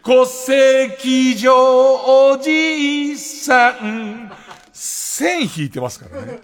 [0.02, 4.32] 戸籍上おじいさん。
[5.18, 6.38] 線引いてますからね。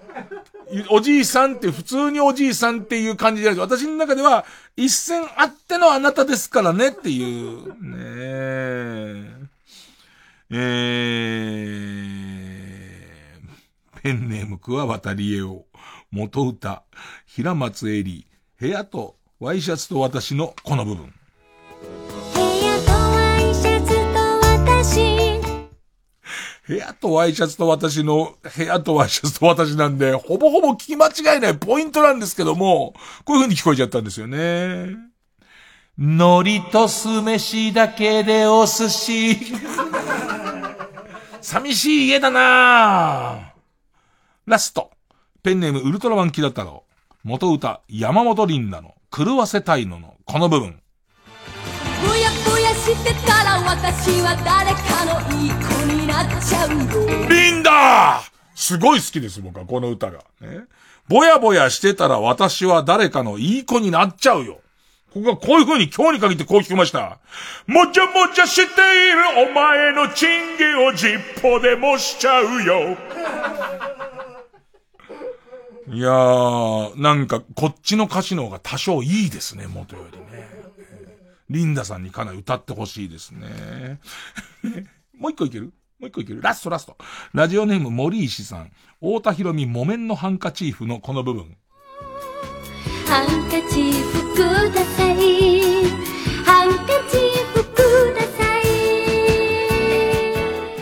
[0.91, 3.77] おじいさんって普通におじいさんっていう感じじゃないである。
[3.77, 4.45] 私の中では
[4.77, 7.69] 一線あってのあなたですからねっていう。
[7.69, 7.99] ね
[10.51, 10.51] え。
[10.51, 15.67] えー、ペンネーム桑渡りえを。
[16.11, 16.83] 元歌。
[17.27, 18.27] 平松絵里。
[18.59, 21.13] 部屋とワイシャツと私のこの部分。
[26.67, 34.97] 部屋とワイシャツと私の、部屋とワイシャツと私なんで、ほぼほぼ聞き間違いないポイントなんですけども、こういう風に聞こえちゃったんですよね。
[35.99, 39.37] 海苔と酢飯だけでお寿司。
[41.43, 43.53] 寂しい家だな
[44.47, 44.91] ラスト。
[45.43, 46.85] ペンネームウルトラマンキラ太郎。
[47.23, 50.81] 元歌、山本リンダの狂わせたいののこの部分。
[52.07, 53.34] ぼやぼやしてた
[53.77, 57.29] 私は誰かのいい子になっちゃうよ。
[57.29, 58.23] リンダ
[58.55, 60.21] すごい好きです、僕は、この歌が。
[60.41, 60.67] ね。
[61.09, 64.61] ぼやぼやしてたら私は誰かのいい子になっちゃうよ。
[65.13, 67.19] ここがこういう風に今日に限ってこう聞きました。
[67.67, 68.65] もちゃもちゃしてい
[69.43, 72.97] るお前のチンゲをジッポでもしちゃうよ。
[75.89, 80.64] いやー、なんかこっちの歌詞の方が多少いいですね、元よりね。
[81.51, 84.01] リンダさんにかなり歌ってほしいですね。
[85.19, 85.73] もう一個いける？
[86.01, 86.41] もう一個いける？
[86.43, 86.97] ラストラスト。
[87.33, 88.73] ラジオネーム森石さん。
[89.01, 91.57] 太田博美木綿のハンカチーフのこの部分。
[93.07, 94.39] ハンカチーフく
[94.75, 95.85] ださい。
[96.45, 97.21] ハンカチー
[97.53, 97.77] フく
[98.15, 98.63] ださい。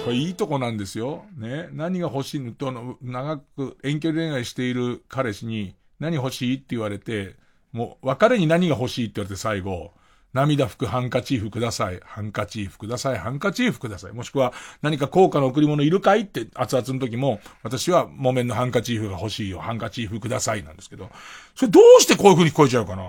[0.05, 1.27] これいいとこなんですよ。
[1.37, 1.69] ね。
[1.73, 2.53] 何が欲しいの？
[2.53, 6.57] と、長く遠距離恋愛している彼氏に、何欲しい？
[6.57, 7.37] って言われて、
[7.73, 9.07] もう、別れに何が欲しい？
[9.07, 9.93] って言われて最後、
[10.33, 12.01] 涙拭くハンカチーフください。
[12.05, 13.19] ハンカチーフください。
[13.19, 14.13] ハンカチーフください。
[14.13, 19.59] もしくは、何か高価な贈り物いるかいって熱々の時も、私は木綿のハンカチーフが欲しいよ。
[19.59, 21.11] ハンカチーフくださいなんですけど、
[21.55, 23.05] それどうしてこういう風に聞こえちゃうかな？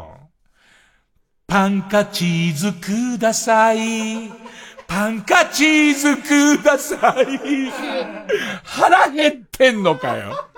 [1.48, 4.32] パンカチーズください。
[4.88, 7.72] パンカチーズください。
[8.64, 10.50] 腹減ってんのかよ。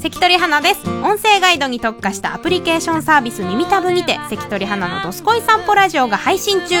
[0.00, 0.88] 関取花です。
[0.88, 6.76] 音声ガイドに特化したアプリケーションサービス耳たぶにて関取花のどすこい散歩ラジオが配信中。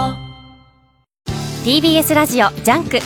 [1.64, 2.98] TBS ラジオジャンク。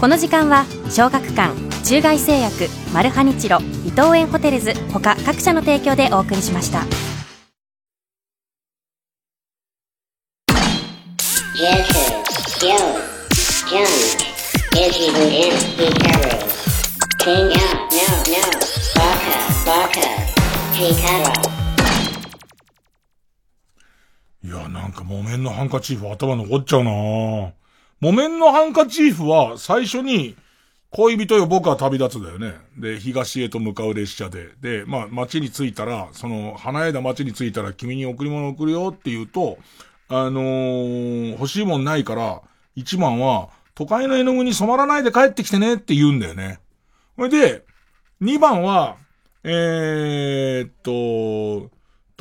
[0.00, 1.52] この時間は小学館
[1.84, 7.11] 中外製薬マルハニチロ伊藤園ホテルズ他各社の提供でお送りしました
[24.92, 27.52] なんか木綿のハンカチーフ頭残っちゃうなぁ
[28.00, 30.36] 木綿のハンカチーフは最初に
[30.90, 32.52] 恋人よ僕は旅立つだよね。
[32.76, 34.50] で、東へと向かう列車で。
[34.60, 39.56] で、まあ街に着いたら、その花枝街に着いたら君に贈り物を送るよって言うと、
[40.08, 42.42] あのー、欲しいもんないから、
[42.76, 46.60] 一番は都会の絵の具に染まらないで帰ってきてねって言うんだよね。
[47.16, 47.64] それで、
[48.20, 48.96] 二番は、
[49.42, 51.70] えー、っと、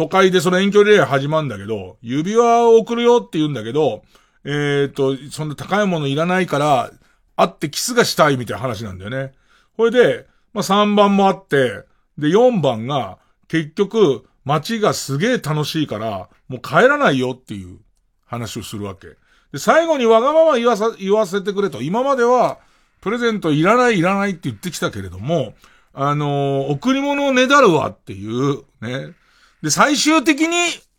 [0.01, 4.01] 都会でその遠距離恋愛始まるんだけど、指輪を送るよって言うんだけど、
[4.43, 6.91] えー、と、そんな高いものいらないから、
[7.35, 9.33] 会ってキスがしたいみたいな話なんだよね。
[9.77, 11.83] これで、まあ、3番もあって、
[12.17, 17.77] で、4番が、結局、街がすげえ楽しいから、もう帰らないよっていう
[18.25, 19.07] 話をするわけ。
[19.51, 21.83] で、最後にわがまま言わさ、言わせてくれと。
[21.83, 22.57] 今までは、
[23.01, 25.53] プレゼントいらないいらないって言ってきたけれども、
[25.93, 29.13] あのー贈り物をねだるわっていう、ね。
[29.61, 30.55] で、最終的に、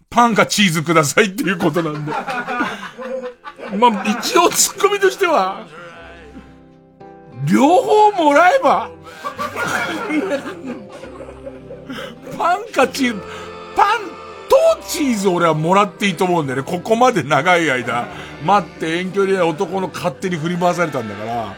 [0.09, 2.13] パンかチーズくださいっていうことなんで。
[3.79, 5.67] まあ、一応ツッコミとしては、
[7.45, 8.91] 両方もらえば、
[12.39, 13.23] パンかチーズ、
[13.75, 14.01] パン
[14.49, 14.57] と
[14.87, 16.65] チーズ俺はもらっていいと思うんだよね。
[16.65, 18.07] ここまで長い間、
[18.45, 21.55] 待って遠距離で男の勝手に振り回されたんだから、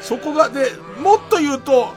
[0.00, 1.94] そこが、で、もっと言うと、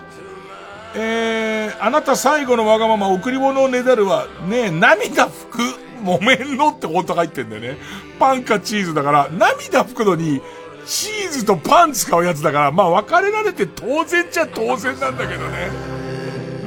[0.96, 5.60] えー、あなた最後のわがまま贈り物をねだるは、ねえ、涙拭く
[6.04, 7.78] 木綿のって本当入ってんだよね。
[8.20, 10.42] パンかチーズだから、涙拭くのに、
[10.86, 15.70] チーズとパン使うやつだから、まあ別れられて当然ちゃ当然なんだけどね。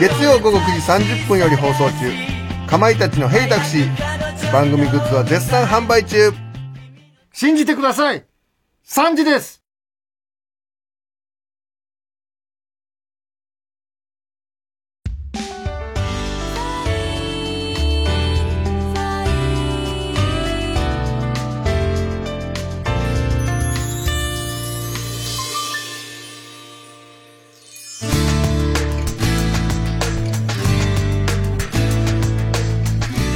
[0.00, 2.10] 月曜午後9時30分より放送中。
[2.66, 3.88] かまいたちの「ヘイタクシー」
[4.52, 6.32] 番組グッズは絶賛販売中。
[7.32, 8.24] 信じてください
[8.86, 9.63] !3 時です